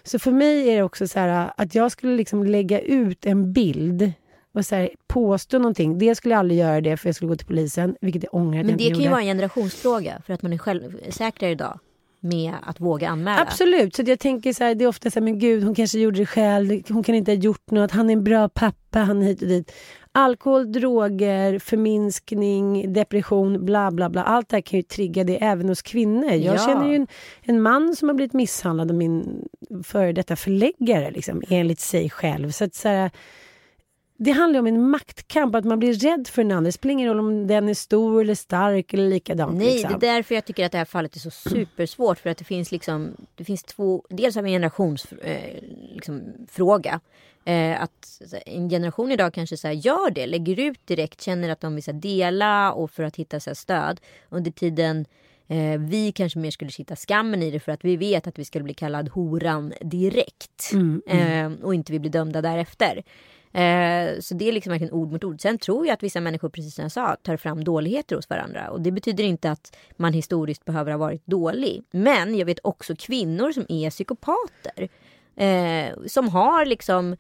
Så 0.03 0.19
för 0.19 0.33
mig 0.33 0.69
är 0.71 0.77
det 0.77 0.83
också 0.83 1.09
så 1.09 1.19
här 1.19 1.53
att 1.57 1.75
jag 1.75 1.93
skulle 1.93 2.17
liksom 2.17 2.45
lägga 2.45 2.81
ut 2.81 3.27
en 3.27 3.53
bild 3.53 4.13
och 4.53 4.67
så 4.67 4.75
här, 4.75 4.91
påstå 5.07 5.59
någonting. 5.59 5.99
Det 5.99 6.15
skulle 6.15 6.35
jag 6.35 6.39
aldrig 6.39 6.61
göra 6.61 6.81
det 6.81 6.97
för 6.97 7.09
jag 7.09 7.17
skulle 7.17 7.29
gå 7.29 7.37
till 7.37 7.47
polisen, 7.47 7.97
vilket 8.01 8.23
jag 8.23 8.35
ångrar 8.35 8.51
att 8.51 8.57
jag 8.57 8.65
Men 8.67 8.71
inte 8.81 8.85
det 8.85 8.91
kan 8.95 9.03
ju 9.03 9.09
vara 9.09 9.21
en 9.21 9.27
generationsfråga 9.27 10.23
för 10.27 10.33
att 10.35 10.43
man 10.43 10.53
är 10.53 10.59
självsäkrare 10.59 11.51
idag 11.53 11.79
med 12.23 12.55
att 12.63 12.81
våga 12.81 13.09
anmäla. 13.09 13.43
Absolut, 13.43 13.97
så 13.97 14.03
jag 14.07 14.19
tänker 14.19 14.53
så 14.53 14.65
här, 14.65 14.75
det 14.75 14.85
är 14.85 14.89
ofta 14.89 15.11
så 15.11 15.19
här, 15.21 15.25
men 15.25 15.39
gud 15.39 15.65
hon 15.65 15.75
kanske 15.75 15.99
gjorde 15.99 16.19
det 16.19 16.27
själv, 16.27 16.83
hon 16.89 17.03
kan 17.03 17.15
inte 17.15 17.31
ha 17.31 17.37
gjort 17.37 17.71
något, 17.71 17.91
han 17.91 18.09
är 18.11 18.13
en 18.13 18.25
bra 18.25 18.49
pappa, 18.49 18.99
han 18.99 19.23
är 19.23 19.27
hit 19.27 19.43
och 19.43 19.49
dit. 19.49 19.73
Alkohol, 20.15 20.73
droger, 20.73 21.59
förminskning, 21.59 22.93
depression, 22.93 23.65
bla 23.65 23.91
bla 23.91 24.11
bla. 24.11 24.23
Allt 24.23 24.49
det 24.49 24.57
här 24.57 24.61
kan 24.61 24.79
ju 24.79 24.83
trigga 24.83 25.25
det 25.25 25.45
även 25.45 25.69
hos 25.69 25.83
kvinnor. 25.83 26.31
Jag 26.31 26.55
Ja. 26.57 26.67
känner 26.67 26.89
ju 26.89 26.95
en, 26.97 27.07
en 27.43 27.63
man 27.63 27.97
som 27.97 28.09
har 28.09 28.15
blivit 28.15 28.33
misshandlad 28.33 28.91
av 28.91 28.97
min 28.97 29.45
före 29.85 30.13
detta 30.13 30.37
förläggare, 30.37 31.11
liksom, 31.11 31.43
enligt 31.49 31.81
sig 31.81 32.11
själv. 32.11 32.51
Så 32.51 32.65
att 32.65 32.75
så 32.75 32.89
här, 32.89 33.11
det 34.17 34.31
handlar 34.31 34.61
om 34.61 34.67
en 34.67 34.91
maktkamp, 34.91 35.55
att 35.55 35.65
man 35.65 35.79
blir 35.79 35.95
rädd 35.95 36.29
för 36.29 36.43
den 36.43 36.53
andra. 36.53 36.69
Det 36.69 36.73
spelar 36.73 36.93
ingen 36.93 37.09
roll 37.09 37.19
om 37.19 37.47
den 37.47 37.69
är 37.69 37.75
stor 37.75 38.21
eller 38.21 38.35
stark 38.35 38.95
eller 38.95 39.09
likadant. 39.09 39.59
Nej, 39.59 39.73
liksom. 39.73 39.99
det 40.01 40.09
är 40.09 40.15
därför 40.15 40.35
jag 40.35 40.45
tycker 40.45 40.67
att 40.67 40.73
det 40.73 40.79
här 40.79 40.85
fallet 40.85 41.17
är 41.17 41.21
så 41.21 41.31
supersvårt. 41.31 42.19
För 42.19 42.31
att 42.31 42.39
det 42.39 42.45
finns 42.45 42.73
liksom, 42.73 43.17
det 43.35 43.45
finns 43.45 43.63
två, 43.63 44.05
dels 44.09 44.35
har 44.35 44.43
vi 44.43 44.49
en 44.51 44.55
generationsfråga. 44.55 45.33
Eh, 45.33 45.63
liksom, 45.95 46.23
fråga. 46.49 47.01
eh, 47.45 47.83
att 47.83 48.23
en 48.47 48.71
generation 48.71 49.13
idag 49.13 49.35
kanske 49.35 49.57
så 49.57 49.67
här, 49.67 49.75
gör 49.75 50.11
det, 50.11 50.27
lägger 50.27 50.61
ut 50.61 50.87
direkt, 50.87 51.21
känner 51.21 51.49
att 51.49 51.61
de 51.61 51.75
vill 51.75 51.85
här, 51.87 51.93
dela 51.93 52.73
och 52.73 52.91
för 52.91 53.03
att 53.03 53.17
hitta 53.17 53.41
så 53.41 53.51
här, 53.51 53.55
stöd. 53.55 54.01
Under 54.29 54.51
tiden 54.51 55.07
eh, 55.49 55.81
vi 55.81 56.13
kanske 56.13 56.39
mer 56.39 56.51
skulle 56.51 56.71
hitta 56.79 56.97
skammen 56.97 57.43
i 57.43 57.51
det 57.51 57.61
för 57.61 57.73
att 57.73 57.85
vi 57.85 57.97
vet 57.97 58.27
att 58.27 58.39
vi 58.39 58.45
skulle 58.45 58.65
bli 58.65 58.75
kallad 58.75 59.09
horan 59.09 59.73
direkt. 59.81 60.73
Eh, 61.07 61.53
och 61.63 61.75
inte 61.75 61.93
vi 61.93 61.99
blir 61.99 62.11
dömda 62.11 62.43
därefter. 62.43 63.03
Eh, 63.53 64.21
så 64.21 64.35
det 64.35 64.49
är 64.49 64.53
liksom 64.53 64.71
verkligen 64.71 64.93
ord 64.93 65.13
mot 65.13 65.25
ord. 65.25 65.41
Sen 65.41 65.59
tror 65.59 65.87
jag 65.87 65.95
att 65.95 66.03
vissa 66.03 66.21
människor, 66.21 66.49
precis 66.49 66.75
som 66.75 66.83
jag 66.83 66.93
sa, 66.93 67.17
tar 67.23 67.37
fram 67.37 67.65
dåligheter 67.65 68.17
hos 68.17 68.31
varandra. 68.31 68.71
Och 68.71 68.81
det 68.81 68.91
betyder 68.91 69.25
inte 69.25 69.51
att 69.51 69.77
man 69.97 70.13
historiskt 70.13 70.65
behöver 70.65 70.91
ha 70.91 70.99
varit 70.99 71.27
dålig. 71.27 71.83
Men 71.91 72.39
jag 72.39 72.47
vet 72.47 72.59
också 72.63 72.95
kvinnor 72.99 73.53
som 73.53 73.67
är 73.69 73.91
psykopater. 73.91 74.89
Eh, 75.37 76.07
som 76.07 76.29
har 76.29 76.67
liksom 76.67 77.17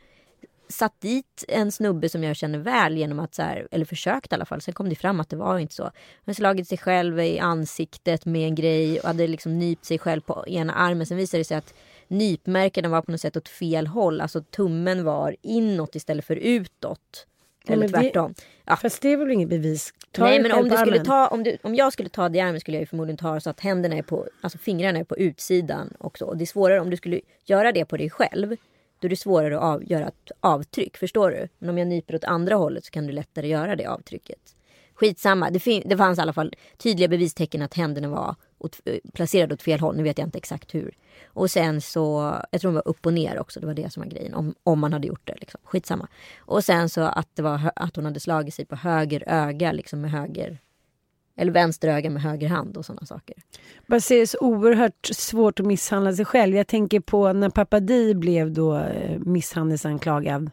satt 0.68 1.00
dit 1.00 1.44
en 1.48 1.72
snubbe 1.72 2.08
som 2.08 2.24
jag 2.24 2.36
känner 2.36 2.58
väl 2.58 2.96
genom 2.96 3.18
att 3.18 3.34
så 3.34 3.42
här, 3.42 3.68
eller 3.70 3.84
försökt 3.84 4.32
i 4.32 4.34
alla 4.34 4.44
fall. 4.44 4.60
Sen 4.60 4.74
kom 4.74 4.88
det 4.88 4.94
fram 4.94 5.20
att 5.20 5.28
det 5.28 5.36
var 5.36 5.58
inte 5.58 5.74
så. 5.74 5.90
Han 6.26 6.34
slagit 6.34 6.68
sig 6.68 6.78
själv 6.78 7.20
i 7.20 7.38
ansiktet 7.38 8.26
med 8.26 8.46
en 8.46 8.54
grej 8.54 9.00
och 9.00 9.06
hade 9.06 9.26
liksom 9.26 9.58
nypt 9.58 9.84
sig 9.84 9.98
själv 9.98 10.20
på 10.20 10.44
ena 10.48 10.74
armen. 10.74 11.06
Sen 11.06 11.16
visade 11.16 11.40
det 11.40 11.44
sig 11.44 11.56
att 11.56 11.74
nypmärkena 12.12 12.88
var 12.88 13.02
på 13.02 13.10
något 13.10 13.20
sätt 13.20 13.36
åt 13.36 13.48
fel 13.48 13.86
håll. 13.86 14.20
Alltså 14.20 14.40
tummen 14.42 15.04
var 15.04 15.36
inåt 15.42 15.94
istället 15.94 16.24
för 16.24 16.36
utåt. 16.36 17.26
Ja, 17.66 17.72
Eller 17.74 17.88
det- 17.88 18.00
tvärtom. 18.00 18.34
Ja. 18.64 18.76
Fast 18.76 19.02
det 19.02 19.08
är 19.12 19.16
väl 19.16 19.30
inget 19.30 19.48
bevis? 19.48 19.94
Ta 20.12 20.24
Nej 20.24 20.42
men 20.42 20.52
om, 20.52 20.64
du 20.68 20.76
skulle 20.76 20.92
armen. 20.92 21.04
ta, 21.04 21.26
om, 21.28 21.42
du, 21.42 21.56
om 21.62 21.74
jag 21.74 21.92
skulle 21.92 22.08
ta 22.08 22.28
dig 22.28 22.38
i 22.38 22.40
armen 22.40 22.60
skulle 22.60 22.76
jag 22.76 22.82
ju 22.82 22.86
förmodligen 22.86 23.16
ta 23.16 23.40
så 23.40 23.50
att 23.50 23.60
händerna 23.60 23.96
är 23.96 24.02
på, 24.02 24.26
alltså 24.40 24.58
fingrarna 24.58 24.98
är 24.98 25.04
på 25.04 25.16
utsidan 25.16 25.94
också. 25.98 26.24
Och 26.24 26.36
det 26.36 26.44
är 26.44 26.46
svårare 26.46 26.80
om 26.80 26.90
du 26.90 26.96
skulle 26.96 27.20
göra 27.44 27.72
det 27.72 27.84
på 27.84 27.96
dig 27.96 28.10
själv. 28.10 28.56
Då 28.98 29.06
är 29.06 29.10
det 29.10 29.16
svårare 29.16 29.56
att 29.56 29.62
av, 29.62 29.90
göra 29.90 30.08
ett 30.08 30.30
avtryck, 30.40 30.96
förstår 30.96 31.30
du? 31.30 31.48
Men 31.58 31.70
om 31.70 31.78
jag 31.78 31.88
nyper 31.88 32.14
åt 32.14 32.24
andra 32.24 32.54
hållet 32.54 32.84
så 32.84 32.90
kan 32.90 33.06
du 33.06 33.12
lättare 33.12 33.48
göra 33.48 33.76
det 33.76 33.86
avtrycket. 33.86 34.38
Skitsamma, 34.94 35.50
det, 35.50 35.58
fin- 35.60 35.82
det 35.86 35.96
fanns 35.96 36.18
i 36.18 36.22
alla 36.22 36.32
fall 36.32 36.54
tydliga 36.78 37.08
bevistecken 37.08 37.62
att 37.62 37.74
händerna 37.74 38.08
var 38.08 38.34
åt, 38.64 38.80
eh, 38.84 38.98
placerad 39.14 39.52
åt 39.52 39.62
fel 39.62 39.80
håll. 39.80 39.96
Nu 39.96 40.02
vet 40.02 40.18
jag 40.18 40.26
inte 40.26 40.38
exakt 40.38 40.74
hur. 40.74 40.94
Och 41.26 41.50
sen 41.50 41.80
så, 41.80 42.36
jag 42.50 42.60
tror 42.60 42.70
de 42.70 42.74
var 42.74 42.88
upp 42.88 43.06
och 43.06 43.12
ner 43.12 43.38
också. 43.38 43.60
Det 43.60 43.66
var 43.66 43.74
det 43.74 43.92
som 43.92 44.02
var 44.02 44.10
grejen. 44.10 44.34
Om, 44.34 44.54
om 44.64 44.78
man 44.78 44.92
hade 44.92 45.08
gjort 45.08 45.26
det. 45.26 45.36
Liksom. 45.40 45.60
Skitsamma. 45.64 46.08
Och 46.38 46.64
sen 46.64 46.88
så 46.88 47.00
att, 47.00 47.28
det 47.34 47.42
var, 47.42 47.70
att 47.76 47.96
hon 47.96 48.04
hade 48.04 48.20
slagit 48.20 48.54
sig 48.54 48.64
på 48.64 48.76
höger 48.76 49.24
öga 49.26 49.72
liksom 49.72 50.00
med 50.00 50.10
höger 50.10 50.58
eller 51.36 51.52
vänster 51.52 51.88
öga 51.88 52.10
med 52.10 52.22
höger 52.22 52.48
hand 52.48 52.76
och 52.76 52.84
sådana 52.84 53.06
saker. 53.06 53.36
bara 53.86 54.00
ser 54.00 54.20
det 54.20 54.26
så 54.26 54.38
oerhört 54.40 55.06
svårt 55.06 55.60
att 55.60 55.66
misshandla 55.66 56.12
sig 56.12 56.24
själv. 56.24 56.56
Jag 56.56 56.66
tänker 56.66 57.00
på 57.00 57.32
när 57.32 57.50
pappa 57.50 57.80
Di 57.80 58.14
blev 58.14 58.52
då 58.52 58.76
eh, 58.76 59.18
misshandelsanklagad. 59.18 60.50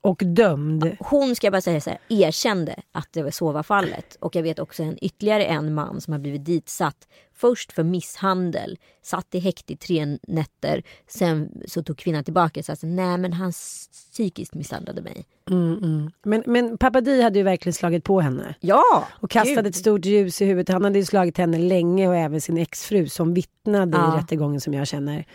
Och 0.00 0.22
dömd. 0.24 0.96
Hon 1.00 1.36
ska 1.36 1.46
jag 1.46 1.52
bara 1.52 1.60
säga 1.60 1.80
så 1.80 1.90
här, 1.90 1.98
erkände 2.08 2.74
att 2.92 3.08
det 3.12 3.22
var 3.22 3.30
så 3.30 3.52
var 3.52 3.62
fallet. 3.62 4.16
Och 4.20 4.36
jag 4.36 4.42
vet 4.42 4.58
också 4.58 4.82
en 4.82 5.04
ytterligare 5.04 5.44
en 5.44 5.74
man 5.74 6.00
som 6.00 6.12
har 6.12 6.20
blivit 6.20 6.44
ditsatt. 6.44 7.08
Först 7.34 7.72
för 7.72 7.82
misshandel, 7.82 8.78
satt 9.02 9.34
i 9.34 9.38
häkte 9.38 9.72
i 9.72 9.76
tre 9.76 10.18
nätter. 10.22 10.82
Sen 11.06 11.62
så 11.66 11.82
tog 11.82 11.98
kvinnan 11.98 12.24
tillbaka 12.24 12.60
och 12.60 12.64
sa 12.64 12.74
nej 12.80 13.18
men 13.18 13.32
han 13.32 13.52
psykiskt 13.52 14.54
misshandlade 14.54 15.02
mig. 15.02 15.24
Mm, 15.50 15.78
mm. 15.82 16.10
Men, 16.22 16.42
men 16.46 16.78
pappa 16.78 17.00
Di 17.00 17.22
hade 17.22 17.38
ju 17.38 17.42
verkligen 17.42 17.74
slagit 17.74 18.04
på 18.04 18.20
henne. 18.20 18.54
Ja! 18.60 19.06
Och 19.10 19.30
kastat 19.30 19.56
Gud. 19.56 19.66
ett 19.66 19.76
stort 19.76 20.04
ljus 20.04 20.42
i 20.42 20.44
huvudet. 20.44 20.68
Han 20.68 20.84
hade 20.84 20.98
ju 20.98 21.04
slagit 21.04 21.38
henne 21.38 21.58
länge 21.58 22.08
och 22.08 22.16
även 22.16 22.40
sin 22.40 22.58
exfru 22.58 23.08
som 23.08 23.34
vittnade 23.34 23.98
Ja. 23.98 24.14
i 24.14 24.20
rättegången 24.20 24.60
som 24.60 24.74
jag 24.74 24.86
känner. 24.86 25.26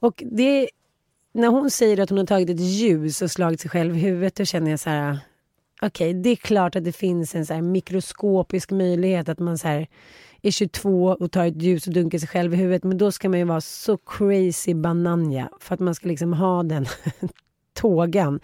Och 0.00 0.22
det, 0.26 0.68
när 1.36 1.48
hon 1.48 1.70
säger 1.70 2.00
att 2.00 2.10
hon 2.10 2.18
har 2.18 2.26
tagit 2.26 2.50
ett 2.50 2.60
ljus 2.60 3.22
och 3.22 3.30
slagit 3.30 3.60
sig 3.60 3.70
själv 3.70 3.96
i 3.96 4.00
huvudet 4.00 4.34
då 4.34 4.44
känner 4.44 4.70
jag 4.70 4.80
så 4.80 4.90
här. 4.90 5.18
Okej, 5.82 6.14
det 6.14 6.30
är 6.30 6.36
klart 6.36 6.76
att 6.76 6.84
det 6.84 6.92
finns 6.92 7.34
en 7.34 7.46
så 7.46 7.54
här 7.54 7.62
mikroskopisk 7.62 8.70
möjlighet 8.70 9.28
att 9.28 9.38
man 9.38 9.58
så 9.58 9.68
här 9.68 9.86
är 10.42 10.50
22 10.50 11.16
och 11.20 11.32
tar 11.32 11.46
ett 11.46 11.62
ljus 11.62 11.86
och 11.86 11.92
dunkar 11.92 12.18
sig 12.18 12.28
själv 12.28 12.54
i 12.54 12.56
huvudet. 12.56 12.84
Men 12.84 12.98
då 12.98 13.12
ska 13.12 13.28
man 13.28 13.38
ju 13.38 13.44
vara 13.44 13.60
så 13.60 13.96
crazy 13.96 14.74
bananja 14.74 15.48
för 15.60 15.74
att 15.74 15.80
man 15.80 15.94
ska 15.94 16.08
liksom 16.08 16.32
ha 16.32 16.62
den 16.62 16.86
tågan. 17.74 18.40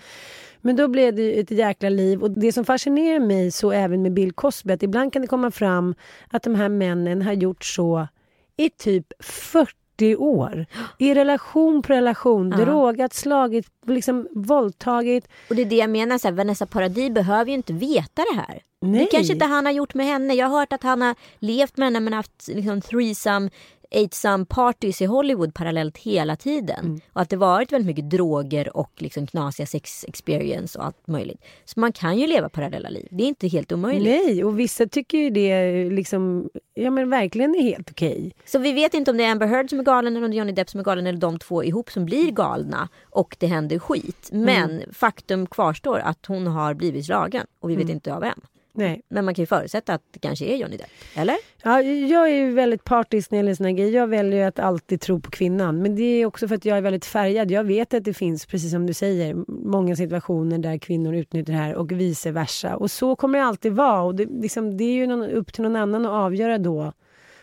Men 0.61 0.77
då 0.77 0.89
blev 0.89 1.15
det 1.15 1.23
ju 1.23 1.41
ett 1.41 1.51
jäkla 1.51 1.89
liv. 1.89 2.23
Och 2.23 2.31
det 2.31 2.53
som 2.53 2.65
fascinerar 2.65 3.21
mig 3.21 3.51
så 3.51 3.73
även 3.73 4.03
med 4.03 4.13
Bill 4.13 4.33
Cosby, 4.33 4.73
att 4.73 4.83
ibland 4.83 5.13
kan 5.13 5.23
det 5.23 5.29
komma 5.29 5.51
fram 5.51 5.95
att 6.31 6.43
de 6.43 6.55
här 6.55 6.69
männen 6.69 7.23
har 7.23 7.33
gjort 7.33 7.65
så 7.65 8.09
i 8.57 8.71
typ 8.71 9.07
40 9.21 9.82
år. 10.01 10.67
I 10.99 11.15
relation 11.15 11.83
på 11.83 11.93
relation, 11.93 12.51
drogat, 12.51 13.15
slagit, 13.15 13.67
liksom 13.87 14.29
våldtagit. 14.31 15.29
Och 15.49 15.57
det 15.57 15.63
är 15.63 15.67
det 15.67 15.77
jag 15.77 15.91
menar, 15.91 16.19
så 16.19 16.29
här, 16.29 16.35
Vanessa 16.35 16.67
Paradis 16.67 17.11
behöver 17.11 17.51
ju 17.51 17.55
inte 17.55 17.73
veta 17.73 18.23
det 18.33 18.37
här. 18.37 18.63
Nej. 18.81 19.01
Det 19.01 19.07
kanske 19.07 19.33
inte 19.33 19.45
han 19.47 19.67
har 19.67 19.73
gjort 19.73 19.95
med 19.95 20.07
henne. 20.07 20.35
Jag 20.35 20.49
har 20.49 20.59
hört 20.59 20.73
att 20.73 20.83
han 20.83 21.03
har 21.03 21.15
levt 21.39 21.77
med 21.77 21.87
henne 21.87 22.01
men 22.01 22.13
haft 22.13 22.49
liksom, 22.49 22.81
threesome, 22.81 23.51
eightsome 23.95 24.45
parties 24.45 25.03
i 25.03 25.05
Hollywood 25.05 25.55
parallellt 25.55 25.99
hela 25.99 26.37
tiden. 26.37 26.85
Mm. 26.85 27.01
Och 27.13 27.21
att 27.21 27.31
det 27.31 27.37
varit 27.37 27.73
väldigt 27.73 27.87
mycket 27.87 28.11
droger 28.11 28.77
och 28.77 28.93
liksom 28.97 29.27
knasiga 29.27 29.67
sex 29.67 30.05
experience 30.09 30.79
och 30.79 30.85
allt 30.85 31.07
möjligt. 31.07 31.45
Så 31.65 31.81
man 31.81 31.93
kan 31.93 32.19
ju 32.19 32.27
leva 32.27 32.49
parallella 32.49 32.89
liv. 32.89 33.09
Det 33.11 33.25
är 33.25 33.29
inte 33.29 33.49
helt 33.49 33.73
omöjligt. 33.73 34.25
Nej, 34.27 34.45
och 34.45 34.59
vissa 34.59 34.87
tycker 34.87 35.19
ju 35.19 35.31
det 35.31 35.85
liksom, 35.91 36.49
ja 36.75 36.91
men 36.91 37.11
verkligen 37.11 37.55
är 37.55 37.63
helt 37.63 37.91
okej. 37.91 38.33
Så 38.45 38.59
vi 38.59 38.73
vet 38.73 38.95
inte 38.95 39.11
om 39.11 39.17
det 39.17 39.25
är 39.25 39.31
Amber 39.33 39.47
Heard 39.47 39.71
som 39.71 39.79
är 39.81 39.85
galen 39.85 40.17
eller 40.17 40.25
om 40.25 40.31
det 40.31 40.35
är 40.37 40.39
Johnny 40.39 40.53
Depp 40.53 40.71
som 40.71 40.81
är 40.81 40.85
galen 40.85 41.07
eller 41.07 41.19
de 41.19 41.39
två 41.39 41.65
ihop 41.65 41.91
som 41.91 42.05
blir 42.05 42.31
galna 42.31 42.89
och 43.11 43.37
det 43.41 43.47
händer 43.47 43.79
skit. 43.79 44.29
Men 44.33 44.71
Mm. 44.71 44.93
faktum 44.93 45.47
kvarstår 45.47 45.99
att 45.99 46.27
hon 46.27 46.47
har 46.47 46.75
blivit 46.75 47.07
slagen 47.07 47.47
och 47.61 47.71
vi 47.71 47.75
vet 47.75 47.83
Mm. 47.85 47.95
inte 47.95 48.15
av 48.15 48.21
vem. 48.21 48.41
Nej. 48.75 49.03
Men 49.09 49.25
man 49.25 49.35
kan 49.35 49.43
ju 49.43 49.47
förutsätta 49.47 49.95
att 49.95 50.03
det 50.11 50.19
kanske 50.19 50.45
är 50.45 50.57
Johnny 50.57 50.77
Depp. 50.77 50.89
Eller? 51.15 51.37
Ja, 51.63 51.81
jag 51.83 52.31
är 52.31 52.35
ju 52.35 52.53
väldigt 52.53 52.85
partisk 52.85 53.31
när 53.31 53.39
det 53.39 53.41
gäller 53.41 53.55
såna 53.55 53.73
grejer. 53.73 53.93
Jag 53.93 54.07
väljer 54.07 54.49
att 54.49 54.59
alltid 54.59 55.01
tro 55.01 55.21
på 55.21 55.31
kvinnan. 55.31 55.83
Men 55.83 55.97
det 55.97 56.03
är 56.03 56.27
också 56.27 56.49
för 56.49 56.55
att 56.55 56.65
jag 56.65 56.77
är 56.79 56.83
väldigt 56.83 57.05
färgad. 57.05 57.51
Jag 57.51 57.65
vet 57.65 57.95
att 57.95 58.05
det 58.05 58.15
finns, 58.15 58.47
precis 58.47 58.71
som 58.71 58.87
du 58.87 58.95
säger, 58.95 59.35
många 59.49 59.97
situationer 59.97 60.59
där 60.59 60.79
kvinnor 60.79 61.15
utnyttjar 61.15 61.53
det 61.53 61.59
här 61.59 61.75
och 61.75 61.93
vice 61.93 62.31
versa. 62.31 62.77
Och 62.77 62.91
så 62.91 63.17
kommer 63.17 63.39
det 63.39 63.45
alltid 63.45 63.73
vara. 63.73 64.03
Och 64.03 64.15
det, 64.15 64.27
liksom, 64.27 64.77
det 64.77 64.85
är 64.85 64.95
ju 64.95 65.07
någon, 65.07 65.31
upp 65.31 65.53
till 65.53 65.63
någon 65.63 65.77
annan 65.77 66.07
att 66.07 66.13
avgöra 66.13 66.59
då 66.59 66.93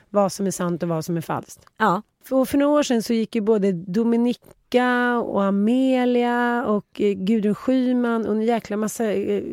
vad 0.09 0.31
som 0.31 0.47
är 0.47 0.51
sant 0.51 0.83
och 0.83 0.89
vad 0.89 1.05
som 1.05 1.17
är 1.17 1.21
falskt. 1.21 1.65
Ja. 1.77 2.01
För, 2.23 2.45
för 2.45 2.57
några 2.57 2.79
år 2.79 2.83
sedan 2.83 3.03
så 3.03 3.13
gick 3.13 3.35
ju 3.35 3.41
både 3.41 3.71
Dominika 3.71 5.17
och 5.19 5.43
Amelia 5.43 6.65
och 6.65 7.01
eh, 7.01 7.13
Gudrun 7.13 7.55
Schyman 7.55 8.25
och 8.25 8.35
en 8.35 8.41
jäkla 8.41 8.77
massa 8.77 9.11
eh, 9.11 9.43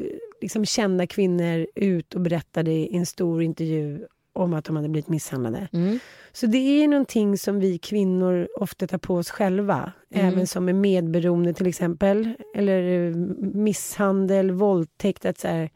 liksom 0.41 0.64
kända 0.64 1.07
kvinnor 1.07 1.66
ut 1.74 2.14
och 2.14 2.20
berättade 2.20 2.70
i 2.70 2.97
en 2.97 3.07
stor 3.07 3.43
intervju 3.43 4.07
om 4.32 4.55
att 4.55 4.64
de 4.64 4.76
hade 4.76 4.89
blivit 4.89 5.09
misshandlade. 5.09 5.68
Mm. 5.72 5.99
Så 6.32 6.47
det 6.47 6.59
är 6.59 6.89
någonting 6.89 7.39
som 7.39 7.61
vi 7.61 7.78
kvinnor 7.78 8.49
ofta 8.57 8.87
tar 8.87 8.99
på 8.99 9.14
oss 9.14 9.30
själva. 9.30 9.93
Mm. 10.14 10.26
Även 10.26 10.47
som 10.47 10.68
är 10.68 10.72
medberoende 10.72 11.55
till 11.55 11.66
exempel. 11.66 12.32
Eller 12.55 13.09
eh, 13.09 13.16
misshandel, 13.55 14.51
våldtäkt. 14.51 15.24
Att 15.24 15.39
så 15.39 15.49
här, 15.49 15.70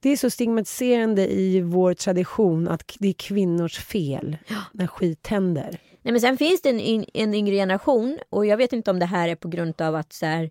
det 0.00 0.10
är 0.10 0.16
så 0.16 0.30
stigmatiserande 0.30 1.32
i 1.32 1.60
vår 1.60 1.94
tradition 1.94 2.68
att 2.68 2.96
det 2.98 3.08
är 3.08 3.12
kvinnors 3.12 3.78
fel 3.78 4.36
när 4.72 4.86
skit 4.86 5.26
händer. 5.26 5.78
Nej, 6.02 6.12
men 6.12 6.20
sen 6.20 6.36
finns 6.36 6.62
det 6.62 6.68
en, 6.68 7.04
en 7.14 7.34
yngre 7.34 7.54
generation 7.54 8.18
och 8.30 8.46
jag 8.46 8.56
vet 8.56 8.72
inte 8.72 8.90
om 8.90 8.98
det 8.98 9.06
här 9.06 9.28
är 9.28 9.34
på 9.34 9.48
grund 9.48 9.80
av 9.80 9.94
att 9.94 10.12
så 10.12 10.26
här, 10.26 10.50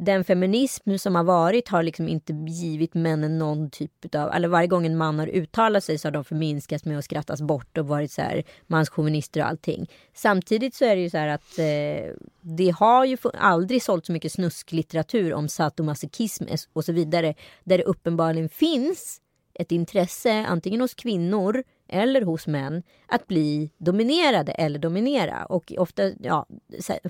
den 0.00 0.24
feminism 0.24 0.96
som 0.96 1.14
har 1.14 1.24
varit 1.24 1.68
har 1.68 1.82
liksom 1.82 2.08
inte 2.08 2.32
givit 2.32 2.94
männen 2.94 3.38
någon 3.38 3.70
typ 3.70 4.14
av, 4.14 4.32
eller 4.32 4.48
varje 4.48 4.66
gång 4.66 4.86
en 4.86 4.96
man 4.96 5.18
har 5.18 5.26
uttalat 5.26 5.84
sig 5.84 5.98
så 5.98 6.08
har 6.08 6.12
de 6.12 6.24
förminskats 6.24 6.84
med 6.84 6.98
att 6.98 7.04
skrattas 7.04 7.42
bort 7.42 7.78
och 7.78 7.86
varit 7.86 8.12
så 8.12 8.22
här 8.22 8.44
manschauvinister 8.66 9.40
och 9.40 9.46
allting. 9.46 9.90
Samtidigt 10.14 10.74
så 10.74 10.84
är 10.84 10.96
det 10.96 11.02
ju 11.02 11.10
så 11.10 11.18
här 11.18 11.28
att 11.28 11.58
eh, 11.58 12.14
det 12.40 12.74
har 12.78 13.04
ju 13.04 13.16
aldrig 13.34 13.82
sålt 13.82 14.06
så 14.06 14.12
mycket 14.12 14.32
snusklitteratur 14.32 15.34
om 15.34 15.48
sadomasochism 15.48 16.44
och 16.72 16.84
så 16.84 16.92
vidare 16.92 17.34
där 17.64 17.78
det 17.78 17.84
uppenbarligen 17.84 18.48
finns 18.48 19.20
ett 19.54 19.72
intresse 19.72 20.46
antingen 20.48 20.80
hos 20.80 20.94
kvinnor 20.94 21.62
eller 21.92 22.22
hos 22.22 22.46
män 22.46 22.82
att 23.06 23.26
bli 23.26 23.70
dominerade 23.78 24.52
eller 24.52 24.78
dominera. 24.78 25.44
Och 25.44 25.72
ofta, 25.78 26.10
ja, 26.20 26.46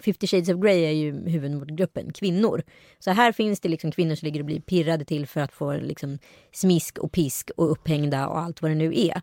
50 0.04 0.26
shades 0.26 0.48
of 0.48 0.60
Grey 0.60 0.84
är 0.84 0.90
ju 0.90 1.28
huvudgruppen, 1.28 2.12
kvinnor. 2.12 2.62
Så 2.98 3.10
här 3.10 3.32
finns 3.32 3.60
det 3.60 3.68
liksom 3.68 3.92
kvinnor 3.92 4.14
som 4.14 4.26
ligger 4.26 4.40
och 4.40 4.46
blir 4.46 4.60
pirrade 4.60 5.04
till 5.04 5.26
för 5.26 5.40
att 5.40 5.52
få 5.52 5.72
liksom 5.72 6.18
smisk 6.52 6.98
och 6.98 7.12
pisk 7.12 7.50
och 7.56 7.72
upphängda 7.72 8.28
och 8.28 8.38
allt 8.38 8.62
vad 8.62 8.70
det 8.70 8.74
nu 8.74 8.92
är. 8.94 9.22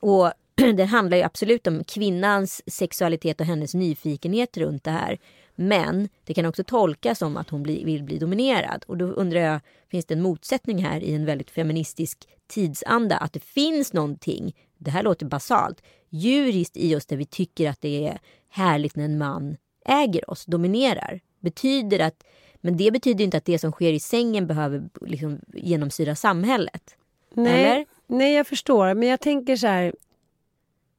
Och 0.00 0.32
det 0.76 0.84
handlar 0.84 1.16
ju 1.16 1.22
absolut 1.22 1.66
om 1.66 1.84
kvinnans 1.84 2.62
sexualitet 2.66 3.40
och 3.40 3.46
hennes 3.46 3.74
nyfikenhet 3.74 4.56
runt 4.56 4.84
det 4.84 4.90
här. 4.90 5.18
Men 5.54 6.08
det 6.24 6.34
kan 6.34 6.46
också 6.46 6.64
tolkas 6.64 7.18
som 7.18 7.36
att 7.36 7.50
hon 7.50 7.62
bli, 7.62 7.84
vill 7.84 8.02
bli 8.02 8.18
dominerad. 8.18 8.84
Och 8.86 8.96
då 8.96 9.04
undrar 9.04 9.40
jag, 9.40 9.60
finns 9.90 10.04
det 10.04 10.14
en 10.14 10.22
motsättning 10.22 10.84
här 10.84 11.00
i 11.00 11.14
en 11.14 11.24
väldigt 11.24 11.50
feministisk 11.50 12.28
tidsanda? 12.52 13.16
Att 13.16 13.32
det 13.32 13.44
finns 13.44 13.92
någonting, 13.92 14.56
det 14.78 14.90
här 14.90 15.02
låter 15.02 15.26
basalt, 15.26 15.82
djuriskt 16.10 16.76
i 16.76 16.96
oss 16.96 17.06
där 17.06 17.16
vi 17.16 17.24
tycker 17.24 17.70
att 17.70 17.80
det 17.80 18.06
är 18.06 18.18
härligt 18.48 18.96
när 18.96 19.04
en 19.04 19.18
man 19.18 19.56
äger 19.84 20.30
oss, 20.30 20.44
dominerar. 20.44 21.20
Betyder 21.40 21.98
att, 21.98 22.24
men 22.60 22.76
det 22.76 22.90
betyder 22.90 23.24
inte 23.24 23.36
att 23.36 23.44
det 23.44 23.58
som 23.58 23.72
sker 23.72 23.92
i 23.92 24.00
sängen 24.00 24.46
behöver 24.46 24.88
liksom 25.00 25.40
genomsyra 25.52 26.14
samhället. 26.14 26.96
Nej, 27.34 27.64
Eller? 27.64 27.86
nej, 28.06 28.34
jag 28.34 28.46
förstår. 28.46 28.94
Men 28.94 29.08
jag 29.08 29.20
tänker 29.20 29.56
så 29.56 29.66
här. 29.66 29.94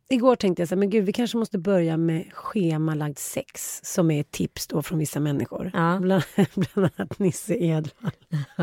Igår 0.10 0.36
tänkte 0.36 0.62
jag 0.62 0.70
så 0.70 0.76
här, 0.76 0.80
men 0.80 0.89
gud, 0.89 1.06
vi 1.06 1.14
kanske 1.14 1.38
måste 1.38 1.58
börja 1.58 1.97
med 1.97 2.34
schemalagd 2.34 3.18
sex 3.18 3.80
som 3.84 4.12
är 4.12 4.22
ett 4.22 4.32
tips 4.32 4.68
då 4.68 4.82
från 4.82 4.99
vissa 4.99 5.20
människor. 5.20 5.72
Ja. 5.74 5.99
Bland, 6.01 6.24
bland 6.56 6.91
annat 6.95 7.20
Nisse 7.20 7.56
Edvall. 7.56 8.12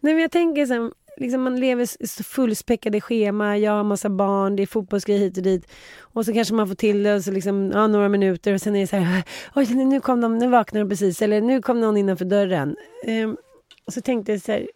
nej, 0.00 0.14
men 0.14 0.18
jag 0.18 0.30
tänker 0.30 0.66
så 0.66 0.72
här, 0.74 0.92
liksom 1.18 1.42
man 1.42 1.60
lever 1.60 2.22
fullspäckade 2.22 3.00
schema, 3.00 3.58
jag 3.58 3.72
har 3.72 3.84
massa 3.84 4.08
barn, 4.10 4.56
det 4.56 4.62
är 4.62 4.66
fotbollsgrejer 4.66 5.20
hit 5.20 5.36
och 5.36 5.42
dit. 5.42 5.72
Och 6.00 6.24
så 6.24 6.32
kanske 6.32 6.54
man 6.54 6.68
får 6.68 6.74
till 6.74 7.02
det 7.02 7.22
så 7.22 7.30
liksom, 7.30 7.70
ja, 7.74 7.86
några 7.86 8.08
minuter 8.08 8.54
och 8.54 8.60
sen 8.60 8.76
är 8.76 8.80
det 8.80 8.86
så 8.86 8.96
här, 8.96 9.22
oj, 9.54 9.74
nu 9.74 10.00
kom 10.00 10.20
de, 10.20 10.38
nu 10.38 10.48
vaknade 10.48 10.84
de 10.84 10.88
precis, 10.88 11.22
eller 11.22 11.40
nu 11.40 11.62
kom 11.62 11.80
någon 11.80 11.96
innanför 11.96 12.24
dörren. 12.24 12.76
Ehm, 13.04 13.36
och 13.86 13.92
så 13.92 14.00
tänkte 14.00 14.32
jag 14.32 14.40
så 14.40 14.52
här, 14.52 14.68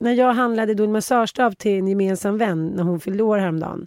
när 0.00 0.12
jag 0.12 0.32
handlade 0.32 0.74
då 0.74 0.84
en 0.84 0.92
massagestav 0.92 1.52
till 1.52 1.78
en 1.78 1.88
gemensam 1.88 2.38
vän 2.38 2.66
när 2.66 2.82
hon 2.82 3.00
fyllde 3.00 3.22
år 3.22 3.38
häromdagen. 3.38 3.86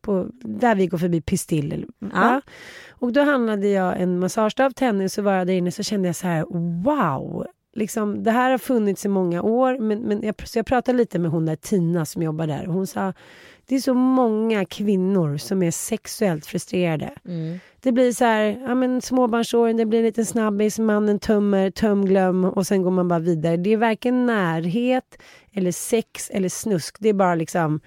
På, 0.00 0.26
där 0.40 0.74
vi 0.74 0.86
går 0.86 0.98
förbi 0.98 1.20
Pistill. 1.20 1.86
Va? 1.98 2.42
Och 2.90 3.12
då 3.12 3.20
handlade 3.20 3.68
jag 3.68 4.00
en 4.00 4.18
massagestav 4.18 4.70
till 4.70 4.86
henne 4.86 5.08
så 5.08 5.22
var 5.22 5.32
jag 5.32 5.46
där 5.46 5.54
inne 5.54 5.70
så 5.70 5.82
kände 5.82 6.08
jag 6.08 6.16
så 6.16 6.26
här 6.26 6.44
wow. 6.82 7.46
Liksom, 7.74 8.24
det 8.24 8.30
här 8.30 8.50
har 8.50 8.58
funnits 8.58 9.04
i 9.04 9.08
många 9.08 9.42
år 9.42 9.78
men, 9.78 9.98
men 9.98 10.22
jag, 10.22 10.48
så 10.48 10.58
jag 10.58 10.66
pratade 10.66 10.98
lite 10.98 11.18
med 11.18 11.30
hon 11.30 11.46
där 11.46 11.56
Tina 11.56 12.06
som 12.06 12.22
jobbar 12.22 12.46
där 12.46 12.68
och 12.68 12.74
hon 12.74 12.86
sa 12.86 13.12
det 13.68 13.74
är 13.74 13.80
så 13.80 13.94
många 13.94 14.64
kvinnor 14.64 15.36
som 15.36 15.62
är 15.62 15.70
sexuellt 15.70 16.46
frustrerade. 16.46 17.10
Mm. 17.24 17.58
Det 17.80 17.92
blir 17.92 18.12
så 18.12 18.24
här, 18.24 18.42
ja 18.66 18.74
men 18.74 19.02
småbarnsåren, 19.02 19.76
det 19.76 19.86
blir 19.86 19.98
en 19.98 20.04
liten 20.04 20.26
snabbis, 20.26 20.78
mannen 20.78 21.18
tömmer, 21.18 21.70
töm, 21.70 22.06
glöm 22.06 22.44
och 22.44 22.66
sen 22.66 22.82
går 22.82 22.90
man 22.90 23.08
bara 23.08 23.18
vidare. 23.18 23.56
Det 23.56 23.72
är 23.72 23.76
varken 23.76 24.26
närhet 24.26 25.18
eller 25.52 25.72
sex 25.72 26.30
eller 26.30 26.48
snusk. 26.48 26.96
Det 26.98 27.08
är 27.08 27.14
bara 27.14 27.34
liksom, 27.34 27.80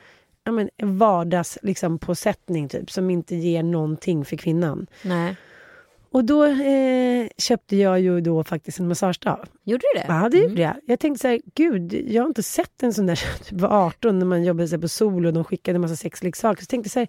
ja 0.44 0.52
men 0.52 0.70
vardags 0.82 1.58
liksom 1.64 2.00
påsättning 2.00 2.70
typ 2.70 2.92
som 2.92 3.10
inte 3.10 3.36
ger 3.36 3.64
någonting 3.64 4.26
för 4.26 4.38
kvinnan. 4.38 4.88
Nej. 5.04 5.36
Och 6.12 6.26
då 6.26 6.46
eh, 6.46 7.28
köpte 7.38 7.76
jag 7.76 8.00
ju 8.00 8.22
då 8.22 8.44
faktiskt 8.44 8.80
en 8.80 8.88
massagestav. 8.88 9.40
Gjorde 9.64 9.84
du 9.94 10.00
det? 10.00 10.06
Ja, 10.08 10.30
det 10.30 10.38
gjorde 10.38 10.62
jag. 10.62 10.76
Jag 10.86 11.00
tänkte 11.00 11.22
så 11.22 11.28
här, 11.28 11.42
gud, 11.56 11.94
jag 11.94 12.24
har 12.24 12.28
inte 12.28 12.44
sett 12.44 12.84
en 12.84 12.94
sån 12.94 13.06
där, 13.06 13.20
typ 13.44 13.62
var 13.62 13.86
18 13.88 14.20
när 14.20 14.26
man 14.26 14.44
jobbade 14.44 14.68
så 14.68 14.80
på 14.80 14.88
Sol 14.88 15.26
och 15.26 15.34
de 15.34 15.44
skickade 15.44 15.76
en 15.76 15.82
massa 15.82 15.96
sexleksaker. 15.96 16.62
Så 16.62 16.66
tänkte 16.66 16.90
så 16.90 17.00
här, 17.00 17.08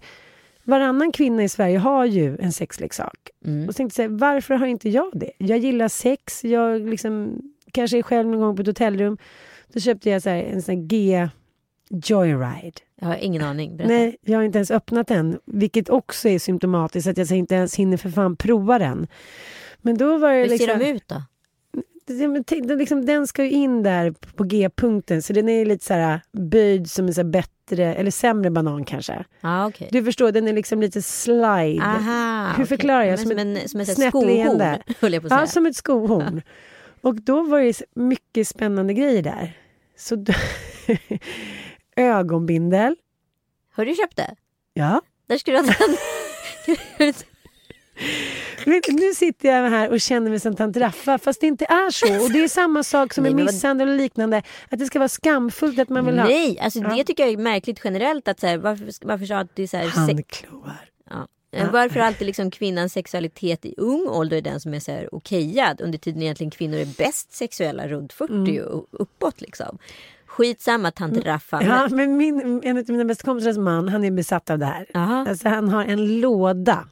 varannan 0.63 1.11
kvinna 1.11 1.43
i 1.43 1.49
Sverige 1.49 1.77
har 1.77 2.05
ju 2.05 2.37
en 2.37 2.51
sexleksak. 2.51 3.29
Mm. 3.45 3.67
Och 3.67 3.73
så 3.73 3.77
tänkte 3.77 3.95
så 3.95 4.01
här, 4.01 4.09
varför 4.09 4.55
har 4.55 4.67
inte 4.67 4.89
jag 4.89 5.11
det? 5.13 5.31
Jag 5.37 5.57
gillar 5.57 5.87
sex, 5.87 6.43
jag 6.43 6.81
liksom 6.81 7.41
kanske 7.71 8.03
själv 8.03 8.29
någon 8.29 8.39
gång 8.39 8.55
på 8.55 8.61
ett 8.61 8.67
hotellrum. 8.67 9.17
Då 9.73 9.79
köpte 9.79 10.09
jag 10.09 10.21
så 10.21 10.29
här, 10.29 10.43
en 10.43 10.61
sån 10.61 10.75
här 10.75 10.83
G 10.83 11.29
Joyride. 11.89 12.79
Jag 13.03 13.09
har 13.09 13.15
ingen 13.15 13.41
aning. 13.41 13.77
Berätta. 13.77 13.93
Nej, 13.93 14.17
jag 14.21 14.37
har 14.37 14.43
inte 14.43 14.57
ens 14.57 14.71
öppnat 14.71 15.07
den. 15.07 15.39
Vilket 15.45 15.89
också 15.89 16.29
är 16.29 16.39
symptomatiskt 16.39 17.07
att 17.07 17.17
jag 17.17 17.31
inte 17.31 17.55
ens 17.55 17.75
hinner 17.75 17.97
för 17.97 18.09
fan 18.09 18.35
prova 18.35 18.79
den. 18.79 19.07
Men 19.81 19.97
då 19.97 20.17
var 20.17 20.31
det 20.31 20.37
Hur 20.37 20.49
liksom... 20.49 20.67
ser 20.67 20.79
de 20.79 20.85
ut 20.91 21.07
då? 21.07 21.21
liksom, 22.77 23.05
den 23.05 23.27
ska 23.27 23.43
ju 23.43 23.51
in 23.51 23.83
där 23.83 24.11
på 24.11 24.43
G-punkten 24.43 25.21
så 25.21 25.33
den 25.33 25.49
är 25.49 25.65
lite 25.65 25.85
så 25.85 25.93
här 25.93 26.21
böjd 26.31 26.89
som 26.89 27.07
en 27.07 27.13
så 27.13 27.23
bättre 27.23 27.95
eller 27.95 28.11
sämre 28.11 28.49
banan 28.49 28.85
kanske. 28.85 29.25
Ja, 29.41 29.67
okej. 29.67 29.89
Du 29.91 30.03
förstår, 30.03 30.31
den 30.31 30.47
är 30.47 30.53
liksom 30.53 30.81
lite 30.81 31.01
slide. 31.01 31.81
Aha, 31.83 32.45
Hur 32.47 32.53
okej. 32.53 32.65
förklarar 32.65 33.03
jag? 33.03 33.19
Som 33.19 33.29
Som, 33.29 33.39
en, 33.39 33.69
som 33.69 33.79
ett 33.81 33.95
snett 33.95 34.07
skohorn, 34.07 34.27
leende. 34.27 34.81
höll 34.99 35.13
jag 35.13 35.21
på 35.21 35.25
att 35.25 35.31
säga. 35.31 35.41
Ja, 35.41 35.47
som 35.47 35.65
ett 35.65 35.75
skohorn. 35.75 36.41
Och 37.01 37.21
då 37.21 37.43
var 37.43 37.59
det 37.61 37.81
mycket 37.95 38.47
spännande 38.47 38.93
grejer 38.93 39.21
där. 39.21 39.57
Så 39.97 40.15
då, 40.15 40.33
ögonbindel. 41.95 42.95
Har 43.73 43.85
du 43.85 43.95
köpt 43.95 44.15
det? 44.17 44.35
Ja. 44.73 45.01
Där 45.27 45.37
skulle 45.37 45.61
du 45.61 45.67
ha 45.67 45.73
den. 46.97 47.13
Nu 48.89 49.13
sitter 49.15 49.49
jag 49.49 49.69
här 49.69 49.89
och 49.89 50.01
känner 50.01 50.29
mig 50.29 50.39
som 50.39 50.55
tant 50.55 50.77
Raffa 50.77 51.17
fast 51.17 51.41
det 51.41 51.47
inte 51.47 51.65
är 51.65 51.91
så. 51.91 52.23
Och 52.25 52.31
det 52.31 52.39
är 52.43 52.47
samma 52.47 52.83
sak 52.83 53.13
som 53.13 53.23
med 53.23 53.35
misshandel 53.35 53.89
och 53.89 53.95
liknande. 53.97 54.41
Att 54.69 54.79
det 54.79 54.85
ska 54.85 54.99
vara 54.99 55.09
skamfullt 55.09 55.79
att 55.79 55.89
man 55.89 56.05
vill 56.05 56.19
ha 56.19 56.25
Nej, 56.25 56.59
alltså 56.59 56.79
Ja. 56.79 56.95
det 56.95 57.03
tycker 57.03 57.23
jag 57.23 57.33
är 57.33 57.37
märkligt 57.37 57.79
generellt. 57.83 58.27
Att 58.27 58.39
så 58.39 58.47
här, 58.47 58.57
varför, 58.57 58.85
varför 59.01 59.25
så 59.25 59.33
att 59.33 59.55
det 59.55 59.63
är 59.63 59.67
så 59.67 59.77
här, 59.77 59.87
handklovar. 59.87 60.89
ja. 61.09 61.27
Eh, 61.51 61.71
Varför 61.71 61.99
alltid 61.99 62.27
liksom 62.27 62.51
kvinnans 62.51 62.93
sexualitet 62.93 63.65
i 63.65 63.73
ung 63.77 64.07
ålder 64.07 64.37
är 64.37 64.41
den 64.41 64.59
som 64.59 64.73
är 64.73 64.79
så 64.79 64.91
här 64.91 65.15
okejad 65.15 65.81
under 65.81 65.97
tiden 65.97 66.21
egentligen 66.21 66.51
kvinnor 66.51 66.77
är 66.77 66.85
bäst 66.97 67.31
sexuella 67.33 67.87
runt 67.87 68.13
40 68.13 68.33
Mm. 68.33 68.63
och 68.63 68.85
uppåt 68.91 69.41
liksom. 69.41 69.77
Skitsamma 70.37 70.91
tant 70.91 71.17
Raffa. 71.25 71.57
men- 71.59 71.67
Ja, 71.69 71.87
men 71.91 72.17
min, 72.17 72.61
en 72.63 72.77
av 72.77 72.83
mina 72.87 73.05
bästa 73.05 73.23
kompisars 73.25 73.57
man, 73.57 73.89
han 73.89 74.03
är 74.03 74.11
besatt 74.11 74.49
av 74.49 74.59
det 74.59 74.65
här. 74.65 74.85
Aha. 74.95 75.25
Alltså, 75.29 75.49
han 75.49 75.69
har 75.69 75.85
en 75.85 76.19
låda 76.19 76.87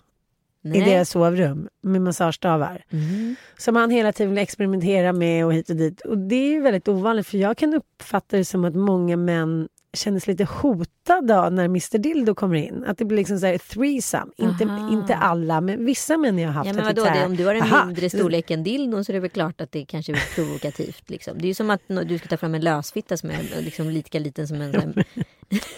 Nej. 0.63 0.77
i 0.81 0.85
deras 0.91 1.09
sovrum 1.09 1.67
med 1.83 2.01
massagestavar. 2.01 2.83
Mm. 2.91 3.35
Som 3.57 3.75
han 3.75 3.89
hela 3.89 4.11
tiden 4.11 4.29
vill 4.29 4.39
experimentera 4.43 5.13
med 5.13 5.45
och 5.45 5.53
hit 5.53 5.69
och 5.69 5.75
dit. 5.75 6.01
Och 6.01 6.17
det 6.17 6.35
är 6.35 6.49
ju 6.49 6.61
väldigt 6.61 6.87
ovanligt 6.87 7.27
för 7.27 7.37
jag 7.37 7.57
kan 7.57 7.73
uppfatta 7.73 8.37
det 8.37 8.45
som 8.45 8.65
att 8.65 8.75
många 8.75 9.17
män 9.17 9.67
känner 9.93 10.19
sig 10.19 10.33
lite 10.33 10.43
hotade 10.43 11.39
av 11.39 11.53
när 11.53 11.65
Mr 11.65 11.97
Dildo 11.97 12.35
kommer 12.35 12.55
in. 12.55 12.83
Att 12.87 12.97
det 12.97 13.05
blir 13.05 13.17
liksom 13.17 13.39
så 13.39 13.45
här 13.45 13.57
threesome. 13.57 14.31
Inte, 14.37 14.63
Aha. 14.65 14.91
inte 14.91 15.15
alla, 15.15 15.61
men 15.61 15.85
vissa 15.85 16.17
män 16.17 16.39
jag 16.39 16.47
har 16.49 16.53
haft. 16.53 16.67
Ja, 16.67 16.73
men 16.73 16.85
vadå, 16.85 17.03
det, 17.03 17.25
om 17.25 17.35
du 17.35 17.45
har 17.45 17.55
en 17.55 17.61
"Aha, 17.61 17.85
mindre 17.85 18.09
storlek 18.09 18.51
än 18.51 18.63
dildon 18.63 19.05
så 19.05 19.11
är 19.11 19.13
det 19.13 19.19
väl 19.19 19.29
klart 19.29 19.61
att 19.61 19.71
det 19.71 19.85
kanske 19.85 20.11
är 20.11 20.35
provokativt. 20.35 21.09
Liksom. 21.09 21.37
Det 21.37 21.45
är 21.45 21.47
ju 21.47 21.53
som 21.53 21.69
att 21.69 21.81
du 22.05 22.17
ska 22.17 22.27
ta 22.27 22.37
fram 22.37 22.55
en 22.55 22.61
lösfitta 22.61 23.17
som 23.17 23.29
är 23.29 23.61
liksom 23.61 23.89
lika 23.89 24.19
liten 24.19 24.47
som 24.47 24.61
en... 24.61 24.73
här- 24.73 25.05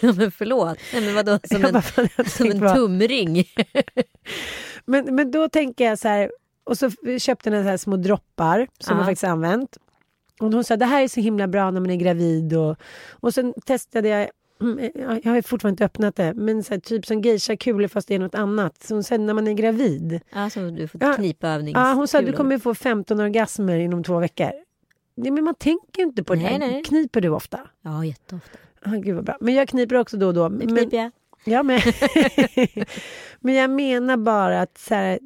men 0.18 0.30
förlåt. 0.32 0.78
Nej, 0.92 1.02
men 1.04 1.14
vadå, 1.14 1.38
som 1.44 1.64
en, 1.64 1.82
som 2.28 2.50
en 2.50 2.74
tumring. 2.74 3.44
Men, 4.84 5.14
men 5.14 5.30
då 5.30 5.48
tänker 5.48 5.84
jag 5.84 5.98
så 5.98 6.08
här, 6.08 6.30
och 6.64 6.78
så 6.78 6.90
köpte 7.18 7.50
den 7.50 7.64
så 7.64 7.68
här 7.68 7.76
små 7.76 7.96
droppar 7.96 8.66
som 8.78 8.92
Ja. 8.92 8.98
jag 8.98 9.06
faktiskt 9.06 9.24
använt. 9.24 9.76
Och 10.44 10.52
hon 10.52 10.64
sa 10.64 10.76
det 10.76 10.84
här 10.84 11.02
är 11.02 11.08
så 11.08 11.20
himla 11.20 11.48
bra 11.48 11.70
när 11.70 11.80
man 11.80 11.90
är 11.90 11.96
gravid 11.96 12.56
och, 12.56 12.76
och 13.10 13.34
sen 13.34 13.54
testade 13.66 14.08
jag 14.08 14.30
mm, 14.60 14.90
jag 14.94 15.20
jag 15.24 15.32
har 15.32 15.42
fortfarande 15.42 15.72
inte 15.72 15.84
öppnat 15.84 16.16
det, 16.16 16.34
men 16.34 16.64
så 16.64 16.74
här, 16.74 16.80
typ 16.80 17.06
som 17.06 17.20
geisha-kulor 17.20 17.88
fast 17.88 18.08
det 18.08 18.14
är 18.14 18.18
något 18.18 18.34
annat. 18.34 18.82
Så 18.82 18.94
hon 18.94 19.04
sa 19.04 19.16
när 19.16 19.34
man 19.34 19.48
är 19.48 19.52
gravid. 19.52 20.20
Ja, 20.34 20.50
som 20.50 20.74
du 20.74 20.88
får 20.88 21.02
Ja. 21.02 21.16
Ja, 21.74 21.92
hon 21.92 22.08
sa 22.08 22.22
du 22.22 22.32
kommer 22.32 22.58
få 22.58 22.74
15 22.74 23.20
orgasmer 23.20 23.78
inom 23.78 24.04
två 24.04 24.18
veckor. 24.18 24.50
Nej, 25.14 25.30
men 25.30 25.44
man 25.44 25.54
tänker 25.54 25.98
ju 25.98 26.04
inte 26.04 26.24
på 26.24 26.34
det. 26.34 26.58
Nej. 26.58 26.82
Kniper 26.84 27.20
du 27.20 27.28
ofta? 27.28 27.60
Ja, 27.82 28.04
jätteofta. 28.04 28.58
Ah, 28.82 28.90
gud 28.90 29.14
vad 29.14 29.24
bra. 29.24 29.36
Men 29.40 29.54
jag 29.54 29.68
kniper 29.68 29.96
också 29.96 30.16
då 30.16 30.26
och 30.26 30.34
då. 30.34 30.48
Nu 30.48 30.56
Men, 30.56 30.68
kniper 30.76 30.96
jag. 30.96 31.10
Ja, 31.44 31.62
men, 31.62 31.80
men 33.40 33.54
jag 33.54 33.70
menar 33.70 34.16
bara 34.16 34.60
att 34.60 34.78
så 34.78 34.94
här, 34.94 35.18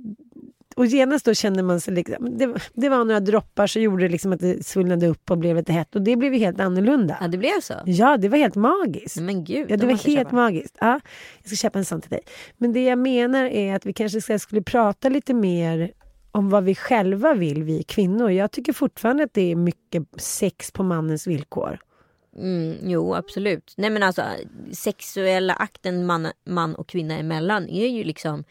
och 0.79 0.87
genast 0.87 1.25
då 1.25 1.35
kände 1.35 1.63
man 1.63 1.81
sig 1.81 1.95
liksom, 1.95 2.39
det, 2.39 2.55
det 2.75 2.89
var 2.89 3.05
några 3.05 3.21
droppar 3.21 3.67
så 3.67 3.81
gjorde 3.81 4.03
det 4.03 4.09
liksom 4.09 4.33
att 4.33 4.41
det 4.41 4.67
svullnade 4.67 5.07
upp 5.07 5.31
och 5.31 5.39
blev 5.39 5.57
lite 5.57 5.73
hett 5.73 5.95
och 5.97 6.03
det 6.03 6.17
blev 6.17 6.35
ju 6.35 6.39
helt 6.39 6.61
annorlunda. 6.61 7.17
Ja, 7.21 7.29
det 7.29 7.39
blev 7.39 7.61
så. 7.61 7.75
Ja, 7.85 8.17
det 8.17 8.29
var 8.29 8.39
helt 8.39 8.55
magiskt. 8.55 9.21
Men 9.21 9.45
gud. 9.45 9.71
Ja, 9.71 9.77
det 9.77 9.87
var 9.87 9.93
helt 9.93 10.05
köpa. 10.05 10.37
magiskt. 10.37 10.77
Ja, 10.81 11.01
jag 11.39 11.47
ska 11.47 11.57
köpa 11.57 11.79
en 11.79 11.85
sån 11.85 12.01
till 12.01 12.11
dig. 12.11 12.21
Men 12.57 12.73
det 12.73 12.85
jag 12.85 12.99
menar 12.99 13.45
är 13.45 13.75
att 13.75 13.87
vi 13.87 13.93
kanske 13.93 14.21
ska, 14.21 14.39
skulle 14.39 14.63
prata 14.63 15.09
lite 15.09 15.35
mer 15.35 15.93
om 16.33 16.51
vad 16.51 16.65
vi 16.65 16.75
själva 16.75 17.35
vill, 17.35 17.63
vi 17.63 17.83
kvinnor. 17.83 18.31
Jag 18.31 18.51
tycker 18.51 18.73
fortfarande 18.73 19.25
att 19.25 19.35
det 19.35 19.53
är 19.53 19.57
mycket 19.57 20.03
sex 20.17 20.71
på 20.71 20.83
mannens 20.83 21.27
villkor. 21.27 21.79
Mm, 22.37 22.77
jo, 22.83 23.15
absolut. 23.15 23.75
Nej, 23.77 23.91
men 23.91 24.03
alltså 24.03 24.23
sexuella 24.73 25.55
akten 25.55 26.07
man, 26.07 26.29
man 26.47 26.75
och 26.75 26.89
kvinna 26.89 27.19
emellan 27.19 27.69
är 27.69 27.87
ju 27.87 28.05
liksom 28.05 28.45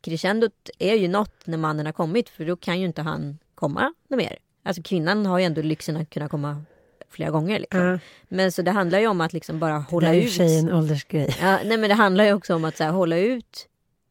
crescendot 0.00 0.70
är 0.78 0.94
ju 0.94 1.08
något 1.08 1.46
när 1.46 1.58
mannen 1.58 1.86
har 1.86 1.92
kommit 1.92 2.28
för 2.28 2.44
då 2.44 2.56
kan 2.56 2.80
ju 2.80 2.86
inte 2.86 3.02
han 3.02 3.38
komma 3.54 3.92
något 4.08 4.18
mer. 4.18 4.38
Alltså 4.62 4.82
kvinnan 4.82 5.26
har 5.26 5.38
ju 5.38 5.44
ändå 5.44 5.62
lyxen 5.62 5.96
att 5.96 6.10
kunna 6.10 6.28
komma 6.28 6.62
flera 7.10 7.30
gånger. 7.30 7.58
Liksom. 7.58 7.80
Ja. 7.80 7.98
Men 8.28 8.52
så 8.52 8.62
det 8.62 8.70
handlar 8.70 8.98
ju 8.98 9.06
om 9.06 9.20
att 9.20 9.32
liksom 9.32 9.58
bara 9.58 9.72
Det 9.74 9.84
hålla 9.90 10.14
är 10.14 10.18
ut. 10.20 10.24
för 10.24 10.30
sig 10.36 10.58
en 10.58 10.72
åldersgrej. 10.72 11.36
Ja, 11.40 11.58
nej 11.64 11.78
men 11.78 11.88
det 11.88 11.94
handlar 11.94 12.24
ju 12.24 12.32
också 12.32 12.54
om 12.54 12.64
att 12.64 12.76
så 12.76 12.84
här, 12.84 12.90
hålla 12.90 13.18
ut. 13.18 13.68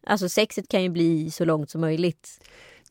Alltså 0.07 0.29
sexet 0.29 0.67
kan 0.69 0.83
ju 0.83 0.89
bli 0.89 1.31
så 1.31 1.45
långt 1.45 1.69
som 1.69 1.81
möjligt. 1.81 2.29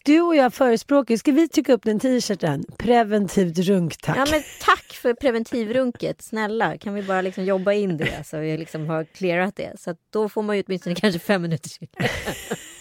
Du 0.05 0.21
och 0.21 0.37
jag 0.37 0.55
förespråkar, 0.55 1.17
ska 1.17 1.33
vi 1.33 1.49
trycka 1.49 1.73
upp 1.73 1.83
den 1.85 2.01
t-shirten? 2.01 2.65
Preventivt 2.79 3.59
runk 3.59 3.97
tack. 3.97 4.17
Ja 4.17 4.27
men 4.31 4.43
tack 4.61 4.93
för 4.93 5.15
preventivrunket. 5.15 6.23
Snälla 6.23 6.79
kan 6.79 6.95
vi 6.95 7.03
bara 7.03 7.21
liksom 7.23 7.45
jobba 7.45 7.73
in 7.73 7.97
det 7.97 8.27
så 8.27 8.39
vi 8.39 8.59
liksom 8.59 8.87
har 8.87 9.05
clearat 9.05 9.57
det. 9.57 9.73
Så 9.81 9.95
då 10.11 10.29
får 10.29 10.43
man 10.43 10.57
ju 10.57 10.63
åtminstone 10.67 10.95
kanske 10.95 11.19
fem 11.19 11.43
minuter. 11.43 11.71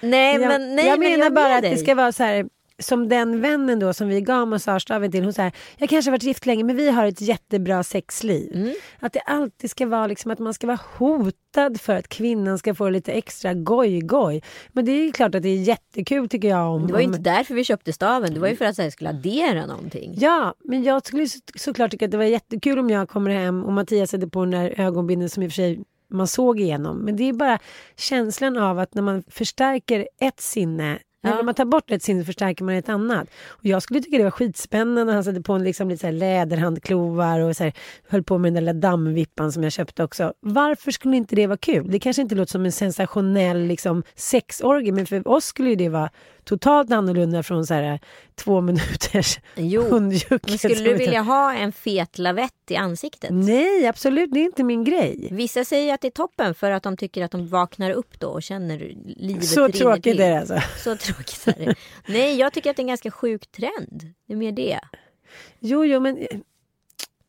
nej 0.00 0.40
jag, 0.40 0.48
men 0.48 0.76
nej 0.76 0.86
jag 0.86 0.98
men 0.98 1.10
menar 1.10 1.24
jag 1.24 1.34
bara 1.34 1.56
att 1.56 1.62
dig. 1.62 1.70
det 1.70 1.76
ska 1.76 1.94
vara 1.94 2.12
så 2.12 2.22
här 2.22 2.46
som 2.78 3.08
den 3.08 3.40
vännen 3.40 3.78
då 3.78 3.92
som 3.92 4.08
vi 4.08 4.20
gav 4.20 4.48
massagestaven 4.48 5.12
till. 5.12 5.24
Hon 5.24 5.32
säger, 5.32 5.52
jag 5.76 5.88
kanske 5.88 6.10
har 6.10 6.12
varit 6.12 6.22
gift 6.22 6.46
länge 6.46 6.64
men 6.64 6.76
vi 6.76 6.90
har 6.90 7.06
ett 7.06 7.20
jättebra 7.20 7.82
sexliv. 7.82 8.50
Mm. 8.54 8.74
Att 9.00 9.12
det 9.12 9.20
alltid 9.20 9.70
ska 9.70 9.86
vara 9.86 10.06
liksom 10.06 10.30
att 10.30 10.38
man 10.38 10.54
ska 10.54 10.66
vara 10.66 10.78
hotad 10.98 11.80
för 11.80 11.94
att 11.94 12.08
kvinnan 12.08 12.58
ska 12.58 12.74
få 12.74 12.88
lite 12.88 13.12
extra 13.12 13.54
goj-goj. 13.54 14.42
Men 14.72 14.84
det 14.84 14.92
är 14.92 15.04
ju 15.04 15.12
klart 15.12 15.34
att 15.34 15.42
det 15.42 15.48
är 15.48 15.56
jättekul 15.56 16.28
tycker 16.28 16.48
jag. 16.48 16.74
Om, 16.74 16.86
Det 16.86 16.92
var 16.92 17.00
ju 17.00 17.06
om, 17.06 17.14
inte 17.14 17.30
därför 17.30 17.54
vi 17.54 17.64
köpte 17.64 17.92
staven. 17.92 18.34
Det 18.34 18.40
var 18.40 18.48
ju 18.48 18.56
för 18.56 18.64
att 18.64 18.78
här, 18.78 18.90
skulle 18.90 19.10
addera 19.10 19.66
någonting. 19.66 20.14
Ja, 20.16 20.54
men 20.64 20.82
jag 20.82 21.06
skulle 21.06 21.28
så, 21.28 21.38
såklart 21.54 21.90
tycka 21.90 22.04
att 22.04 22.10
det 22.10 22.16
var 22.16 22.24
jättekul 22.24 22.78
om 22.78 22.90
jag 22.90 23.08
kommer 23.08 23.30
hem 23.30 23.64
och 23.64 23.72
Mattias 23.72 24.10
sätter 24.10 24.26
på 24.26 24.40
den 24.44 24.50
där 24.50 24.80
ögonbindeln 24.80 25.30
som 25.30 25.42
i 25.42 25.46
och 25.46 25.50
för 25.50 25.54
sig 25.54 25.84
man 26.08 26.26
såg 26.26 26.60
igenom. 26.60 26.98
Men 26.98 27.16
det 27.16 27.28
är 27.28 27.32
bara 27.32 27.58
känslan 27.96 28.56
av 28.56 28.78
att 28.78 28.94
när 28.94 29.02
man 29.02 29.22
förstärker 29.28 30.08
ett 30.20 30.40
sinne 30.40 30.98
Ja. 31.24 31.34
När 31.34 31.42
man 31.42 31.54
tar 31.54 31.64
bort 31.64 31.90
ett 31.90 32.02
sinne 32.02 32.24
förstärker 32.24 32.64
man 32.64 32.74
ett 32.74 32.88
annat. 32.88 33.28
Och 33.46 33.66
jag 33.66 33.82
skulle 33.82 34.00
tycka 34.00 34.18
det 34.18 34.24
var 34.24 34.30
skitspännande 34.30 35.04
när 35.04 35.14
han 35.14 35.24
satte 35.24 35.40
på 35.40 35.52
en 35.52 35.64
liksom 35.64 35.88
lite 35.88 36.06
så 36.06 36.10
läderhandklovar 36.10 37.40
och 37.40 37.56
så 37.56 37.64
här, 37.64 37.72
höll 38.08 38.22
på 38.22 38.38
med 38.38 38.54
den 38.54 38.64
där 38.64 38.72
dammvippan 38.72 39.52
som 39.52 39.62
jag 39.62 39.72
köpte 39.72 40.04
också. 40.04 40.32
Varför 40.40 40.90
skulle 40.90 41.16
inte 41.16 41.36
det 41.36 41.46
vara 41.46 41.56
kul? 41.56 41.90
Det 41.90 41.98
kanske 41.98 42.22
inte 42.22 42.34
låter 42.34 42.52
som 42.52 42.64
en 42.64 42.72
sensationell 42.72 43.66
liksom, 43.66 44.02
sexorgie 44.14 44.92
men 44.92 45.06
för 45.06 45.28
oss 45.28 45.44
skulle 45.44 45.70
ju 45.70 45.76
det 45.76 45.88
vara 45.88 46.10
totalt 46.44 46.92
annorlunda 46.92 47.42
från 47.42 47.66
så 47.66 47.74
här, 47.74 48.00
två 48.34 48.60
minuters 48.60 49.38
Jo. 49.56 50.00
Men 50.00 50.58
skulle 50.58 50.74
du 50.74 50.94
vilja 50.94 51.20
ha 51.22 51.54
en 51.54 51.72
fet 51.72 52.18
lavett 52.18 52.70
i 52.70 52.76
ansiktet? 52.76 53.30
Nej, 53.32 53.86
absolut. 53.86 54.30
Det 54.32 54.40
är 54.40 54.44
inte 54.44 54.64
min 54.64 54.84
grej. 54.84 55.28
Vissa 55.30 55.64
säger 55.64 55.94
att 55.94 56.00
det 56.00 56.08
är 56.08 56.10
toppen 56.10 56.54
för 56.54 56.70
att 56.70 56.82
de 56.82 56.96
tycker 56.96 57.24
att 57.24 57.30
de 57.30 57.48
vaknar 57.48 57.90
upp 57.90 58.20
då 58.20 58.28
och 58.28 58.42
känner 58.42 58.92
livet 59.16 59.44
Så 59.44 59.68
tråkigt 59.68 60.02
till. 60.02 60.20
är 60.20 60.30
det 60.30 60.38
alltså. 60.38 60.60
Så 60.78 60.96
tråkigt 60.96 61.48
är 61.48 61.66
det. 61.66 61.74
Nej, 62.06 62.36
jag 62.36 62.52
tycker 62.52 62.70
att 62.70 62.76
det 62.76 62.80
är 62.80 62.84
en 62.84 62.88
ganska 62.88 63.10
sjuk 63.10 63.46
trend. 63.46 64.12
Det 64.26 64.32
är 64.32 64.36
mer 64.36 64.52
det. 64.52 64.80
Jo, 65.58 65.84
jo, 65.84 66.00
men, 66.00 66.26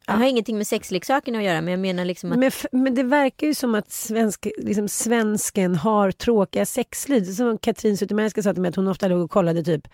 Det 0.07 0.11
har 0.13 0.25
ingenting 0.25 0.57
med 0.57 0.67
sexleksakerna 0.67 1.37
att 1.37 1.43
göra 1.43 1.61
men 1.61 1.71
jag 1.71 1.79
menar 1.79 2.05
liksom 2.05 2.31
att 2.31 2.37
men, 2.37 2.51
men 2.71 2.95
det 2.95 3.03
verkar 3.03 3.47
ju 3.47 3.53
som 3.53 3.75
att 3.75 3.91
svensk, 3.91 4.47
liksom, 4.57 4.87
svensken 4.87 5.75
har 5.75 6.11
tråkiga 6.11 6.65
sexliv. 6.65 7.23
Som 7.23 7.57
Katrin 7.57 7.97
Zytomierska 7.97 8.41
sa 8.43 8.53
till 8.53 8.61
mig 8.61 8.69
att 8.69 8.75
hon 8.75 8.87
ofta 8.87 9.07
låg 9.07 9.21
och 9.21 9.31
kollade 9.31 9.63
typ 9.63 9.87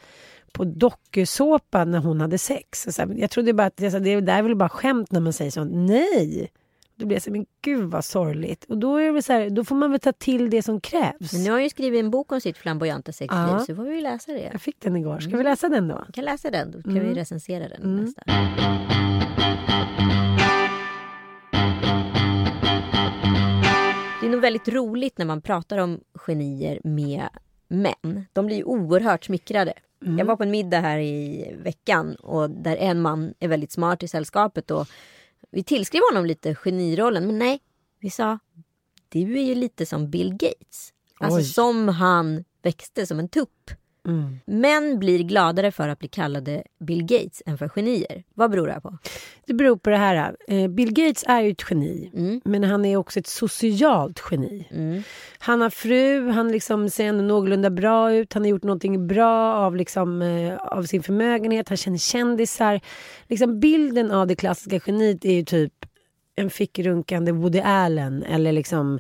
på 0.53 0.63
dokusåpa 0.63 1.85
när 1.85 1.99
hon 1.99 2.21
hade 2.21 2.37
sex. 2.37 2.87
Så 2.89 3.01
här, 3.01 3.13
jag 3.17 3.29
trodde 3.31 3.53
bara 3.53 3.67
att 3.67 3.91
sa, 3.91 3.99
det 3.99 4.21
där 4.21 4.37
är 4.37 4.41
väl 4.43 4.55
bara 4.55 4.69
skämt 4.69 5.11
när 5.11 5.19
man 5.19 5.33
säger 5.33 5.51
sånt. 5.51 5.71
Nej! 5.73 6.51
Då 6.95 7.05
blir 7.05 7.15
jag 7.15 7.23
så 7.23 7.29
här, 7.29 7.37
men 7.37 7.45
gud 7.61 7.83
vad 7.91 8.05
sorgligt. 8.05 8.65
Och 8.69 8.77
då 8.77 8.97
är 8.97 9.11
det 9.13 9.21
så 9.21 9.33
här, 9.33 9.49
då 9.49 9.63
får 9.63 9.75
man 9.75 9.91
väl 9.91 9.99
ta 9.99 10.11
till 10.11 10.49
det 10.49 10.61
som 10.63 10.81
krävs. 10.81 11.33
men 11.33 11.43
nu 11.43 11.51
har 11.51 11.59
ju 11.59 11.69
skrivit 11.69 11.99
en 11.99 12.11
bok 12.11 12.31
om 12.31 12.41
sitt 12.41 12.57
flamboyanta 12.57 13.11
sexliv 13.11 13.41
Ja. 13.41 13.59
så 13.59 13.75
får 13.75 13.83
vi 13.83 14.01
läsa 14.01 14.31
det. 14.31 14.49
Jag 14.51 14.61
fick 14.61 14.81
den 14.81 14.95
igår. 14.95 15.19
Ska 15.19 15.37
vi 15.37 15.43
läsa 15.43 15.69
den 15.69 15.87
då? 15.87 16.03
Vi 16.07 16.13
kan 16.13 16.25
läsa 16.25 16.51
den, 16.51 16.71
då 16.71 16.81
kan 16.81 16.91
Mm. 16.91 17.09
vi 17.09 17.13
recensera 17.15 17.67
den 17.69 17.81
Mm. 17.83 17.95
nästa. 18.05 18.21
Det 24.21 24.27
är 24.27 24.31
nog 24.31 24.41
väldigt 24.41 24.67
roligt 24.67 25.17
när 25.17 25.25
man 25.25 25.41
pratar 25.41 25.77
om 25.77 25.99
genier 26.13 26.79
med 26.83 27.29
män. 27.67 28.25
De 28.33 28.45
blir 28.45 28.57
ju 28.57 28.63
oerhört 28.63 29.25
smickrade. 29.25 29.73
Mm. 30.01 30.17
Jag 30.17 30.25
var 30.25 30.35
på 30.35 30.43
en 30.43 30.51
middag 30.51 30.79
här 30.79 30.99
i 30.99 31.55
veckan 31.63 32.15
och 32.15 32.49
där 32.49 32.77
en 32.77 33.01
man 33.01 33.33
är 33.39 33.47
väldigt 33.47 33.71
smart 33.71 34.03
i 34.03 34.07
sällskapet 34.07 34.71
och 34.71 34.87
vi 35.51 35.63
tillskrev 35.63 36.01
honom 36.11 36.25
lite 36.25 36.55
genirollen 36.55 37.27
men 37.27 37.39
nej, 37.39 37.59
vi 37.99 38.09
sa 38.09 38.39
du 39.09 39.39
är 39.39 39.43
ju 39.43 39.55
lite 39.55 39.85
som 39.85 40.09
Bill 40.09 40.33
Gates. 40.33 40.93
Alltså 41.19 41.39
Oj. 41.39 41.43
som 41.43 41.87
han 41.87 42.43
växte 42.61 43.07
som 43.07 43.19
en 43.19 43.29
tupp. 43.29 43.71
Mm. 44.07 44.39
Män 44.45 44.99
blir 44.99 45.23
gladare 45.23 45.71
för 45.71 45.87
att 45.87 45.99
bli 45.99 46.07
kallade 46.07 46.63
Bill 46.79 47.03
Gates 47.03 47.41
än 47.45 47.57
för 47.57 47.69
genier. 47.69 48.23
Vad 48.33 48.51
beror 48.51 48.67
det 48.67 48.81
på? 48.81 48.97
Det 49.45 49.53
beror 49.53 49.77
på 49.77 49.89
det 49.89 49.97
här. 49.97 50.35
Eh, 50.47 50.67
Bill 50.67 50.93
Gates 50.93 51.23
är 51.27 51.41
ju 51.41 51.51
ett 51.51 51.63
geni, 51.69 52.11
mm. 52.13 52.41
men 52.45 52.63
han 52.63 52.85
är 52.85 52.97
också 52.97 53.19
ett 53.19 53.27
socialt 53.27 54.23
geni. 54.31 54.67
Mm. 54.71 55.03
Han 55.39 55.61
har 55.61 55.69
fru, 55.69 56.29
han 56.29 56.51
liksom 56.51 56.89
ser 56.89 57.05
ändå 57.05 57.23
någorlunda 57.23 57.69
bra 57.69 58.13
ut, 58.13 58.33
han 58.33 58.43
har 58.43 58.49
gjort 58.49 58.63
någonting 58.63 59.07
bra 59.07 59.53
av, 59.53 59.75
liksom, 59.75 60.21
eh, 60.21 60.57
av 60.57 60.83
sin 60.83 61.03
förmögenhet, 61.03 61.69
han 61.69 61.77
känner 61.77 61.97
kändisar. 61.97 62.81
Liksom 63.27 63.59
bilden 63.59 64.11
av 64.11 64.27
det 64.27 64.35
klassiska 64.35 64.79
geniet 64.85 65.25
är 65.25 65.33
ju 65.33 65.43
typ 65.43 65.73
en 66.35 66.49
fickrunkande 66.49 67.31
Woody 67.31 67.59
Allen 67.59 68.23
eller 68.23 68.51
liksom 68.51 68.99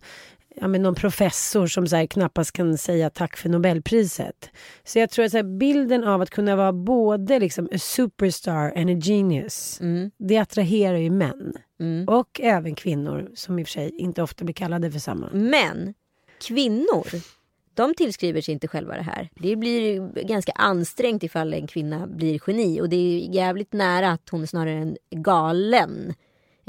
ja, 0.55 0.67
men 0.67 0.81
någon 0.81 0.95
professor 0.95 1.67
som 1.67 1.87
så 1.87 1.95
här, 1.95 2.05
knappast 2.05 2.51
kan 2.51 2.77
säga 2.77 3.09
tack 3.09 3.37
för 3.37 3.49
Nobelpriset. 3.49 4.49
Så 4.83 4.99
jag 4.99 5.09
tror 5.09 5.25
att 5.25 5.31
så 5.31 5.37
här, 5.37 5.57
bilden 5.57 6.03
av 6.03 6.21
att 6.21 6.29
kunna 6.29 6.55
vara 6.55 6.73
både 6.73 7.39
liksom 7.39 7.69
a 7.71 7.77
superstar 7.77 8.73
and 8.77 8.89
a 8.89 8.99
genius, 9.01 9.81
mm. 9.81 10.11
det 10.17 10.37
attraherar 10.37 10.97
ju 10.97 11.09
män. 11.09 11.53
Mm. 11.79 12.07
Och 12.07 12.41
även 12.43 12.75
kvinnor 12.75 13.31
som 13.35 13.59
i 13.59 13.63
och 13.63 13.67
för 13.67 13.71
sig 13.71 13.91
inte 13.97 14.23
ofta 14.23 14.43
blir 14.43 14.53
kallade 14.53 14.91
för 14.91 14.99
samma. 14.99 15.29
Men 15.33 15.93
kvinnor, 16.47 17.07
de 17.73 17.93
tillskriver 17.93 18.41
sig 18.41 18.53
inte 18.53 18.67
själva 18.67 18.95
det 18.95 19.01
här. 19.01 19.29
Det 19.35 19.55
blir 19.55 20.11
ganska 20.23 20.51
ansträngt 20.51 21.23
ifall 21.23 21.53
en 21.53 21.67
kvinna 21.67 22.07
blir 22.07 22.39
geni 22.47 22.81
och 22.81 22.89
det 22.89 22.95
är 22.95 23.35
jävligt 23.35 23.73
nära 23.73 24.11
att 24.11 24.29
hon 24.29 24.41
är 24.41 24.45
snarare 24.45 24.73
en 24.73 24.97
galen 25.09 26.13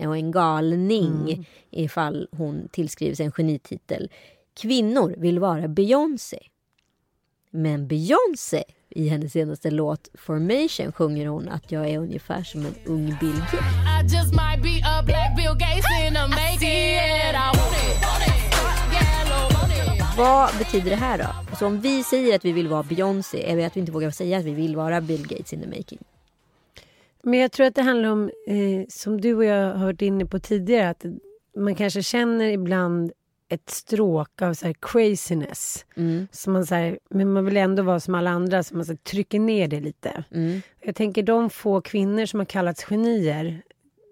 och 0.09 0.17
en 0.17 0.31
galning 0.31 1.33
mm. 1.33 1.45
ifall 1.71 2.29
hon 2.33 2.69
tillskrivs 2.73 3.21
en 3.21 3.33
genititel. 3.33 4.11
Kvinnor 4.55 5.15
vill 5.19 5.39
vara 5.39 5.69
Beyoncé. 5.69 6.39
Men 7.51 7.89
Beyoncé 7.89 8.65
i 8.91 9.09
hennes 9.09 9.33
senaste 9.33 9.71
låt 9.71 10.09
Formation 10.15 10.93
sjunger 10.93 11.27
hon 11.27 11.49
att 11.49 11.73
jag 11.73 11.89
är 11.89 11.99
ungefär 11.99 12.43
som 12.43 12.67
en 12.67 12.75
ung 12.85 13.17
Bill 13.21 13.39
Gates. 13.53 13.61
Vad 20.19 20.59
betyder 20.59 20.91
det 20.91 20.97
här 20.97 21.19
då? 21.19 21.57
Så 21.57 21.67
om 21.67 21.81
vi 21.81 22.05
säger 22.05 22.37
att 22.37 22.45
vi 22.45 22.53
vill 22.53 22.69
vara 22.69 22.83
Beyoncé, 22.83 23.51
är 23.51 23.57
det 23.57 23.65
att 23.65 23.77
vi 23.77 23.81
inte 23.81 23.93
vågar 23.93 24.11
säga 24.11 24.39
att 24.39 24.45
vi 24.45 24.55
vill 24.55 24.77
vara 24.77 25.01
Bill 25.01 25.27
Gates 25.27 25.53
in 25.53 25.61
the 25.61 25.67
making? 25.67 25.99
Men 27.23 27.41
jag 27.41 27.53
tror 27.53 27.67
att 27.67 27.75
det 27.75 27.83
handlar 27.83 28.09
om, 28.09 28.31
eh, 28.47 28.87
som 28.89 29.21
du 29.21 29.35
och 29.35 29.45
jag 29.45 29.75
har 29.75 29.85
varit 29.85 30.03
inne 30.03 30.27
på 30.27 30.39
tidigare, 30.39 30.89
att 30.89 31.05
man 31.57 31.75
kanske 31.75 32.03
känner 32.03 32.45
ibland 32.45 33.13
ett 33.49 33.71
stråk 33.71 34.43
av 34.43 34.55
så 34.55 34.75
craziness. 34.81 35.87
Mm. 35.97 36.29
Så 36.33 36.51
man, 36.51 36.67
så 36.67 36.75
här, 36.75 36.99
men 37.11 37.33
man 37.33 37.45
vill 37.45 37.57
ändå 37.57 37.83
vara 37.83 38.01
som 38.01 38.15
alla 38.15 38.31
andra, 38.31 38.63
så 38.63 38.77
man 38.77 38.85
så 38.85 38.93
här, 38.93 38.97
trycker 38.97 39.41
ner 39.41 39.69
det 39.69 39.81
lite. 39.81 40.25
Mm. 40.31 40.63
Jag 40.81 40.97
tänker 40.97 41.23
de 41.23 41.51
få 41.51 41.81
kvinnor 41.81 42.27
som 42.27 42.41
har 42.41 42.45
kallats 42.45 42.85
genier, 42.85 43.63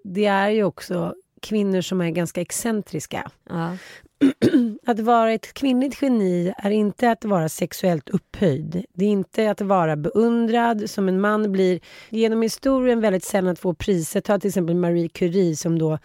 det 0.04 0.26
är 0.26 0.48
ju 0.48 0.64
också 0.64 1.14
kvinnor 1.42 1.80
som 1.80 2.00
är 2.00 2.10
ganska 2.10 2.40
excentriska. 2.40 3.30
Ja. 3.48 3.76
att 4.86 5.00
vara 5.00 5.32
ett 5.32 5.54
kvinnligt 5.54 6.02
geni 6.02 6.52
är 6.56 6.70
inte 6.70 7.10
att 7.10 7.24
vara 7.24 7.48
sexuellt 7.48 8.08
upphöjd. 8.08 8.84
Det 8.94 9.04
är 9.04 9.08
inte 9.08 9.50
att 9.50 9.60
vara 9.60 9.96
beundrad 9.96 10.90
som 10.90 11.08
en 11.08 11.20
man 11.20 11.52
blir 11.52 11.80
genom 12.10 12.42
historien 12.42 13.00
väldigt 13.00 13.24
sällan 13.24 13.52
att 13.52 13.58
få 13.58 13.74
priser. 13.74 14.20
Ta 14.20 14.38
till 14.38 14.48
exempel 14.48 14.76
Marie 14.76 15.08
Curie 15.08 15.56
som 15.56 15.78
då 15.78 15.98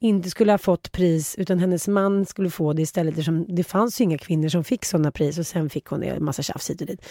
inte 0.00 0.30
skulle 0.30 0.52
ha 0.52 0.58
fått 0.58 0.92
pris 0.92 1.34
utan 1.38 1.58
hennes 1.58 1.88
man 1.88 2.26
skulle 2.26 2.50
få 2.50 2.72
det 2.72 2.82
istället 2.82 3.12
eftersom 3.12 3.46
det 3.48 3.64
fanns 3.64 4.00
ju 4.00 4.04
inga 4.04 4.18
kvinnor 4.18 4.48
som 4.48 4.64
fick 4.64 4.84
sådana 4.84 5.12
pris 5.12 5.38
och 5.38 5.46
sen 5.46 5.70
fick 5.70 5.86
hon 5.86 6.00
det, 6.00 6.06
en 6.06 6.24
massa 6.24 6.42
tjafs 6.42 6.70
hit 6.70 6.80
och 6.80 6.86
dit. 6.86 7.04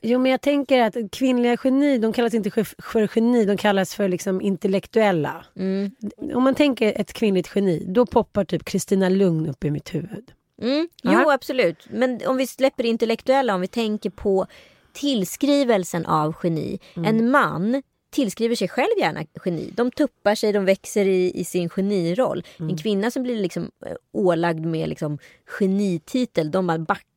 Jo 0.00 0.18
men 0.18 0.30
jag 0.30 0.40
tänker 0.40 0.80
att 0.80 0.96
kvinnliga 1.12 1.56
geni, 1.64 1.98
de 1.98 2.12
kallas 2.12 2.34
inte 2.34 2.50
för 2.78 3.10
geni, 3.16 3.44
de 3.44 3.56
kallas 3.56 3.94
för 3.94 4.08
liksom 4.08 4.40
intellektuella. 4.40 5.44
Mm. 5.56 5.90
Om 6.34 6.42
man 6.42 6.54
tänker 6.54 7.00
ett 7.00 7.12
kvinnligt 7.12 7.50
geni, 7.54 7.84
då 7.88 8.06
poppar 8.06 8.44
typ 8.44 8.64
Kristina 8.64 9.08
Lugn 9.08 9.46
upp 9.46 9.64
i 9.64 9.70
mitt 9.70 9.94
huvud. 9.94 10.32
Mm. 10.62 10.88
Jo 11.02 11.30
absolut, 11.30 11.86
men 11.90 12.20
om 12.26 12.36
vi 12.36 12.46
släpper 12.46 12.82
det 12.82 12.88
intellektuella, 12.88 13.54
om 13.54 13.60
vi 13.60 13.68
tänker 13.68 14.10
på 14.10 14.46
tillskrivelsen 14.92 16.06
av 16.06 16.34
geni. 16.42 16.78
Mm. 16.96 17.08
En 17.08 17.30
man 17.30 17.82
tillskriver 18.12 18.54
sig 18.54 18.68
själv 18.68 18.98
gärna 18.98 19.24
geni. 19.44 19.70
De 19.76 19.90
tuppar 19.90 20.34
sig, 20.34 20.52
de 20.52 20.64
växer 20.64 21.04
i, 21.08 21.40
i 21.40 21.44
sin 21.44 21.68
geniroll. 21.68 22.44
Mm. 22.58 22.70
En 22.70 22.76
kvinna 22.76 23.10
som 23.10 23.22
blir 23.22 23.36
liksom 23.36 23.70
eh, 23.86 23.92
ålagd 24.12 24.64
med 24.64 24.88
liksom 24.88 25.18
genititel, 25.46 26.50
de 26.50 26.66
bara 26.66 26.78
backar. 26.78 27.11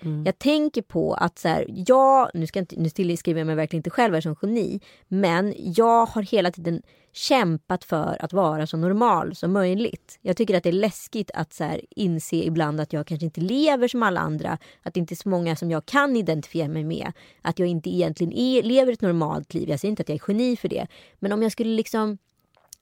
Mm. 0.00 0.24
Jag 0.24 0.38
tänker 0.38 0.82
på 0.82 1.14
att 1.14 1.38
så 1.38 1.48
här, 1.48 1.66
jag, 1.68 2.30
nu, 2.34 2.46
ska 2.46 2.58
inte, 2.58 2.76
nu 2.76 2.88
tillskriver 2.88 3.40
jag 3.40 3.46
mig 3.46 3.56
verkligen 3.56 3.78
inte 3.78 3.90
själv 3.90 4.20
som 4.20 4.36
geni, 4.42 4.80
men 5.08 5.54
jag 5.56 6.06
har 6.06 6.22
hela 6.22 6.50
tiden 6.50 6.82
kämpat 7.12 7.84
för 7.84 8.16
att 8.20 8.32
vara 8.32 8.66
så 8.66 8.76
normal 8.76 9.36
som 9.36 9.52
möjligt. 9.52 10.18
Jag 10.22 10.36
tycker 10.36 10.56
att 10.56 10.62
det 10.62 10.68
är 10.68 10.72
läskigt 10.72 11.30
att 11.34 11.52
så 11.52 11.64
här, 11.64 11.80
inse 11.90 12.36
ibland 12.36 12.80
att 12.80 12.92
jag 12.92 13.06
kanske 13.06 13.24
inte 13.24 13.40
lever 13.40 13.88
som 13.88 14.02
alla 14.02 14.20
andra. 14.20 14.58
Att 14.82 14.94
det 14.94 15.00
inte 15.00 15.14
är 15.14 15.16
så 15.16 15.28
många 15.28 15.56
som 15.56 15.70
jag 15.70 15.86
kan 15.86 16.16
identifiera 16.16 16.68
mig 16.68 16.84
med. 16.84 17.12
Att 17.42 17.58
jag 17.58 17.68
inte 17.68 17.90
egentligen 17.90 18.32
är, 18.32 18.62
lever 18.62 18.92
ett 18.92 19.00
normalt 19.00 19.54
liv. 19.54 19.68
Jag 19.68 19.80
säger 19.80 19.90
inte 19.90 20.02
att 20.02 20.08
jag 20.08 20.16
är 20.16 20.32
geni 20.32 20.56
för 20.56 20.68
det. 20.68 20.86
Men 21.18 21.32
om 21.32 21.42
jag 21.42 21.52
skulle 21.52 21.70
liksom 21.70 22.18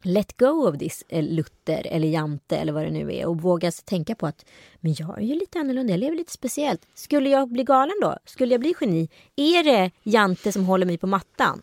let 0.05 0.37
go 0.37 0.69
of 0.69 0.79
this 0.79 1.05
eh, 1.09 1.23
Luther 1.23 1.87
eller 1.87 2.09
Jante 2.09 2.57
eller 2.57 2.73
vad 2.73 2.85
det 2.85 2.91
nu 2.91 3.15
är 3.15 3.27
och 3.27 3.43
våga 3.43 3.71
tänka 3.71 4.15
på 4.15 4.27
att 4.27 4.45
men 4.81 4.95
jag 4.99 5.19
är 5.19 5.23
ju 5.23 5.35
lite 5.35 5.59
annorlunda, 5.59 5.93
jag 5.93 6.01
lever 6.01 6.17
lite 6.17 6.33
speciellt. 6.33 6.89
Skulle 6.95 7.31
jag 7.31 7.49
bli 7.49 7.65
galen 7.65 7.97
då? 8.03 8.17
Skulle 8.25 8.55
jag 8.55 8.61
bli 8.61 8.75
geni? 8.81 9.09
Är 9.37 9.65
det 9.65 9.91
Jante 10.03 10.53
som 10.53 10.65
håller 10.65 10.87
mig 10.87 10.99
på 10.99 11.07
mattan? 11.07 11.63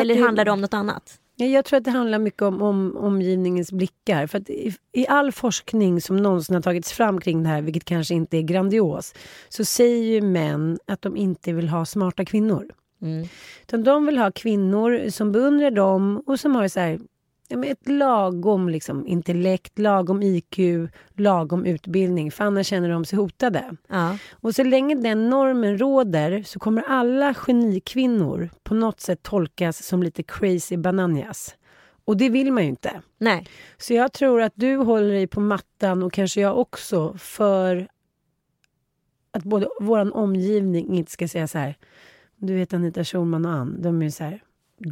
eller 0.00 0.14
det... 0.14 0.22
handlar 0.22 0.44
det 0.44 0.50
om 0.50 0.60
något 0.60 0.74
annat? 0.74 1.20
Jag 1.36 1.64
tror 1.64 1.78
att 1.78 1.84
det 1.84 1.90
handlar 1.90 2.18
mycket 2.18 2.42
om, 2.42 2.62
om 2.62 2.96
omgivningens 2.96 3.72
blickar. 3.72 4.26
För 4.26 4.50
i, 4.50 4.74
i, 4.92 5.06
all 5.06 5.32
forskning 5.32 6.00
som 6.00 6.16
någonsin 6.16 6.54
har 6.54 6.62
tagits 6.62 6.92
fram 6.92 7.20
kring 7.20 7.42
det 7.42 7.48
här, 7.48 7.62
vilket 7.62 7.84
kanske 7.84 8.14
inte 8.14 8.36
är 8.36 8.42
grandios, 8.42 9.14
så 9.48 9.64
säger 9.64 10.04
ju 10.04 10.20
män 10.20 10.78
att 10.86 11.02
de 11.02 11.16
inte 11.16 11.52
vill 11.52 11.68
ha 11.68 11.86
smarta 11.86 12.24
kvinnor. 12.24 12.72
Mm. 13.02 13.28
Utan 13.62 13.84
de 13.84 14.06
vill 14.06 14.18
ha 14.18 14.30
kvinnor 14.30 15.10
som 15.10 15.32
beundrar 15.32 15.70
dem 15.70 16.22
och 16.26 16.40
som 16.40 16.54
har 16.54 16.68
så 16.68 16.80
här, 16.80 16.98
ett 17.64 17.88
lagom 17.88 18.68
liksom, 18.68 19.06
intellekt, 19.06 19.78
lagom 19.78 20.22
IQ, 20.22 20.58
lagom 21.14 21.66
utbildning. 21.66 22.30
För 22.30 22.44
annars 22.44 22.66
känner 22.66 22.88
de 22.88 23.04
sig 23.04 23.18
hotade. 23.18 23.76
Ja. 23.88 24.18
Och 24.30 24.54
så 24.54 24.64
länge 24.64 24.94
den 24.94 25.30
normen 25.30 25.78
råder 25.78 26.42
så 26.42 26.58
kommer 26.58 26.82
alla 26.82 27.34
genikvinnor 27.34 28.50
på 28.62 28.74
något 28.74 29.00
sätt 29.00 29.22
tolkas 29.22 29.86
som 29.86 30.02
lite 30.02 30.22
crazy 30.22 30.76
bananas. 30.76 31.54
Och 32.04 32.16
det 32.16 32.28
vill 32.28 32.52
man 32.52 32.62
ju 32.62 32.68
inte. 32.68 33.02
Nej. 33.18 33.46
Så 33.78 33.94
jag 33.94 34.12
tror 34.12 34.42
att 34.42 34.52
du 34.54 34.76
håller 34.76 35.14
dig 35.14 35.26
på 35.26 35.40
mattan 35.40 36.02
och 36.02 36.12
kanske 36.12 36.40
jag 36.40 36.58
också 36.58 37.14
för 37.18 37.88
att 39.30 39.44
både 39.44 39.68
vår 39.80 40.16
omgivning 40.16 40.94
inte 40.94 41.12
ska 41.12 41.28
säga 41.28 41.48
så 41.48 41.58
här. 41.58 41.76
Du 42.38 42.54
vet 42.54 42.74
Anita 42.74 43.04
Schulman 43.04 43.46
och 43.46 43.52
Ann, 43.52 43.82
de 43.82 44.00
är 44.00 44.04
ju 44.04 44.10
så 44.10 44.24
här 44.24 44.42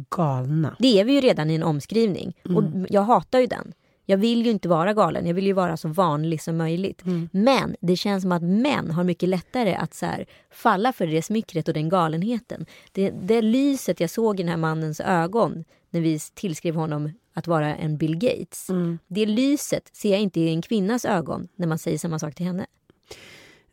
galna. 0.09 0.75
Det 0.79 0.99
är 0.99 1.05
vi 1.05 1.13
ju 1.13 1.21
redan 1.21 1.49
i 1.49 1.55
en 1.55 1.63
omskrivning. 1.63 2.37
Mm. 2.45 2.57
Och 2.57 2.87
jag 2.89 3.01
hatar 3.01 3.39
ju 3.39 3.47
den. 3.47 3.73
Jag 4.09 4.17
vill 4.17 4.45
ju 4.45 4.51
inte 4.51 4.69
vara 4.69 4.93
galen, 4.93 5.27
jag 5.27 5.33
vill 5.33 5.47
ju 5.47 5.53
vara 5.53 5.77
så 5.77 5.87
vanlig 5.87 6.41
som 6.41 6.57
möjligt. 6.57 7.05
Mm. 7.05 7.29
Men 7.31 7.75
det 7.81 7.95
känns 7.95 8.21
som 8.21 8.31
att 8.31 8.43
män 8.43 8.91
har 8.91 9.03
mycket 9.03 9.29
lättare 9.29 9.75
att 9.75 9.93
så 9.93 10.05
här, 10.05 10.25
falla 10.51 10.93
för 10.93 11.07
det 11.07 11.21
smickret 11.21 11.67
och 11.67 11.73
den 11.73 11.89
galenheten. 11.89 12.65
Det, 12.91 13.09
det 13.09 13.41
lyset 13.41 13.99
jag 13.99 14.09
såg 14.09 14.39
i 14.39 14.43
den 14.43 14.49
här 14.49 14.57
mannens 14.57 14.99
ögon 14.99 15.63
när 15.89 16.01
vi 16.01 16.19
tillskrev 16.19 16.75
honom 16.75 17.11
att 17.33 17.47
vara 17.47 17.75
en 17.75 17.97
Bill 17.97 18.17
Gates. 18.17 18.69
Mm. 18.69 18.99
Det 19.07 19.25
lyset 19.25 19.89
ser 19.93 20.11
jag 20.11 20.19
inte 20.19 20.39
i 20.39 20.49
en 20.49 20.61
kvinnas 20.61 21.05
ögon 21.05 21.47
när 21.55 21.67
man 21.67 21.79
säger 21.79 21.97
samma 21.97 22.19
sak 22.19 22.35
till 22.35 22.45
henne. 22.45 22.65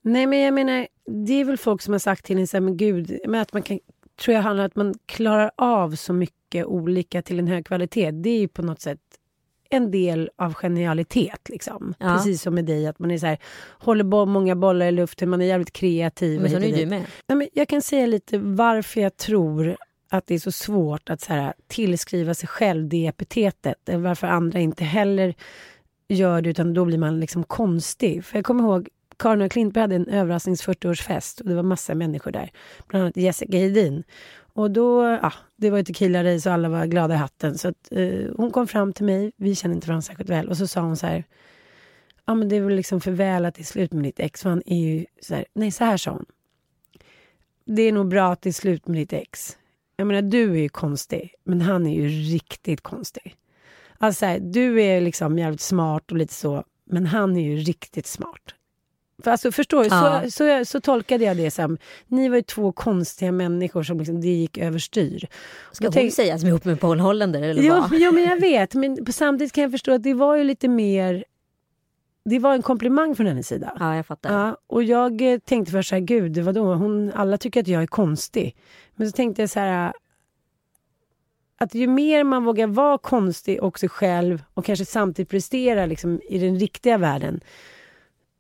Nej 0.05 0.27
men 0.27 0.39
jag 0.39 0.55
menar, 0.55 0.87
det 1.27 1.33
är 1.33 1.45
väl 1.45 1.57
folk 1.57 1.83
som 1.83 1.95
har 1.95 1.99
sagt 1.99 2.25
till 2.25 2.39
en 2.39 2.47
så 2.47 2.57
här, 2.57 2.61
men 2.63 2.77
gud, 2.77 3.19
men 3.27 3.41
att 3.41 3.53
man 3.53 3.63
kan 3.63 3.79
tror 4.17 4.35
jag 4.35 4.43
handlar 4.43 4.65
om 4.65 4.67
att 4.67 4.77
man 4.77 4.95
klarar 5.07 5.51
av 5.57 5.95
så 5.95 6.13
mycket 6.13 6.67
olika 6.67 7.23
till 7.23 7.39
en 7.39 7.47
hög 7.47 7.67
kvalitet. 7.67 8.11
Det 8.11 8.31
är 8.31 8.39
ju 8.39 8.49
på 8.49 8.63
något 8.63 8.81
sätt 8.81 9.01
en 9.71 9.91
del 9.91 10.31
av 10.37 10.55
genialitet. 10.55 11.49
Liksom. 11.49 11.95
Ja. 11.99 12.15
Precis 12.17 12.43
som 12.43 12.55
med 12.55 12.65
dig, 12.65 12.87
att 12.87 12.99
man 12.99 13.11
är 13.11 13.19
så 13.19 13.27
här, 13.27 13.39
håller 13.79 14.05
bo 14.05 14.27
många 14.27 14.57
bollar 14.57 14.87
i 14.87 14.93
luften, 14.93 15.31
man 15.31 15.41
är 15.41 15.47
jävligt 15.47 15.73
kreativ. 15.73 16.41
Men 16.41 16.51
så 16.51 16.57
är 16.57 16.77
du 16.77 16.87
med. 16.87 17.05
Nej, 17.27 17.39
men 17.39 17.49
jag 17.53 17.69
kan 17.69 17.83
säga 17.83 18.07
lite 18.07 18.39
varför 18.39 19.01
jag 19.01 19.17
tror 19.17 19.77
att 20.09 20.27
det 20.27 20.35
är 20.35 20.39
så 20.39 20.53
svårt 20.53 21.11
att 21.11 21.21
så 21.21 21.33
här, 21.33 21.55
tillskriva 21.67 22.35
sig 22.35 22.49
själv 22.49 22.89
det 22.89 23.07
epitetet. 23.07 23.79
Varför 23.85 24.27
andra 24.27 24.61
inte 24.61 24.85
heller 24.85 25.35
gör 26.09 26.43
det, 26.43 26.51
utan 26.51 26.75
då 26.75 26.85
blir 26.85 26.99
man 26.99 27.21
liksom 27.21 27.45
konstig. 27.45 28.25
För 28.25 28.39
jag 28.39 28.45
kommer 28.45 28.65
ihåg 28.65 28.89
Karin 29.17 29.43
och 29.43 29.51
Klintberg 29.51 29.83
hade 29.83 29.95
en 29.95 30.09
överrasknings 30.09 30.67
40-årsfest 30.67 31.41
och 31.41 31.49
det 31.49 31.55
var 31.55 31.63
massa 31.63 31.95
människor 31.95 32.31
där. 32.31 32.51
Bland 32.89 33.03
annat 33.03 33.17
Jessica 33.17 33.59
Hedin. 33.59 34.05
Och 34.55 34.71
då, 34.71 35.03
ja, 35.23 35.33
det 35.57 35.71
var 35.71 35.79
ju 35.79 35.85
tequila-race 35.85 36.49
och 36.49 36.55
alla 36.55 36.69
var 36.69 36.87
glada 36.87 37.15
i 37.15 37.17
hatten. 37.17 37.59
Så 37.59 37.69
att, 37.69 37.93
eh, 37.93 38.31
hon 38.37 38.51
kom 38.51 38.67
fram 38.67 38.93
till 38.93 39.05
mig, 39.05 39.33
vi 39.37 39.55
kände 39.55 39.75
inte 39.75 39.89
varandra 39.89 40.03
särskilt 40.03 40.31
väl, 40.31 40.49
och 40.49 40.57
så 40.57 40.67
sa 40.67 40.81
hon 40.81 40.97
så 40.97 41.07
här. 41.07 41.25
Ja 42.27 42.35
men 42.35 42.49
det 42.49 42.57
är 42.57 42.61
väl 42.61 42.75
liksom 42.75 43.01
för 43.01 43.11
väl 43.11 43.45
att 43.45 43.55
det 43.55 43.63
är 43.63 43.65
slut 43.65 43.93
med 43.93 44.05
ditt 44.05 44.21
ex. 44.21 44.43
För 44.43 44.51
han 44.51 44.63
är 44.67 44.77
ju 44.77 45.07
så 45.21 45.35
här, 45.35 45.45
nej 45.55 45.71
så 45.71 45.85
här 45.85 45.97
sa 45.97 46.11
hon. 46.11 46.25
Det 47.65 47.83
är 47.83 47.93
nog 47.93 48.09
bra 48.09 48.33
att 48.33 48.43
det 48.43 48.51
är 48.51 48.53
slut 48.53 48.89
med 48.89 48.97
ditt 48.97 49.13
ex. 49.13 49.57
Jag 49.97 50.07
menar 50.07 50.23
du 50.23 50.51
är 50.51 50.63
ju 50.63 50.69
konstig, 50.69 51.35
men 51.45 51.61
han 51.61 51.87
är 51.87 51.95
ju 51.95 52.09
riktigt 52.09 52.81
konstig. 52.81 53.37
Alltså 53.99 54.27
här, 54.27 54.39
du 54.39 54.83
är 54.83 55.01
liksom 55.01 55.39
jävligt 55.39 55.61
smart 55.61 56.11
och 56.11 56.17
lite 56.17 56.35
så, 56.35 56.65
men 56.85 57.07
han 57.07 57.37
är 57.37 57.43
ju 57.43 57.57
riktigt 57.57 58.07
smart. 58.07 58.55
För 59.23 59.31
alltså, 59.31 59.53
förstår 59.53 59.83
du? 59.85 59.89
Ja. 59.89 60.23
Så, 60.25 60.31
så, 60.31 60.65
så 60.65 60.81
tolkade 60.81 61.25
jag 61.25 61.37
det 61.37 61.51
som, 61.51 61.79
ni 62.07 62.29
var 62.29 62.37
ju 62.37 62.43
två 62.43 62.73
konstiga 62.73 63.33
människor 63.33 63.83
som 63.83 63.99
liksom, 63.99 64.21
det 64.21 64.29
gick 64.29 64.59
överstyr. 64.59 65.29
Ska 65.73 65.85
hon 65.85 65.93
tänk- 65.93 66.15
säga 66.15 66.39
som 66.39 66.47
är 66.47 66.51
ihop 66.51 66.65
med 66.65 66.81
Paul 66.81 67.01
Hollander 67.01 67.43
eller 67.43 67.63
Jo, 67.63 67.75
vad? 67.75 67.91
jo, 67.93 68.13
men 68.13 68.25
jag 68.25 68.41
vet. 68.41 68.75
Men 68.75 69.13
samtidigt 69.13 69.53
kan 69.53 69.63
jag 69.63 69.71
förstå 69.71 69.93
att 69.93 70.03
det 70.03 70.15
var 70.15 70.37
ju 70.37 70.45
lite 70.45 70.69
mer... 70.69 71.25
Det 72.25 72.39
var 72.39 72.55
en 72.55 72.63
komplimang 72.63 73.15
från 73.17 73.27
hennes 73.27 73.49
sida. 73.49 73.77
Ja, 73.81 73.97
jag 73.97 74.07
fattar. 74.07 74.33
Ja, 74.33 74.57
och 74.67 74.83
jag 74.83 75.33
eh, 75.33 75.39
tänkte 75.39 75.73
först 75.73 75.89
så 75.89 75.95
här, 75.95 76.03
gud, 76.03 76.39
vadå? 76.39 76.75
Hon, 76.75 77.13
alla 77.15 77.39
tycker 77.39 77.61
att 77.61 77.69
jag 77.69 77.83
är 77.83 77.87
konstig. 77.87 78.57
Men 78.95 79.11
så 79.11 79.17
tänkte 79.17 79.43
jag 79.43 79.51
så 79.51 79.61
här, 79.61 79.93
att 81.59 81.75
ju 81.75 81.87
mer 81.87 82.25
man 82.25 82.45
vågar 82.45 82.67
vara 82.67 82.99
konstig 82.99 83.63
och 83.63 83.79
sig 83.79 83.89
själv 83.89 84.43
och 84.55 84.65
kanske 84.65 84.85
samtidigt 84.85 85.29
prestera 85.31 85.87
liksom, 85.87 86.21
i 86.29 86.39
den 86.39 86.59
riktiga 86.59 86.99
världen, 86.99 87.41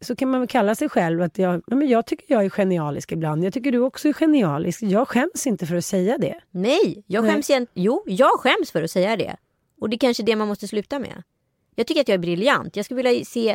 så 0.05 0.16
kan 0.16 0.30
man 0.30 0.40
väl 0.40 0.48
kalla 0.48 0.74
sig 0.74 0.88
själv 0.88 1.22
att 1.22 1.38
jag, 1.38 1.62
ja, 1.66 1.76
men 1.76 1.88
jag 1.88 2.07
tycker 2.07 2.34
jag 2.34 2.44
är 2.44 2.50
genialisk 2.50 3.12
ibland. 3.12 3.44
Jag 3.44 3.52
tycker 3.52 3.72
du 3.72 3.78
också 3.78 4.09
är 4.09 4.12
genialisk. 4.12 4.82
Jag 4.82 5.09
skäms 5.09 5.46
inte 5.46 5.66
för 5.66 5.76
att 5.76 5.84
säga 5.84 6.18
det. 6.18 6.40
Nej, 6.50 7.05
jag 7.07 7.24
Nej. 7.24 7.32
skäms 7.32 7.50
igen. 7.50 7.66
Jo, 7.74 8.02
jag 8.07 8.40
skäms 8.40 8.70
för 8.70 8.82
att 8.82 8.90
säga 8.90 9.16
det. 9.16 9.36
Och 9.80 9.90
det 9.90 9.96
är 9.96 9.98
kanske 9.98 10.22
det 10.22 10.36
man 10.36 10.48
måste 10.48 10.68
sluta 10.68 10.98
med. 10.98 11.22
Jag 11.74 11.86
tycker 11.86 12.00
att 12.00 12.09
jag 12.09 12.14
är 12.14 12.18
briljant. 12.18 12.76
Jag 12.76 12.84
skulle 12.84 13.02
vilja, 13.02 13.24
se, 13.24 13.46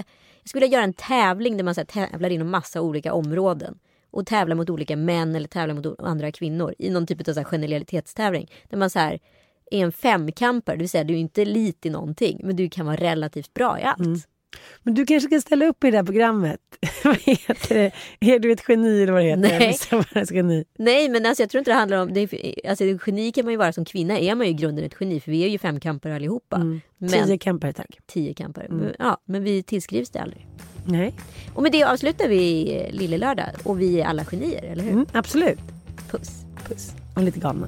jag 0.41 0.49
skulle 0.49 0.65
vilja 0.65 0.77
göra 0.77 0.83
en 0.83 0.93
tävling 0.93 1.57
där 1.57 1.63
man 1.63 1.75
så 1.75 1.81
här, 1.81 1.85
tävlar 2.07 2.29
inom 2.29 2.49
massa 2.49 2.81
olika 2.81 3.13
områden. 3.13 3.79
Och 4.11 4.25
tävlar 4.25 4.55
mot 4.55 4.69
olika 4.69 4.95
män 4.95 5.35
eller 5.35 5.47
tävlar 5.47 5.75
mot 5.75 5.99
andra 5.99 6.31
kvinnor 6.31 6.75
i 6.77 6.89
någon 6.89 7.07
typ 7.07 7.27
av 7.27 7.33
så 7.33 7.39
här 7.39 7.45
genialitetstävling. 7.45 8.51
Där 8.69 8.77
man 8.77 8.89
så 8.89 8.99
här 8.99 9.19
är 9.71 9.83
en 9.83 9.91
femkampare, 9.91 10.75
det 10.75 10.79
vill 10.79 10.89
säga 10.89 11.03
du 11.03 11.13
är 11.13 11.17
inte 11.17 11.41
elit 11.41 11.85
i 11.85 11.89
någonting 11.89 12.41
men 12.43 12.55
du 12.55 12.69
kan 12.69 12.85
vara 12.85 12.95
relativt 12.95 13.53
bra 13.53 13.79
i 13.79 13.83
allt. 13.83 14.27
Men 14.83 14.93
du 14.93 15.05
kanske 15.05 15.29
kan 15.29 15.41
ställa 15.41 15.65
upp 15.65 15.83
i 15.83 15.91
det 15.91 15.97
här 15.97 16.03
programmet. 16.03 16.59
vad 17.03 17.17
heter 17.17 17.75
det? 17.75 17.91
Är 18.33 18.39
du 18.39 18.51
ett 18.51 18.63
geni 18.67 19.03
eller 19.03 19.13
vad 19.13 19.21
det 19.21 19.27
heter? 19.27 19.41
Nej. 19.41 19.73
Nej 20.77 21.09
men 21.09 21.25
alltså 21.25 21.43
jag 21.43 21.49
tror 21.49 21.59
inte 21.59 21.71
det 21.71 21.75
handlar 21.75 22.01
om, 22.01 22.13
det 22.13 22.29
alltså 22.69 22.83
geni 23.07 23.31
kan 23.31 23.45
man 23.45 23.53
ju 23.53 23.57
vara 23.57 23.73
som 23.73 23.85
kvinna, 23.85 24.19
är 24.19 24.35
man 24.35 24.45
ju 24.47 24.51
i 24.51 24.55
grunden 24.55 24.85
ett 24.85 24.95
geni 24.99 25.19
för 25.19 25.31
vi 25.31 25.43
är 25.43 25.47
ju 25.47 25.57
femkampare 25.57 26.15
allihopa. 26.15 26.57
Men, 26.57 26.81
Mm. 27.01 27.25
Tio 27.25 27.37
campare 27.37 27.73
tack. 27.73 27.97
tio 28.07 28.33
kampare. 28.33 28.67
Men, 28.69 28.93
ja, 28.99 29.17
men 29.25 29.43
vi 29.43 29.63
tillskrivs 29.63 30.09
det 30.09 30.19
aldrig. 30.19 30.47
Nej, 30.85 31.13
Och 31.53 31.63
med 31.63 31.71
det 31.71 31.83
avslutar 31.83 32.27
vi 32.27 32.73
eh, 32.75 32.91
Lille 32.93 33.17
Lördag 33.17 33.45
och 33.63 33.81
vi 33.81 34.01
är 34.01 34.05
alla 34.05 34.25
genier, 34.25 34.63
eller 34.63 34.83
hur? 34.83 34.91
mm, 34.91 35.05
absolut. 35.13 35.59
Puss. 36.11 36.29
Puss. 36.67 36.91
Och 37.15 37.23
lite 37.23 37.39
galna. 37.39 37.67